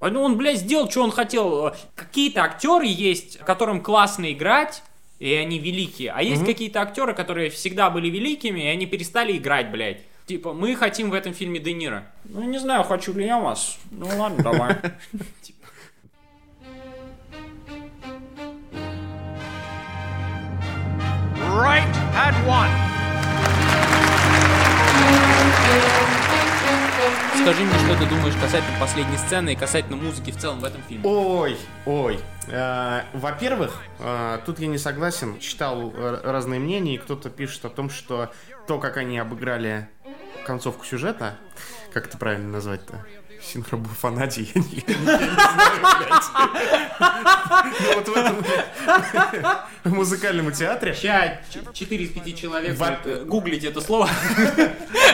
Ну, 0.00 0.22
он, 0.22 0.36
блядь, 0.36 0.58
сделал, 0.58 0.90
что 0.90 1.02
он 1.02 1.10
хотел. 1.10 1.74
Какие-то 1.94 2.42
актеры 2.42 2.86
есть, 2.86 3.38
которым 3.38 3.82
классно 3.82 4.32
играть, 4.32 4.82
и 5.18 5.34
они 5.34 5.58
великие. 5.58 6.12
А 6.12 6.22
есть 6.22 6.44
какие-то 6.44 6.80
актеры, 6.80 7.12
которые 7.12 7.50
всегда 7.50 7.90
были 7.90 8.08
великими, 8.08 8.60
и 8.60 8.66
они 8.66 8.86
перестали 8.86 9.36
играть, 9.36 9.70
блядь. 9.70 9.98
Типа, 10.26 10.52
мы 10.52 10.74
хотим 10.76 11.10
в 11.10 11.14
этом 11.14 11.34
фильме 11.34 11.58
Де 11.58 11.72
Ниро. 11.72 12.06
Ну, 12.24 12.44
не 12.44 12.58
знаю, 12.58 12.84
хочу 12.84 13.12
ли 13.12 13.26
я 13.26 13.38
вас. 13.38 13.78
Ну, 13.90 14.06
ладно, 14.16 14.42
давай. 14.42 14.76
Right 21.52 21.84
at 22.14 22.34
one. 22.46 22.99
Скажи 27.42 27.62
мне, 27.64 27.72
что 27.72 27.96
ты 27.98 28.06
думаешь 28.06 28.34
касательно 28.34 28.78
последней 28.78 29.16
сцены 29.16 29.54
и 29.54 29.56
касательно 29.56 29.96
музыки 29.96 30.30
в 30.30 30.36
целом 30.36 30.60
в 30.60 30.64
этом 30.64 30.82
фильме. 30.82 31.02
Ой, 31.08 31.56
ой. 31.86 32.20
Э, 32.48 33.02
Во-первых, 33.14 33.82
э, 33.98 34.38
тут 34.44 34.58
я 34.58 34.66
не 34.66 34.76
согласен. 34.76 35.38
Читал 35.38 35.90
э, 35.94 36.20
разные 36.22 36.60
мнения, 36.60 36.96
и 36.96 36.98
кто-то 36.98 37.30
пишет 37.30 37.64
о 37.64 37.70
том, 37.70 37.88
что 37.88 38.30
то, 38.66 38.78
как 38.78 38.98
они 38.98 39.18
обыграли 39.18 39.88
концовку 40.44 40.84
сюжета, 40.84 41.34
как 41.94 42.08
это 42.08 42.18
правильно 42.18 42.50
назвать-то? 42.50 43.06
Синхробуфонадий, 43.42 44.50
я 44.54 44.60
не, 44.62 44.84
я 44.86 44.94
не 44.98 45.04
знаю, 45.04 45.80
блядь. 45.98 46.24
Ну 47.80 47.94
вот 47.94 48.08
в 48.08 48.16
этом 48.16 48.44
в 49.84 49.92
музыкальном 49.94 50.52
театре 50.52 50.94
Сейчас 50.94 51.38
4 51.72 52.04
из 52.04 52.10
5 52.10 52.38
человек 52.38 52.76
э, 53.04 53.24
гуглить 53.24 53.64
это 53.64 53.80
слово. 53.80 54.08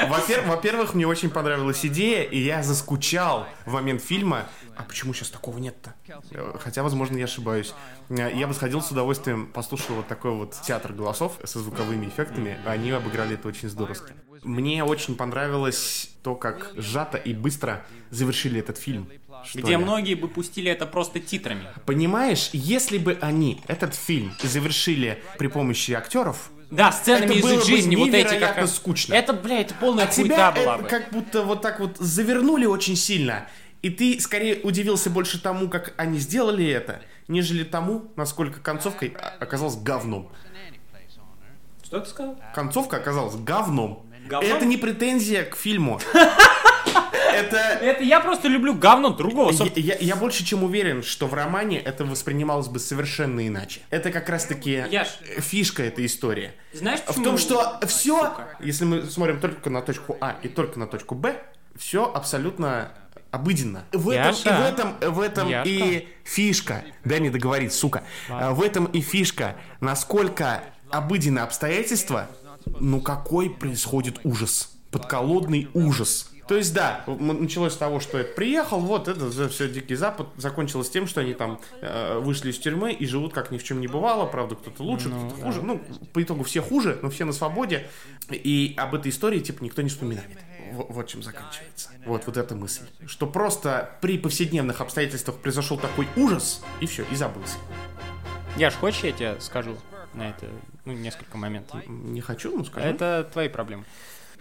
Во-пер- 0.09 0.43
Во-первых, 0.47 0.95
мне 0.95 1.07
очень 1.07 1.31
понравилась 1.31 1.85
идея, 1.87 2.23
и 2.23 2.39
я 2.39 2.63
заскучал 2.63 3.47
в 3.65 3.73
момент 3.73 4.03
фильма. 4.03 4.47
А 4.77 4.83
почему 4.83 5.15
сейчас 5.15 5.31
такого 5.31 5.59
нет-то? 5.59 5.95
Э, 6.31 6.55
Хотя, 6.61 6.83
возможно, 6.83 7.17
я 7.17 7.25
ошибаюсь. 7.25 7.73
Э, 8.11 8.31
Я 8.35 8.47
бы 8.47 8.55
сходил 8.55 8.83
с 8.83 8.91
удовольствием, 8.91 9.47
послушал 9.47 9.97
вот 9.97 10.07
такой 10.07 10.33
вот 10.33 10.55
театр 10.67 10.93
голосов 10.93 11.39
со 11.45 11.59
звуковыми 11.61 12.07
эффектами. 12.07 12.59
Они 12.67 12.91
обыграли 12.91 13.35
это 13.35 13.49
очень 13.49 13.69
здорово. 13.69 13.97
Мне 14.43 14.85
очень 14.85 15.17
понравилось 15.17 16.11
то, 16.23 16.35
как 16.35 16.73
сжато 16.77 17.17
и 17.17 17.33
быстро 17.33 17.85
завершили 18.11 18.61
этот 18.61 18.77
фильм. 18.79 19.09
что 19.45 19.61
Где 19.61 19.73
ли. 19.73 19.77
многие 19.79 20.15
бы 20.15 20.29
пустили 20.29 20.71
это 20.71 20.87
просто 20.87 21.21
титрами. 21.21 21.63
Понимаешь, 21.87 22.51
если 22.53 22.99
бы 22.99 23.17
они 23.21 23.63
этот 23.69 23.95
фильм 23.95 24.33
завершили 24.43 25.23
при 25.39 25.47
помощи 25.49 25.93
актеров, 25.93 26.51
Да, 26.71 26.91
сценами 26.93 27.27
Это 27.27 27.35
из 27.35 27.43
было 27.43 27.65
жизни, 27.65 27.95
вот 27.97 28.09
эти 28.13 28.39
как... 28.41 28.67
скучно. 28.69 29.15
Это, 29.15 29.33
бля, 29.33 29.61
это 29.61 29.75
полная 29.75 30.05
А 30.05 30.09
тебя 30.09 30.51
была 30.53 30.79
бы. 30.79 30.89
как 30.89 31.11
будто 31.13 31.43
вот 31.45 31.63
так 31.63 31.79
вот 31.81 31.97
завернули 31.99 32.67
очень 32.67 32.97
сильно. 32.97 33.47
И 33.83 33.91
ты 33.91 34.19
скорее 34.21 34.61
удивился 34.63 35.11
больше 35.11 35.41
тому, 35.41 35.69
как 35.69 35.95
они 35.97 36.19
сделали 36.19 36.67
это, 36.67 37.01
нежели 37.29 37.63
тому, 37.65 38.11
насколько 38.17 38.61
концовка 38.61 39.07
о- 39.07 39.43
оказалась 39.45 39.77
говном. 39.77 40.33
Что 41.85 42.01
ты 42.01 42.09
сказал? 42.11 42.37
Концовка 42.55 42.97
оказалась 42.97 43.37
говном. 43.37 44.07
Говном? 44.27 44.53
Это 44.57 44.65
не 44.67 44.77
претензия 44.77 45.45
к 45.45 45.57
фильму. 45.57 46.01
Это... 47.33 47.57
Это 47.59 48.03
я 48.03 48.21
просто 48.21 48.49
люблю 48.49 48.73
говно 48.75 49.11
другого. 49.11 49.51
Я, 49.53 49.71
я- 49.77 49.97
я 50.01 50.17
больше 50.17 50.43
чем 50.45 50.65
уверен, 50.65 51.03
что 51.03 51.27
в 51.27 51.35
романе 51.35 51.79
это 51.79 52.05
воспринималось 52.07 52.69
бы 52.69 52.79
совершенно 52.79 53.47
иначе. 53.47 53.81
Это 53.91 54.11
как 54.11 54.29
раз-таки 54.31 54.85
э, 54.91 55.05
фишка 55.41 55.83
этой 55.83 56.07
истории. 56.07 56.53
Знаешь, 56.73 57.01
В 57.07 57.23
том, 57.23 57.37
что 57.37 57.79
все, 57.87 58.35
если 58.61 58.85
мы 58.87 59.03
смотрим 59.03 59.39
только 59.41 59.69
на 59.69 59.83
точку 59.83 60.17
А 60.21 60.37
и 60.43 60.49
только 60.49 60.79
на 60.79 60.87
точку 60.87 61.15
Б, 61.15 61.37
все 61.77 62.11
абсолютно 62.11 62.93
обыденно. 63.31 63.85
В 63.93 64.11
этом, 64.11 64.27
Яша. 64.27 64.49
и 64.49 64.53
в 64.53 64.65
этом, 64.65 65.13
в 65.15 65.21
этом 65.21 65.49
Яшка. 65.49 65.69
и 65.69 66.09
фишка. 66.25 66.85
Дай 67.05 67.21
мне 67.21 67.31
договорить, 67.31 67.73
сука. 67.73 68.03
А, 68.29 68.53
В 68.53 68.63
этом 68.63 68.87
и 68.87 69.01
фишка, 69.01 69.57
насколько 69.81 70.63
обыденные 70.91 71.45
обстоятельства, 71.45 72.29
ну 72.81 73.01
какой 73.01 73.51
происходит 73.51 74.21
ужас. 74.25 74.73
Подколодный 74.91 75.69
ужас. 75.75 76.31
То 76.49 76.55
есть, 76.55 76.73
да, 76.73 77.03
началось 77.07 77.73
с 77.73 77.77
того, 77.77 77.99
что 77.99 78.19
это 78.19 78.33
приехал, 78.35 78.79
вот 78.79 79.09
это 79.09 79.49
все 79.49 79.69
Дикий 79.69 79.97
Запад, 79.97 80.29
закончилось 80.37 80.89
тем, 80.89 81.09
что 81.09 81.21
они 81.21 81.35
там 81.35 81.61
э, 81.83 82.21
вышли 82.21 82.51
из 82.53 82.59
тюрьмы 82.59 82.93
и 82.93 83.05
живут 83.05 83.33
как 83.33 83.51
ни 83.51 83.59
в 83.59 83.65
чем 83.65 83.81
не 83.81 83.89
бывало, 83.89 84.27
правда, 84.27 84.55
кто-то 84.55 84.85
лучше, 84.85 85.09
кто-то 85.09 85.35
хуже, 85.43 85.63
ну, 85.63 85.83
по 86.13 86.23
итогу 86.23 86.45
все 86.45 86.63
хуже, 86.63 87.01
но 87.03 87.11
все 87.11 87.25
на 87.25 87.33
свободе, 87.33 87.89
и 88.31 88.75
об 88.77 88.95
этой 88.95 89.11
истории, 89.11 89.41
типа, 89.41 89.65
никто 89.65 89.83
не 89.83 89.89
вспоминает. 89.89 90.29
Во- 90.77 90.87
Вот, 90.89 91.09
чем 91.09 91.23
заканчивается. 91.23 91.91
Вот, 92.05 92.27
вот 92.27 92.37
эта 92.37 92.55
мысль. 92.55 92.85
Что 93.07 93.27
просто 93.27 93.91
при 94.01 94.19
повседневных 94.19 94.81
обстоятельствах 94.81 95.39
произошел 95.39 95.79
такой 95.79 96.07
ужас, 96.17 96.63
и 96.81 96.87
все, 96.87 97.05
и 97.11 97.15
забылся. 97.17 97.57
Яш, 98.57 98.75
хочешь, 98.75 99.03
я 99.05 99.13
тебе 99.13 99.37
скажу 99.41 99.77
на 100.15 100.31
это 100.31 100.47
ну, 100.85 100.93
несколько 100.93 101.37
моментов? 101.37 101.81
Не 101.87 102.21
хочу, 102.21 102.57
ну 102.57 102.65
скажи. 102.65 102.87
Это 102.87 103.29
твои 103.33 103.49
проблемы. 103.49 103.85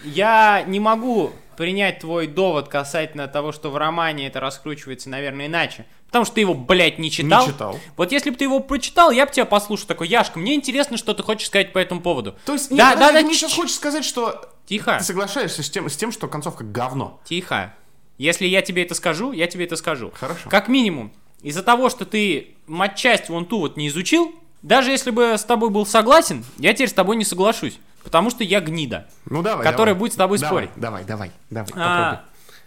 Я 0.04 0.64
не 0.68 0.80
могу 0.80 1.32
принять 1.58 2.00
твой 2.00 2.28
довод 2.28 2.68
касательно 2.68 3.28
того, 3.28 3.52
что 3.54 3.72
в 3.72 3.78
романе 3.78 4.28
это 4.28 4.40
раскручивается, 4.42 5.10
наверное, 5.10 5.48
иначе. 5.48 5.86
Потому 6.08 6.26
что 6.26 6.36
ты 6.36 6.42
его, 6.42 6.54
блядь, 6.54 7.00
не 7.00 7.10
читал. 7.10 7.46
Не 7.46 7.52
читал. 7.54 7.80
Вот 7.98 8.12
если 8.12 8.30
бы 8.30 8.36
ты 8.36 8.44
его 8.46 8.60
прочитал, 8.60 9.12
я 9.12 9.26
бы 9.26 9.32
тебя 9.32 9.46
послушал 9.46 9.88
такой, 9.88 10.08
Яшка, 10.08 10.40
мне 10.40 10.54
интересно, 10.56 10.98
что 10.98 11.14
ты 11.14 11.24
хочешь 11.24 11.48
сказать 11.48 11.74
по 11.74 11.80
этому 11.80 12.02
поводу. 12.02 12.36
То 12.46 12.54
есть, 12.54 12.70
да, 12.70 12.92
нет, 12.92 13.00
да, 13.00 13.12
да, 13.12 13.20
ты 13.20 13.26
мне 13.26 13.34
ч- 13.34 13.40
сейчас 13.42 13.54
хочешь 13.54 13.76
сказать, 13.76 14.06
что 14.06 14.54
Тихо, 14.66 14.98
ты 15.00 15.04
соглашаешься 15.04 15.64
с 15.64 15.70
тем, 15.70 15.90
с 15.90 15.96
тем, 15.96 16.12
что 16.12 16.28
концовка 16.28 16.64
говно. 16.64 17.20
тихо. 17.26 17.74
Если 18.18 18.46
я 18.46 18.62
тебе 18.62 18.84
это 18.84 18.96
скажу, 18.96 19.32
я 19.34 19.46
тебе 19.48 19.66
это 19.66 19.76
скажу. 19.76 20.12
Хорошо. 20.18 20.50
Как 20.50 20.68
минимум, 20.70 21.12
из-за 21.42 21.64
того, 21.64 21.90
что 21.90 22.06
ты 22.06 22.56
матчасть 22.66 23.30
вон 23.30 23.46
ту 23.46 23.60
вот 23.60 23.76
не 23.78 23.90
изучил, 23.90 24.34
даже 24.62 24.90
если 24.92 25.12
бы 25.12 25.34
с 25.38 25.44
тобой 25.44 25.70
был 25.70 25.86
согласен, 25.86 26.44
я 26.58 26.74
теперь 26.74 26.90
с 26.90 26.94
тобой 26.94 27.18
не 27.18 27.26
соглашусь. 27.26 27.78
Потому 28.04 28.30
что 28.30 28.44
я 28.44 28.62
гнида. 28.62 29.08
Ну 29.26 29.42
давай. 29.42 29.64
Которая 29.66 29.94
давай. 29.94 30.00
будет 30.00 30.14
с 30.14 30.16
тобой 30.16 30.38
Давай, 30.38 30.50
спорить. 30.68 30.70
Давай, 30.80 31.04
давай, 31.04 31.32
давай, 31.50 31.72
А. 31.76 32.24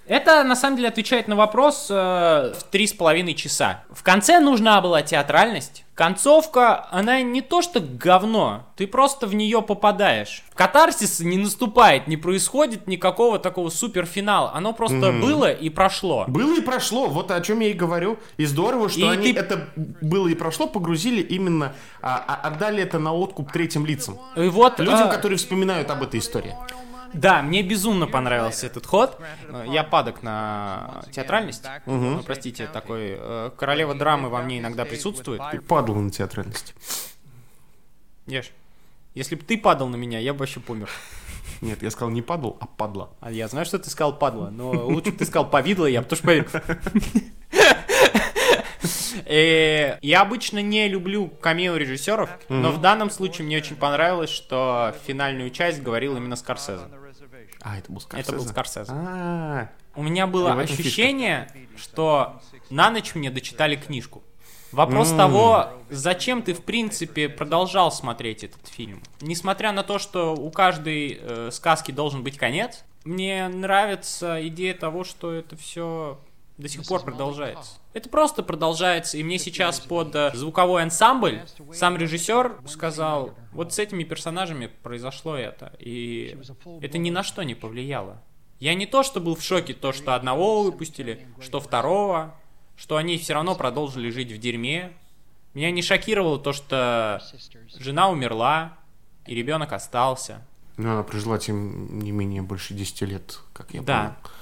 это 0.09 0.42
на 0.44 0.56
самом 0.56 0.76
деле 0.76 0.88
отвечает 0.88 1.28
на 1.28 1.36
вопрос 1.36 1.86
э, 1.90 1.94
в 1.94 2.62
три 2.70 2.86
с 2.86 2.92
половиной 2.92 3.34
часа. 3.34 3.84
В 3.90 4.02
конце 4.02 4.40
нужна 4.40 4.80
была 4.80 5.02
театральность. 5.02 5.84
Концовка, 5.94 6.86
она 6.92 7.22
не 7.22 7.40
то 7.42 7.61
что 7.61 7.80
говно, 7.80 8.68
ты 8.76 8.86
просто 8.86 9.26
в 9.26 9.34
нее 9.34 9.62
попадаешь. 9.62 10.44
Катарсис 10.54 11.18
не 11.18 11.36
наступает, 11.38 12.06
не 12.06 12.16
происходит 12.16 12.86
никакого 12.86 13.40
такого 13.40 13.68
суперфинала. 13.68 14.52
Оно 14.54 14.72
просто 14.72 15.11
было 15.11 15.50
и 15.50 15.68
прошло. 15.70 16.24
Было 16.28 16.56
и 16.56 16.61
прошло, 16.61 17.09
вот 17.09 17.32
о 17.32 17.40
чем 17.40 17.59
я 17.61 17.70
и 17.70 17.72
говорю. 17.72 18.18
И 18.36 18.44
здорово, 18.44 18.88
что 18.88 19.00
И 19.00 19.02
они 19.09 19.32
ты- 19.32 19.40
это 19.40 19.68
было 20.00 20.28
и 20.28 20.34
прошло, 20.34 20.68
погрузили 20.68 21.20
именно, 21.20 21.72
а, 22.00 22.22
а, 22.28 22.46
отдали 22.46 22.80
это 22.80 23.00
на 23.00 23.12
откуп 23.12 23.50
третьим 23.50 23.84
лицам. 23.84 24.18
И 24.36 24.48
вот, 24.48 24.78
Людям, 24.78 25.09
э, 25.09 25.11
которые 25.11 25.36
вспоминают 25.38 25.90
об 25.90 26.02
этой 26.04 26.20
истории. 26.20 26.54
Да, 27.14 27.42
мне 27.42 27.62
безумно 27.62 28.06
понравился 28.06 28.66
этот 28.66 28.86
ход. 28.86 29.18
Э, 29.48 29.64
Я 29.68 29.84
падок 29.84 30.22
на 30.22 31.02
театральность. 31.12 31.64
Ну, 31.86 32.22
простите, 32.22 32.66
такой 32.66 33.16
э, 33.18 33.50
королева 33.56 33.94
драмы 33.94 34.28
во 34.28 34.42
мне 34.42 34.59
иногда 34.59 34.84
присутствует. 34.84 35.40
Ты 35.50 35.61
падал 35.61 35.96
на 35.96 36.11
театральность. 36.11 36.74
Ешь. 38.26 38.52
Если 39.14 39.34
бы 39.34 39.42
ты 39.42 39.59
падал 39.59 39.88
на 39.88 39.96
меня, 39.96 40.18
я 40.18 40.32
бы 40.32 40.40
вообще 40.40 40.61
помер. 40.61 40.90
Нет, 41.61 41.82
я 41.82 41.90
сказал 41.90 42.11
не 42.11 42.22
падал, 42.22 42.56
а 42.61 42.66
падла. 42.66 43.11
А 43.20 43.32
я 43.32 43.48
знаю, 43.48 43.66
что 43.66 43.78
ты 43.78 43.90
сказал 43.90 44.16
падла, 44.16 44.50
но 44.50 44.70
лучше 44.70 45.11
бы 45.11 45.18
ты 45.18 45.24
сказал 45.24 45.48
повидло, 45.50 45.86
я 45.86 46.02
бы 46.02 46.09
тоже 46.09 46.22
поверил. 46.22 46.46
Э, 49.27 49.99
Я 50.03 50.21
обычно 50.23 50.61
не 50.61 50.89
люблю 50.89 51.29
камео 51.29 51.77
режиссеров, 51.77 52.31
но 52.49 52.71
в 52.73 52.81
данном 52.81 53.11
случае 53.11 53.47
мне 53.47 53.57
очень 53.59 53.77
понравилось, 53.77 54.31
что 54.31 54.95
финальную 55.07 55.51
часть 55.51 55.83
говорил 55.83 56.16
именно 56.16 56.37
Скорсезе. 56.37 56.85
А, 57.61 57.79
это 57.79 57.91
был 57.93 58.01
Скорсезе? 58.01 58.29
Это 58.31 58.39
был 58.39 58.47
Скорсезе. 58.49 58.93
А, 58.95 59.69
У 59.97 60.03
меня 60.03 60.27
было 60.27 60.51
фишка. 60.64 60.83
ощущение, 60.83 61.51
что 61.77 62.41
на 62.71 62.91
ночь 62.91 63.14
мне 63.14 63.31
дочитали 63.31 63.77
книжку. 63.77 64.23
Вопрос 64.71 65.12
М. 65.12 65.16
того, 65.16 65.71
зачем 65.89 66.43
ты, 66.43 66.53
в 66.53 66.62
принципе, 66.62 67.29
продолжал 67.31 67.91
смотреть 67.91 68.45
этот 68.45 68.66
фильм. 68.69 69.03
Несмотря 69.23 69.73
на 69.73 69.83
то, 69.83 69.99
что 69.99 70.35
у 70.35 70.51
каждой 70.51 71.19
э, 71.21 71.49
сказки 71.53 71.91
должен 71.91 72.23
быть 72.23 72.37
конец, 72.37 72.85
мне 73.05 73.49
нравится 73.49 74.47
идея 74.49 74.75
того, 74.75 75.05
что 75.05 75.33
это 75.33 75.57
все 75.57 76.21
до 76.59 76.68
сих 76.68 76.84
пор 76.86 77.02
продолжается. 77.02 77.72
Это 77.92 78.09
просто 78.09 78.42
продолжается, 78.42 79.16
и 79.16 79.22
мне 79.22 79.38
сейчас 79.38 79.80
под 79.80 80.14
э, 80.14 80.32
звуковой 80.34 80.82
ансамбль 80.82 81.40
сам 81.72 81.96
режиссер 81.96 82.61
сказал, 82.66 83.34
вот 83.52 83.72
с 83.72 83.78
этими 83.78 84.04
персонажами 84.04 84.66
произошло 84.82 85.36
это, 85.36 85.72
и 85.78 86.36
это 86.80 86.98
ни 86.98 87.11
на 87.11 87.22
что 87.22 87.42
не 87.44 87.54
повлияло. 87.54 88.20
Я 88.59 88.74
не 88.74 88.86
то, 88.86 89.04
что 89.04 89.20
был 89.20 89.36
в 89.36 89.42
шоке, 89.42 89.72
то, 89.72 89.92
что 89.92 90.14
одного 90.16 90.64
выпустили, 90.64 91.26
что 91.40 91.61
второго, 91.61 92.34
что 92.76 92.96
они 92.96 93.16
все 93.18 93.34
равно 93.34 93.54
продолжили 93.54 94.11
жить 94.11 94.32
в 94.32 94.38
дерьме. 94.38 94.92
Меня 95.54 95.70
не 95.70 95.80
шокировало 95.80 96.38
то, 96.40 96.52
что 96.52 97.22
жена 97.78 98.11
умерла, 98.11 98.76
и 99.26 99.34
ребенок 99.34 99.72
остался. 99.72 100.44
ну, 100.76 100.90
она 100.92 101.02
прожила, 101.02 101.38
тем 101.38 101.98
не 102.00 102.11
менее, 102.12 102.42
больше 102.42 102.74
10 102.74 103.02
лет, 103.02 103.40
как 103.52 103.74
я 103.74 103.82
Да. 103.82 104.16
понял. 104.22 104.38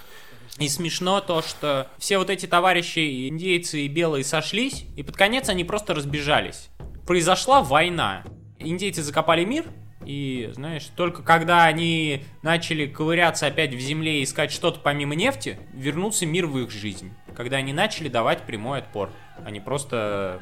И 0.59 0.69
смешно 0.69 1.21
то, 1.21 1.43
что 1.43 1.89
все 1.99 2.19
вот 2.19 2.31
эти 2.31 2.47
товарищи, 2.47 3.29
индейцы 3.29 3.83
и 3.83 3.89
белые, 3.89 4.25
сошлись, 4.25 4.87
и 4.97 5.03
под 5.03 5.17
конец 5.17 5.49
они 5.49 5.65
просто 5.65 5.95
разбежались. 5.95 6.71
Произошла 7.07 7.63
война. 7.63 8.25
Индейцы 8.59 9.03
закопали 9.03 9.45
мир, 9.45 9.67
и, 10.07 10.51
знаешь, 10.55 10.87
только 10.97 11.23
когда 11.23 11.65
они 11.65 12.25
начали 12.43 12.87
ковыряться 12.87 13.49
опять 13.49 13.75
в 13.75 13.81
земле 13.81 14.21
и 14.21 14.25
искать 14.25 14.53
что-то 14.53 14.81
помимо 14.81 15.15
нефти, 15.15 15.59
вернулся 15.75 16.25
мир 16.27 16.47
в 16.47 16.59
их 16.59 16.71
жизнь. 16.71 17.13
Когда 17.37 17.57
они 17.57 17.73
начали 17.73 18.09
давать 18.09 18.43
прямой 18.43 18.79
отпор, 18.79 19.11
а 19.45 19.51
не 19.51 19.61
просто 19.61 20.41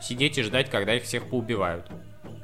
сидеть 0.00 0.38
и 0.38 0.42
ждать, 0.42 0.70
когда 0.70 0.94
их 0.94 1.04
всех 1.04 1.28
поубивают. 1.28 1.88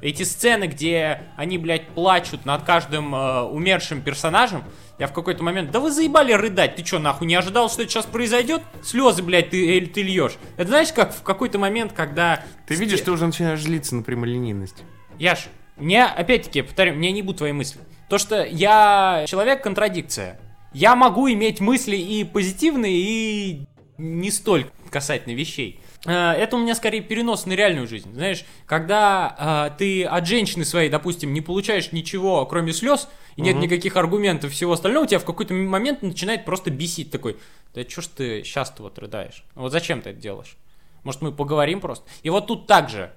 Эти 0.01 0.23
сцены, 0.23 0.65
где 0.65 1.23
они, 1.35 1.57
блядь, 1.57 1.87
плачут 1.89 2.45
над 2.45 2.63
каждым 2.63 3.13
э, 3.13 3.41
умершим 3.41 4.01
персонажем, 4.01 4.63
я 4.97 5.07
в 5.07 5.13
какой-то 5.13 5.43
момент, 5.43 5.71
да 5.71 5.79
вы 5.79 5.91
заебали 5.91 6.33
рыдать, 6.33 6.75
ты 6.75 6.83
чё, 6.83 6.99
нахуй, 6.99 7.27
не 7.27 7.35
ожидал, 7.35 7.69
что 7.69 7.81
это 7.81 7.91
сейчас 7.91 8.05
произойдет? 8.05 8.61
Слезы, 8.83 9.23
блядь, 9.23 9.49
ты, 9.49 9.77
э, 9.77 9.85
ты 9.85 10.01
льешь. 10.01 10.37
Это 10.57 10.69
знаешь, 10.69 10.93
как 10.93 11.13
в 11.13 11.21
какой-то 11.21 11.57
момент, 11.57 11.93
когда... 11.93 12.43
Ты 12.67 12.75
видишь, 12.75 13.01
ты 13.01 13.11
уже 13.11 13.25
начинаешь 13.25 13.61
злиться 13.61 13.95
на 13.95 14.03
прямолинейность. 14.03 14.83
Яш, 15.17 15.47
мне, 15.75 16.05
опять-таки, 16.05 16.61
повторю, 16.61 16.95
мне 16.95 17.11
не 17.11 17.21
будут 17.21 17.39
твои 17.39 17.51
мысли. 17.51 17.79
То, 18.09 18.17
что 18.17 18.43
я 18.43 19.25
человек-контрадикция. 19.27 20.39
Я 20.73 20.95
могу 20.95 21.29
иметь 21.31 21.59
мысли 21.59 21.95
и 21.95 22.23
позитивные, 22.23 22.93
и 22.93 23.67
не 23.97 24.31
столь 24.31 24.67
касательно 24.89 25.33
вещей. 25.33 25.81
Э, 26.05 26.31
Это 26.31 26.55
у 26.55 26.59
меня 26.59 26.75
скорее 26.75 27.01
перенос 27.01 27.45
на 27.45 27.53
реальную 27.53 27.87
жизнь. 27.87 28.13
Знаешь, 28.13 28.45
когда 28.65 29.69
э, 29.71 29.77
ты 29.77 30.03
от 30.05 30.27
женщины 30.27 30.65
своей, 30.65 30.89
допустим, 30.89 31.33
не 31.33 31.41
получаешь 31.41 31.91
ничего, 31.91 32.45
кроме 32.45 32.73
слез, 32.73 33.07
и 33.35 33.41
нет 33.41 33.55
никаких 33.57 33.95
аргументов 33.95 34.51
всего 34.51 34.73
остального, 34.73 35.07
тебя 35.07 35.19
в 35.19 35.25
какой-то 35.25 35.53
момент 35.53 36.01
начинает 36.01 36.43
просто 36.43 36.71
бесить 36.71 37.09
такой. 37.09 37.37
Да 37.73 37.83
чё 37.83 38.01
ж 38.01 38.07
ты 38.07 38.43
сейчас-то 38.43 38.83
вот 38.83 38.99
рыдаешь? 38.99 39.43
Вот 39.55 39.71
зачем 39.71 40.01
ты 40.01 40.09
это 40.09 40.19
делаешь? 40.19 40.57
Может, 41.03 41.21
мы 41.21 41.31
поговорим 41.31 41.79
просто? 41.79 42.05
И 42.23 42.29
вот 42.29 42.47
тут 42.47 42.67
также 42.67 43.13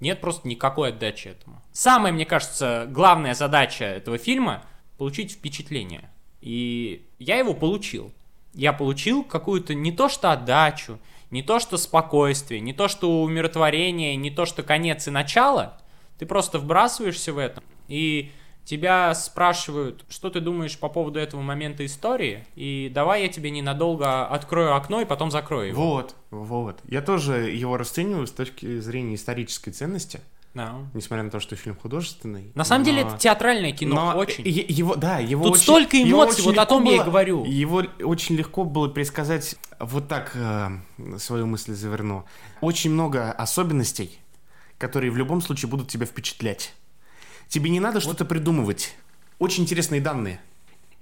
нет 0.00 0.20
просто 0.20 0.48
никакой 0.48 0.90
отдачи 0.90 1.28
этому. 1.28 1.62
Самая, 1.72 2.12
мне 2.12 2.24
кажется, 2.24 2.86
главная 2.88 3.34
задача 3.34 3.84
этого 3.84 4.18
фильма— 4.18 4.64
получить 4.98 5.32
впечатление. 5.32 6.10
И 6.40 7.06
я 7.18 7.36
его 7.36 7.52
получил. 7.52 8.12
Я 8.54 8.72
получил 8.72 9.24
какую-то 9.24 9.74
не 9.74 9.92
то 9.92 10.08
что 10.08 10.32
отдачу, 10.32 10.98
не 11.36 11.42
то 11.42 11.58
что 11.58 11.76
спокойствие, 11.76 12.60
не 12.62 12.72
то 12.72 12.88
что 12.88 13.22
умиротворение, 13.22 14.16
не 14.16 14.30
то 14.30 14.46
что 14.46 14.62
конец 14.62 15.06
и 15.06 15.10
начало. 15.10 15.76
Ты 16.18 16.24
просто 16.24 16.58
вбрасываешься 16.58 17.34
в 17.34 17.38
это, 17.38 17.62
и 17.88 18.32
тебя 18.64 19.14
спрашивают, 19.14 20.06
что 20.08 20.30
ты 20.30 20.40
думаешь 20.40 20.78
по 20.78 20.88
поводу 20.88 21.18
этого 21.18 21.42
момента 21.42 21.84
истории, 21.84 22.46
и 22.54 22.90
давай 22.92 23.24
я 23.24 23.28
тебе 23.28 23.50
ненадолго 23.50 24.26
открою 24.26 24.74
окно 24.74 25.02
и 25.02 25.04
потом 25.04 25.30
закрою 25.30 25.68
его. 25.68 25.86
Вот, 25.86 26.16
вот. 26.30 26.80
Я 26.88 27.02
тоже 27.02 27.50
его 27.50 27.76
расцениваю 27.76 28.26
с 28.26 28.32
точки 28.32 28.80
зрения 28.80 29.16
исторической 29.16 29.72
ценности, 29.72 30.22
Да. 30.56 30.76
несмотря 30.94 31.22
на 31.22 31.30
то, 31.30 31.38
что 31.38 31.54
фильм 31.54 31.76
художественный. 31.76 32.50
На 32.54 32.64
самом 32.64 32.84
деле 32.84 33.04
но- 33.04 33.10
это 33.10 33.18
театральное 33.18 33.72
кино, 33.72 33.94
но 34.12 34.18
очень. 34.18 34.42
его, 34.46 34.96
да, 34.96 35.18
его 35.18 35.44
Тут 35.44 35.52
очень- 35.54 35.62
столько 35.62 36.02
эмоций, 36.02 36.42
вот 36.44 36.56
о 36.56 36.64
том 36.66 36.84
я 36.84 36.92
и 36.92 36.96
было- 36.96 37.04
говорю. 37.04 37.44
Его 37.44 37.84
очень 38.02 38.36
легко 38.36 38.64
было 38.64 38.88
предсказать, 38.88 39.56
вот 39.78 40.08
так 40.08 40.32
э, 40.34 40.70
свою 41.18 41.46
мысль 41.46 41.74
заверну. 41.74 42.24
Очень 42.62 42.90
много 42.92 43.30
особенностей, 43.32 44.18
которые 44.78 45.10
в 45.10 45.16
любом 45.18 45.42
случае 45.42 45.68
будут 45.68 45.88
тебя 45.88 46.06
впечатлять. 46.06 46.72
Тебе 47.48 47.68
не 47.70 47.78
надо 47.80 48.00
что-то 48.00 48.24
придумывать. 48.24 48.96
Очень 49.38 49.64
интересные 49.64 50.00
данные. 50.00 50.40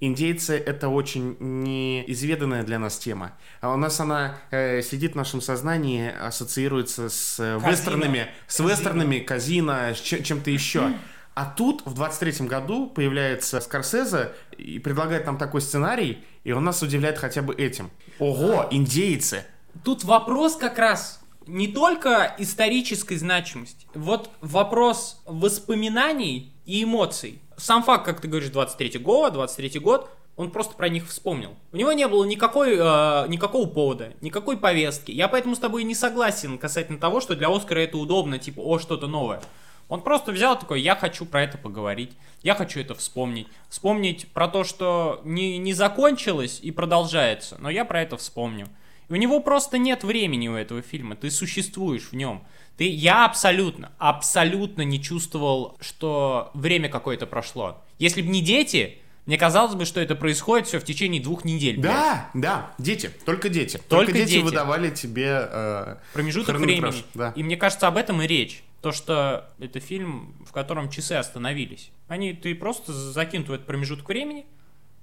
Индейцы— 0.00 0.56
это 0.66 0.88
очень 0.88 1.36
неизведанная 1.40 2.62
для 2.62 2.78
нас 2.78 2.98
тема. 2.98 3.32
А 3.60 3.72
у 3.72 3.76
нас 3.76 4.00
она 4.00 4.36
э, 4.50 4.82
сидит 4.82 5.12
в 5.12 5.16
нашем 5.16 5.40
сознании, 5.40 6.12
ассоциируется 6.20 7.08
с 7.08 7.36
Казино. 7.36 7.70
вестернами, 7.70 8.26
с 8.46 8.60
вестернами, 8.60 9.18
казино, 9.20 9.72
с 9.94 10.00
чем- 10.00 10.22
чем-то 10.22 10.50
еще. 10.50 10.92
А 11.34 11.46
тут 11.46 11.82
в 11.84 11.94
23-м 12.00 12.46
году 12.46 12.86
появляется 12.86 13.60
Скорсезе 13.60 14.32
и 14.56 14.78
предлагает 14.78 15.26
нам 15.26 15.36
такой 15.36 15.60
сценарий, 15.62 16.24
и 16.44 16.52
он 16.52 16.64
нас 16.64 16.80
удивляет 16.82 17.18
хотя 17.18 17.42
бы 17.42 17.54
этим. 17.54 17.90
Ого, 18.18 18.68
индейцы! 18.70 19.44
Тут 19.82 20.04
вопрос 20.04 20.54
как 20.56 20.78
раз 20.78 21.20
не 21.48 21.66
только 21.68 22.34
исторической 22.38 23.16
значимости. 23.16 23.86
Вот 23.94 24.30
вопрос 24.40 25.22
воспоминаний 25.26 26.53
и 26.66 26.84
эмоций. 26.84 27.40
Сам 27.56 27.82
факт, 27.82 28.04
как 28.04 28.20
ты 28.20 28.28
говоришь, 28.28 28.50
23 28.50 28.98
год, 28.98 29.32
23 29.32 29.78
год, 29.80 30.10
он 30.36 30.50
просто 30.50 30.74
про 30.74 30.88
них 30.88 31.06
вспомнил. 31.06 31.54
У 31.72 31.76
него 31.76 31.92
не 31.92 32.08
было 32.08 32.24
никакой, 32.24 32.74
э, 32.76 33.28
никакого 33.28 33.66
повода, 33.66 34.12
никакой 34.20 34.56
повестки. 34.56 35.12
Я 35.12 35.28
поэтому 35.28 35.54
с 35.54 35.60
тобой 35.60 35.84
не 35.84 35.94
согласен 35.94 36.58
касательно 36.58 36.98
того, 36.98 37.20
что 37.20 37.36
для 37.36 37.48
Оскара 37.54 37.80
это 37.80 37.98
удобно, 37.98 38.38
типа, 38.38 38.60
о, 38.60 38.78
что-то 38.78 39.06
новое. 39.06 39.40
Он 39.88 40.00
просто 40.00 40.32
взял 40.32 40.58
такой, 40.58 40.80
я 40.80 40.96
хочу 40.96 41.26
про 41.26 41.42
это 41.42 41.58
поговорить, 41.58 42.12
я 42.42 42.54
хочу 42.54 42.80
это 42.80 42.94
вспомнить. 42.94 43.46
Вспомнить 43.68 44.28
про 44.32 44.48
то, 44.48 44.64
что 44.64 45.20
не, 45.24 45.58
не 45.58 45.72
закончилось 45.72 46.58
и 46.62 46.70
продолжается, 46.70 47.56
но 47.60 47.70
я 47.70 47.84
про 47.84 48.02
это 48.02 48.16
вспомню. 48.16 48.66
И 49.08 49.12
у 49.12 49.16
него 49.16 49.40
просто 49.40 49.76
нет 49.76 50.02
времени 50.02 50.48
у 50.48 50.54
этого 50.54 50.80
фильма, 50.80 51.16
ты 51.16 51.30
существуешь 51.30 52.08
в 52.10 52.14
нем. 52.14 52.44
Ты, 52.76 52.88
я 52.88 53.24
абсолютно, 53.24 53.92
абсолютно 53.98 54.82
не 54.82 55.00
чувствовал, 55.00 55.76
что 55.80 56.50
время 56.54 56.88
какое-то 56.88 57.26
прошло. 57.26 57.82
Если 57.98 58.20
бы 58.20 58.28
не 58.28 58.42
дети, 58.42 58.98
мне 59.26 59.38
казалось 59.38 59.74
бы, 59.74 59.84
что 59.84 60.00
это 60.00 60.14
происходит 60.14 60.66
все 60.66 60.78
в 60.78 60.84
течение 60.84 61.22
двух 61.22 61.44
недель. 61.44 61.78
блядь. 61.78 61.92
Да, 61.92 62.30
да, 62.34 62.74
дети, 62.78 63.10
только 63.24 63.48
дети. 63.48 63.80
Только 63.88 64.12
дети, 64.12 64.32
дети. 64.32 64.42
выдавали 64.42 64.90
тебе 64.90 65.48
э, 65.50 65.96
промежуток 66.12 66.56
времени. 66.56 67.04
Да. 67.14 67.32
И 67.36 67.42
мне 67.42 67.56
кажется, 67.56 67.86
об 67.86 67.96
этом 67.96 68.20
и 68.22 68.26
речь. 68.26 68.62
То, 68.82 68.92
что 68.92 69.48
это 69.58 69.80
фильм, 69.80 70.34
в 70.46 70.52
котором 70.52 70.90
часы 70.90 71.12
остановились. 71.12 71.90
Они, 72.06 72.34
ты 72.34 72.54
просто 72.54 72.92
закинут 72.92 73.48
в 73.48 73.52
этот 73.52 73.66
промежуток 73.66 74.06
времени, 74.08 74.44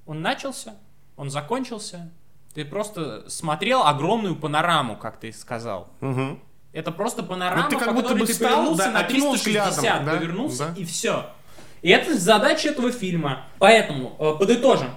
он 0.06 0.22
начался, 0.22 0.76
он 1.16 1.32
закончился. 1.32 2.12
Ты 2.54 2.66
просто 2.66 3.28
смотрел 3.30 3.84
огромную 3.84 4.36
панораму, 4.36 4.98
как 4.98 5.20
ты 5.20 5.32
сказал. 5.32 5.90
Мгм. 6.02 6.40
Это 6.74 6.92
просто 6.92 7.24
панорама, 7.24 7.64
Ну, 7.64 7.70
ты 7.70 7.76
как 7.78 7.88
по 7.88 7.94
будто 7.94 8.16
бы 8.16 8.26
ты 8.26 8.34
встал, 8.34 8.50
повернулся 8.50 8.84
да, 8.86 8.92
на 8.92 9.00
окинул 9.00 9.34
360, 9.34 9.72
взглядом, 9.74 10.06
да, 10.06 10.12
повернулся 10.14 10.68
да. 10.68 10.74
и 10.82 10.86
все. 10.86 11.26
И 11.82 11.90
это 11.90 12.18
задача 12.18 12.70
этого 12.70 12.92
фильма. 12.92 13.46
Поэтому 13.60 14.16
э, 14.20 14.40
подытожим. 14.40 14.90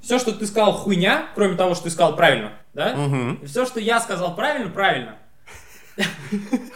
Все, 0.00 0.18
что 0.18 0.32
ты 0.32 0.46
сказал, 0.46 0.72
хуйня, 0.72 1.28
кроме 1.34 1.56
того, 1.56 1.74
что 1.74 1.84
ты 1.84 1.90
сказал 1.90 2.16
правильно, 2.16 2.52
да? 2.74 2.96
Мгм. 2.96 3.34
И 3.34 3.46
все, 3.46 3.64
что 3.66 3.78
я 3.78 4.00
сказал 4.00 4.34
правильно, 4.34 4.68
правильно. 4.68 5.16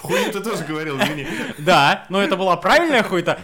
Хуйню 0.00 0.30
ты 0.30 0.40
тоже 0.40 0.64
говорил, 0.64 0.98
извини. 1.00 1.26
Да, 1.58 2.04
но 2.08 2.22
это 2.22 2.36
была 2.36 2.56
правильная 2.56 3.02
хуйта. 3.02 3.40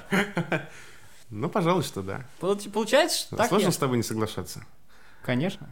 Ну, 1.30 1.48
пожалуй, 1.48 1.82
что 1.82 2.02
да. 2.02 2.24
Получ- 2.40 2.70
Получается, 2.70 3.18
что 3.20 3.36
так 3.36 3.48
Сложно 3.48 3.70
с 3.72 3.78
тобой 3.78 3.96
не 3.96 4.02
соглашаться. 4.02 4.64
Конечно. 5.24 5.66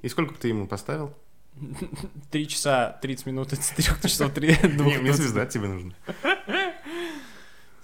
И 0.00 0.08
сколько 0.08 0.32
бы 0.32 0.38
ты 0.38 0.48
ему 0.48 0.66
поставил? 0.66 1.14
Три 2.30 2.48
часа 2.48 2.98
30 3.02 3.26
минут 3.26 3.52
от 3.52 3.60
4 3.60 4.00
часов 4.02 4.32
3 4.32 4.48
Не, 4.62 4.98
мне 4.98 5.12
звезда 5.12 5.46
тебе 5.46 5.68
нужна. 5.68 5.94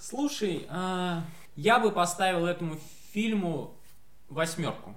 Слушай, 0.00 0.66
а, 0.68 1.24
я 1.56 1.78
бы 1.78 1.90
поставил 1.90 2.46
этому 2.46 2.78
фильму 3.12 3.74
восьмерку. 4.28 4.94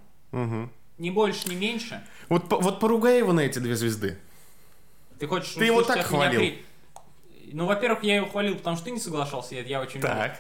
Ни 0.98 1.12
больше, 1.12 1.50
ни 1.50 1.56
меньше. 1.56 2.04
Вот, 2.28 2.52
вот 2.52 2.80
поругай 2.80 3.20
его 3.20 3.32
на 3.32 3.42
эти 3.42 3.60
две 3.60 3.76
звезды. 3.76 4.18
Ты 5.20 5.28
хочешь 5.28 5.54
Ты 5.54 5.66
его 5.66 5.78
услышать 5.78 6.02
так 6.02 6.08
хвалил. 6.08 6.54
Ну, 7.54 7.66
во-первых, 7.66 8.04
я 8.04 8.18
его 8.18 8.28
хвалил, 8.28 8.56
потому 8.56 8.76
что 8.76 8.86
ты 8.86 8.92
не 8.92 9.00
соглашался, 9.00 9.56
я, 9.56 9.62
я 9.62 9.82
очень 9.82 10.02
люблю. 10.02 10.32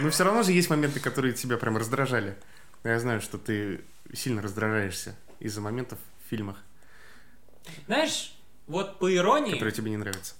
Но 0.00 0.10
все 0.10 0.24
равно 0.24 0.42
же 0.42 0.52
есть 0.52 0.70
моменты, 0.70 1.00
которые 1.00 1.34
тебя 1.34 1.56
прям 1.58 1.76
раздражали. 1.76 2.36
Я 2.82 2.98
знаю, 2.98 3.20
что 3.20 3.36
ты 3.36 3.82
сильно 4.14 4.40
раздражаешься 4.40 5.14
из-за 5.38 5.60
моментов 5.60 5.98
в 6.24 6.30
фильмах, 6.30 6.56
Знаешь, 7.86 8.34
вот 8.66 8.98
по 8.98 9.12
иронии, 9.14 9.52
которые 9.52 9.72
тебе 9.74 9.90
не 9.90 9.96
нравятся. 9.96 10.34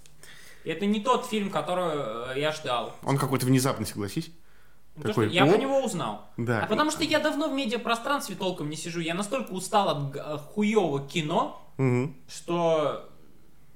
это 0.64 0.86
не 0.86 1.00
тот 1.00 1.26
фильм, 1.26 1.50
который 1.50 2.34
э, 2.36 2.40
я 2.40 2.52
ждал. 2.52 2.94
Он 3.02 3.18
какой-то 3.18 3.46
внезапный, 3.46 3.86
согласись. 3.86 4.30
Ну, 4.96 5.02
Такой, 5.04 5.26
что 5.26 5.34
я 5.34 5.46
про 5.46 5.54
оп. 5.54 5.60
него 5.60 5.80
узнал. 5.84 6.28
Да. 6.36 6.62
А 6.62 6.66
потому 6.66 6.90
что 6.90 7.04
я 7.04 7.20
давно 7.20 7.48
в 7.48 7.52
медиапространстве 7.54 8.34
толком 8.36 8.68
не 8.68 8.76
сижу. 8.76 9.00
Я 9.00 9.14
настолько 9.14 9.52
устал 9.52 9.88
от 9.88 10.10
г- 10.10 10.38
хуевого 10.38 11.06
кино, 11.06 11.62
Мгм. 11.78 12.16
что 12.28 13.08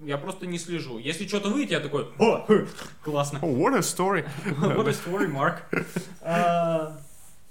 я 0.01 0.19
просто 0.19 0.47
не 0.47 0.59
слежу. 0.59 0.99
Если 0.99 1.27
что-то 1.27 1.49
выйдет, 1.49 1.71
я 1.71 1.81
такой, 1.81 2.09
о, 2.19 2.45
классно. 3.05 3.39
Oh, 3.39 3.57
what 3.57 3.75
a 3.75 3.79
story. 3.79 4.29
What 4.59 4.89
a 4.89 4.93
story, 4.93 5.29
Mark. 5.33 5.63
А, 6.21 6.99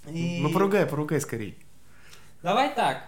и- 0.08 0.42
Ну, 0.42 0.52
поругай, 0.52 0.86
поругай 0.86 1.20
скорей. 1.22 1.58
Давай 2.44 2.76
так. 2.76 3.04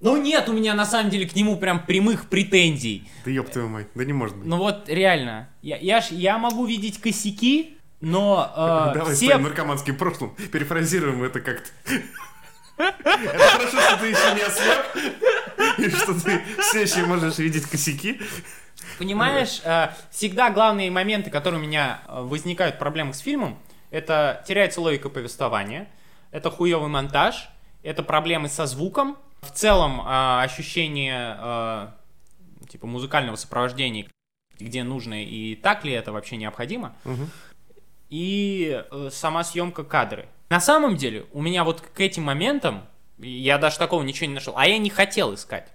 Ну 0.00 0.16
нет 0.16 0.48
у 0.48 0.52
меня 0.52 0.74
на 0.74 0.86
самом 0.86 1.10
деле 1.10 1.28
к 1.28 1.34
нему 1.34 1.56
прям 1.56 1.84
прямых 1.84 2.28
претензий. 2.28 3.08
Да 3.24 3.30
ёб 3.30 3.50
твою 3.50 3.68
мать, 3.68 3.88
да 3.94 4.04
не 4.04 4.12
может 4.14 4.36
быть. 4.36 4.46
Ну 4.46 4.56
вот 4.56 4.88
реально, 4.88 5.48
я, 5.60 5.76
я, 5.76 6.00
ж- 6.00 6.10
я 6.12 6.38
могу 6.38 6.64
видеть 6.64 7.00
косяки, 7.00 7.76
но 8.00 8.50
э, 8.56 8.94
Давай 8.94 9.14
все... 9.14 9.26
своим 9.26 9.42
наркоманским 9.42 9.96
прошлым 9.96 10.34
перефразируем 10.52 11.22
это 11.22 11.40
как-то. 11.40 11.68
Это 12.78 13.38
хорошо, 13.38 13.78
что 13.78 13.96
ты 13.98 14.06
еще 14.06 14.34
не 14.34 14.40
ослеп, 14.40 15.78
и 15.78 15.90
что 15.90 16.18
ты 16.18 16.42
все 16.60 16.80
еще 16.80 17.04
можешь 17.04 17.36
видеть 17.36 17.66
косяки. 17.66 18.18
Понимаешь, 18.98 19.60
э, 19.64 19.88
всегда 20.10 20.48
главные 20.48 20.90
моменты, 20.90 21.28
которые 21.30 21.60
у 21.60 21.62
меня 21.62 22.00
э, 22.08 22.22
возникают 22.22 22.78
проблемы 22.78 23.12
с 23.12 23.18
фильмом, 23.18 23.58
это 23.90 24.42
теряется 24.48 24.80
логика 24.80 25.10
повествования, 25.10 25.88
это 26.30 26.50
хуевый 26.50 26.88
монтаж, 26.88 27.50
это 27.82 28.02
проблемы 28.02 28.48
со 28.48 28.64
звуком, 28.64 29.18
в 29.42 29.50
целом 29.52 30.00
э, 30.00 30.42
ощущение 30.42 31.36
э, 31.38 31.88
типа 32.68 32.86
музыкального 32.86 33.36
сопровождения, 33.36 34.06
где 34.58 34.82
нужно 34.84 35.22
и 35.24 35.54
так 35.54 35.84
ли 35.84 35.92
это 35.92 36.12
вообще 36.12 36.36
необходимо, 36.36 36.94
и 38.08 38.82
э, 38.90 39.08
сама 39.12 39.44
съемка 39.44 39.84
кадры. 39.84 40.28
На 40.50 40.60
самом 40.60 40.96
деле, 40.96 41.26
у 41.32 41.40
меня 41.40 41.62
вот 41.64 41.80
к 41.80 42.00
этим 42.00 42.24
моментам, 42.24 42.82
я 43.18 43.58
даже 43.58 43.78
такого 43.78 44.02
ничего 44.02 44.26
не 44.26 44.34
нашел, 44.34 44.54
а 44.56 44.66
я 44.66 44.78
не 44.78 44.90
хотел 44.90 45.32
искать. 45.34 45.68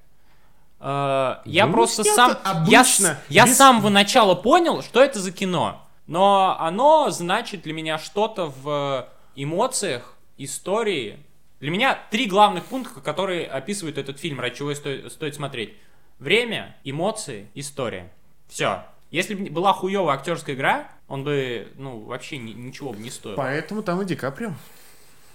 Э, 0.79 1.37
Я 1.45 1.65
Ну, 1.65 1.73
просто 1.73 2.03
сам, 2.03 2.31
я, 2.31 2.51
обычно, 2.51 3.19
я 3.29 3.45
без- 3.45 3.53
с 3.53 3.57
самого 3.57 3.89
начала 3.89 4.35
понял, 4.35 4.81
что 4.83 5.01
это 5.01 5.19
за 5.19 5.31
кино. 5.31 5.81
Но 6.07 6.55
оно 6.59 7.09
значит 7.09 7.63
для 7.63 7.73
меня 7.73 7.97
что-то 7.97 8.47
в 8.47 9.07
эмоциях, 9.35 10.13
истории. 10.37 11.17
Для 11.59 11.71
меня 11.71 11.97
три 12.11 12.25
главных 12.27 12.65
пункта, 12.65 12.99
которые 12.99 13.47
описывают 13.47 13.97
этот 13.97 14.19
фильм, 14.19 14.39
ради 14.39 14.55
чего 14.57 14.73
сто- 14.75 15.09
стоит 15.09 15.35
смотреть. 15.35 15.73
Время, 16.19 16.75
эмоции, 16.83 17.47
история. 17.55 18.11
Все. 18.47 18.83
Если 19.11 19.33
бы 19.35 19.49
была 19.49 19.73
хуевая 19.73 20.15
актерская 20.15 20.55
игра, 20.55 20.89
он 21.07 21.23
бы, 21.23 21.67
ну, 21.77 21.99
вообще 22.01 22.37
ни- 22.37 22.51
ничего 22.53 22.91
бы 22.93 22.99
не 22.99 23.09
стоил. 23.09 23.35
Поэтому 23.35 23.83
там 23.83 24.01
и 24.01 24.05
Ди 24.05 24.15
Каприо. 24.15 24.53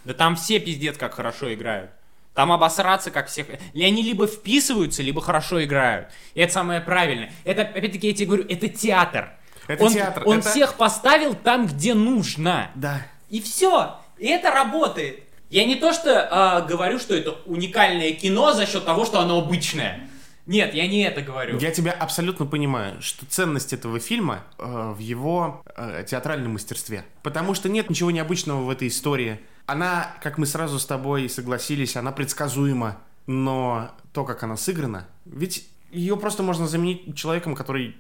Да 0.04 0.14
там 0.14 0.36
все 0.36 0.58
пиздец 0.60 0.96
как 0.96 1.14
хорошо 1.14 1.52
играют. 1.52 1.90
Там 2.34 2.52
обосраться 2.52 3.10
как 3.10 3.28
всех. 3.28 3.46
И 3.72 3.84
они 3.84 4.02
либо 4.02 4.26
вписываются, 4.26 5.02
либо 5.02 5.20
хорошо 5.20 5.62
играют. 5.64 6.08
И 6.34 6.40
это 6.40 6.52
самое 6.52 6.80
правильное. 6.80 7.32
Это, 7.44 7.62
опять-таки, 7.62 8.08
я 8.08 8.14
тебе 8.14 8.26
говорю, 8.26 8.46
это 8.48 8.68
театр. 8.68 9.32
Это 9.66 9.84
он, 9.84 9.92
театр, 9.92 10.22
Он 10.26 10.38
это- 10.38 10.48
всех 10.50 10.74
поставил 10.74 11.34
там, 11.34 11.66
где 11.66 11.94
нужно. 11.94 12.70
Да. 12.74 13.06
И 13.28 13.40
все. 13.40 13.98
И 14.18 14.26
это 14.26 14.50
работает. 14.50 15.24
Я 15.50 15.64
не 15.66 15.74
то 15.74 15.92
что 15.92 16.28
а, 16.30 16.60
говорю, 16.62 16.98
что 17.00 17.14
это 17.14 17.32
уникальное 17.44 18.12
кино 18.12 18.52
за 18.52 18.66
счет 18.66 18.84
того, 18.84 19.04
что 19.04 19.20
оно 19.20 19.38
обычное. 19.40 20.08
Нет, 20.46 20.74
я 20.74 20.86
не 20.86 21.02
это 21.02 21.22
говорю. 21.22 21.58
Я 21.58 21.70
тебя 21.70 21.92
абсолютно 21.92 22.46
понимаю, 22.46 23.02
что 23.02 23.26
ценность 23.26 23.72
этого 23.72 24.00
фильма 24.00 24.44
э, 24.58 24.92
в 24.96 24.98
его 24.98 25.62
э, 25.76 26.04
театральном 26.08 26.52
мастерстве. 26.52 27.04
Потому 27.22 27.54
что 27.54 27.68
нет 27.68 27.90
ничего 27.90 28.10
необычного 28.10 28.62
в 28.62 28.70
этой 28.70 28.88
истории. 28.88 29.40
Она, 29.66 30.12
как 30.22 30.38
мы 30.38 30.46
сразу 30.46 30.78
с 30.78 30.86
тобой 30.86 31.28
согласились, 31.28 31.96
она 31.96 32.10
предсказуема. 32.10 32.98
Но 33.26 33.92
то, 34.12 34.24
как 34.24 34.42
она 34.42 34.56
сыграна, 34.56 35.06
ведь 35.24 35.68
ее 35.92 36.16
просто 36.16 36.42
можно 36.42 36.66
заменить 36.66 37.16
человеком, 37.16 37.54
который 37.54 37.96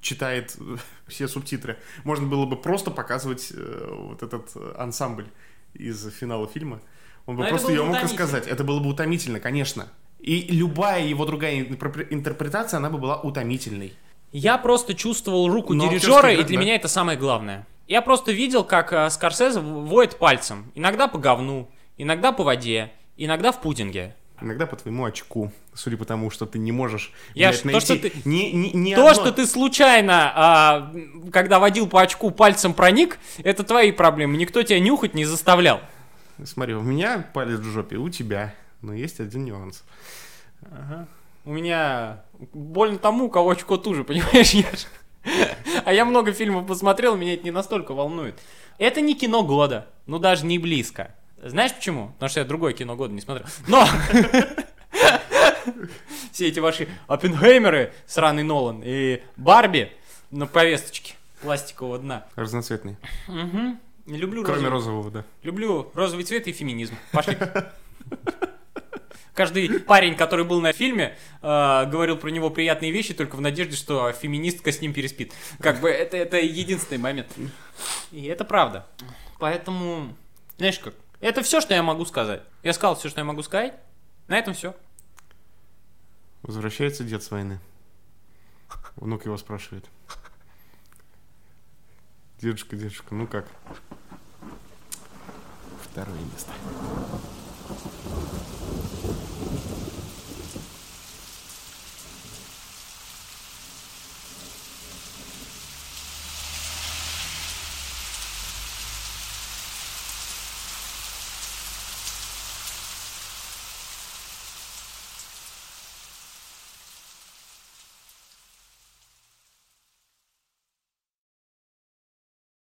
читает 0.00 0.56
все 1.08 1.28
субтитры. 1.28 1.78
Можно 2.04 2.26
было 2.26 2.46
бы 2.46 2.56
просто 2.56 2.90
показывать 2.90 3.50
э, 3.52 3.88
вот 3.90 4.22
этот 4.22 4.50
э, 4.54 4.74
ансамбль 4.78 5.26
из 5.74 6.08
финала 6.12 6.46
фильма. 6.46 6.80
Он 7.26 7.36
бы 7.36 7.44
Но 7.44 7.48
просто 7.48 7.72
ее 7.72 7.84
мог 7.84 8.02
рассказать. 8.02 8.46
Это 8.46 8.64
было 8.64 8.80
бы 8.80 8.90
утомительно, 8.90 9.40
конечно. 9.40 9.88
И 10.20 10.46
любая 10.50 11.04
его 11.04 11.24
другая 11.24 11.60
интерпре- 11.62 12.06
интерпретация, 12.10 12.78
она 12.78 12.90
бы 12.90 12.98
была 12.98 13.20
утомительной. 13.20 13.92
Я 14.32 14.56
просто 14.56 14.94
чувствовал 14.94 15.48
руку 15.48 15.74
Но 15.74 15.88
дирижера, 15.88 16.32
и 16.32 16.42
для 16.42 16.56
да. 16.56 16.62
меня 16.62 16.74
это 16.74 16.88
самое 16.88 17.18
главное. 17.18 17.66
Я 17.86 18.00
просто 18.00 18.32
видел, 18.32 18.64
как 18.64 18.92
э, 18.92 19.10
Скорсезе 19.10 19.60
воет 19.60 20.18
пальцем. 20.18 20.70
Иногда 20.74 21.08
по 21.08 21.18
говну, 21.18 21.68
иногда 21.98 22.32
по 22.32 22.44
воде, 22.44 22.92
иногда 23.16 23.52
в 23.52 23.60
пудинге. 23.60 24.16
Иногда 24.40 24.66
по 24.66 24.74
твоему 24.76 25.04
очку, 25.04 25.52
судя 25.72 25.96
по 25.96 26.04
тому, 26.04 26.30
что 26.30 26.46
ты 26.46 26.58
не 26.58 26.72
можешь 26.72 27.12
Я 27.34 27.50
блядь, 27.50 27.60
то, 27.62 27.66
найти 27.68 27.80
что 27.86 27.96
ты- 27.98 28.12
ни- 28.24 28.50
ни- 28.50 28.76
ни 28.76 28.94
То, 28.94 29.06
одно- 29.06 29.14
что 29.22 29.32
ты 29.32 29.46
случайно, 29.46 30.32
а, 30.34 30.92
когда 31.32 31.60
водил 31.60 31.86
по 31.86 32.00
очку, 32.02 32.30
пальцем 32.32 32.74
проник, 32.74 33.18
это 33.44 33.62
твои 33.62 33.92
проблемы. 33.92 34.36
Никто 34.36 34.62
тебя 34.64 34.80
нюхать 34.80 35.14
не 35.14 35.24
заставлял. 35.24 35.80
Смотри, 36.44 36.74
у 36.74 36.82
меня 36.82 37.24
палец 37.34 37.60
в 37.60 37.64
жопе, 37.70 37.96
у 37.98 38.08
тебя. 38.10 38.52
Но 38.80 38.92
есть 38.94 39.20
один 39.20 39.44
нюанс. 39.44 39.84
У 41.44 41.52
меня 41.52 42.22
больно 42.52 42.98
тому, 42.98 43.26
у 43.26 43.30
кого 43.30 43.50
очко 43.50 43.76
туже, 43.76 44.02
понимаешь? 44.04 44.50
Я 44.54 44.66
А 45.84 45.92
я 45.92 46.04
много 46.04 46.32
фильмов 46.32 46.66
посмотрел, 46.66 47.16
меня 47.16 47.34
это 47.34 47.44
не 47.44 47.50
настолько 47.52 47.94
волнует. 47.94 48.38
Это 48.78 49.00
не 49.00 49.14
кино 49.14 49.44
года, 49.44 49.86
ну 50.06 50.18
даже 50.18 50.44
не 50.46 50.58
близко. 50.58 51.14
Знаешь 51.42 51.74
почему? 51.74 52.08
Потому 52.14 52.30
что 52.30 52.40
я 52.40 52.46
другое 52.46 52.72
кино 52.72 52.94
года 52.96 53.12
не 53.12 53.20
смотрел. 53.20 53.46
Но! 53.66 53.86
Все 56.32 56.48
эти 56.48 56.60
ваши 56.60 56.88
Оппенгеймеры, 57.08 57.92
сраный 58.06 58.42
Нолан, 58.42 58.80
и 58.84 59.22
Барби 59.36 59.92
на 60.30 60.46
повесточке 60.46 61.14
пластикового 61.40 61.98
дна. 61.98 62.26
Разноцветный. 62.36 62.96
Не 63.28 64.16
люблю 64.16 64.42
Кроме 64.44 64.62
розовый- 64.62 64.70
розового, 64.70 65.10
да. 65.10 65.24
Люблю 65.42 65.90
розовый 65.94 66.24
цвет 66.24 66.48
и 66.48 66.52
феминизм. 66.52 66.96
Пошли. 67.12 67.36
Каждый 69.34 69.80
парень, 69.80 70.14
который 70.14 70.44
был 70.44 70.60
на 70.60 70.72
фильме, 70.72 71.16
э, 71.40 71.86
говорил 71.86 72.16
про 72.18 72.28
него 72.28 72.50
приятные 72.50 72.90
вещи 72.90 73.14
только 73.14 73.36
в 73.36 73.40
надежде, 73.40 73.76
что 73.76 74.12
феминистка 74.12 74.72
с 74.72 74.80
ним 74.82 74.92
переспит. 74.92 75.32
Как 75.60 75.80
бы 75.80 75.88
это, 75.88 76.16
это 76.18 76.38
единственный 76.38 76.98
момент. 76.98 77.28
И 78.10 78.24
это 78.26 78.44
правда. 78.44 78.86
Поэтому, 79.38 80.14
знаешь 80.58 80.78
как, 80.80 80.94
это 81.22 81.42
все, 81.42 81.60
что 81.60 81.72
я 81.72 81.82
могу 81.82 82.04
сказать. 82.04 82.42
Я 82.62 82.72
сказал 82.72 82.96
все, 82.96 83.08
что 83.08 83.20
я 83.20 83.24
могу 83.24 83.42
сказать. 83.42 83.74
На 84.26 84.38
этом 84.38 84.54
все. 84.54 84.76
Возвращается 86.42 87.04
дед 87.04 87.22
с 87.22 87.30
войны. 87.30 87.60
Внук 88.96 89.24
его 89.24 89.36
спрашивает. 89.36 89.86
Дедушка, 92.40 92.74
дедушка, 92.74 93.14
ну 93.14 93.28
как? 93.28 93.46
Второе 95.82 96.18
место. 96.18 96.50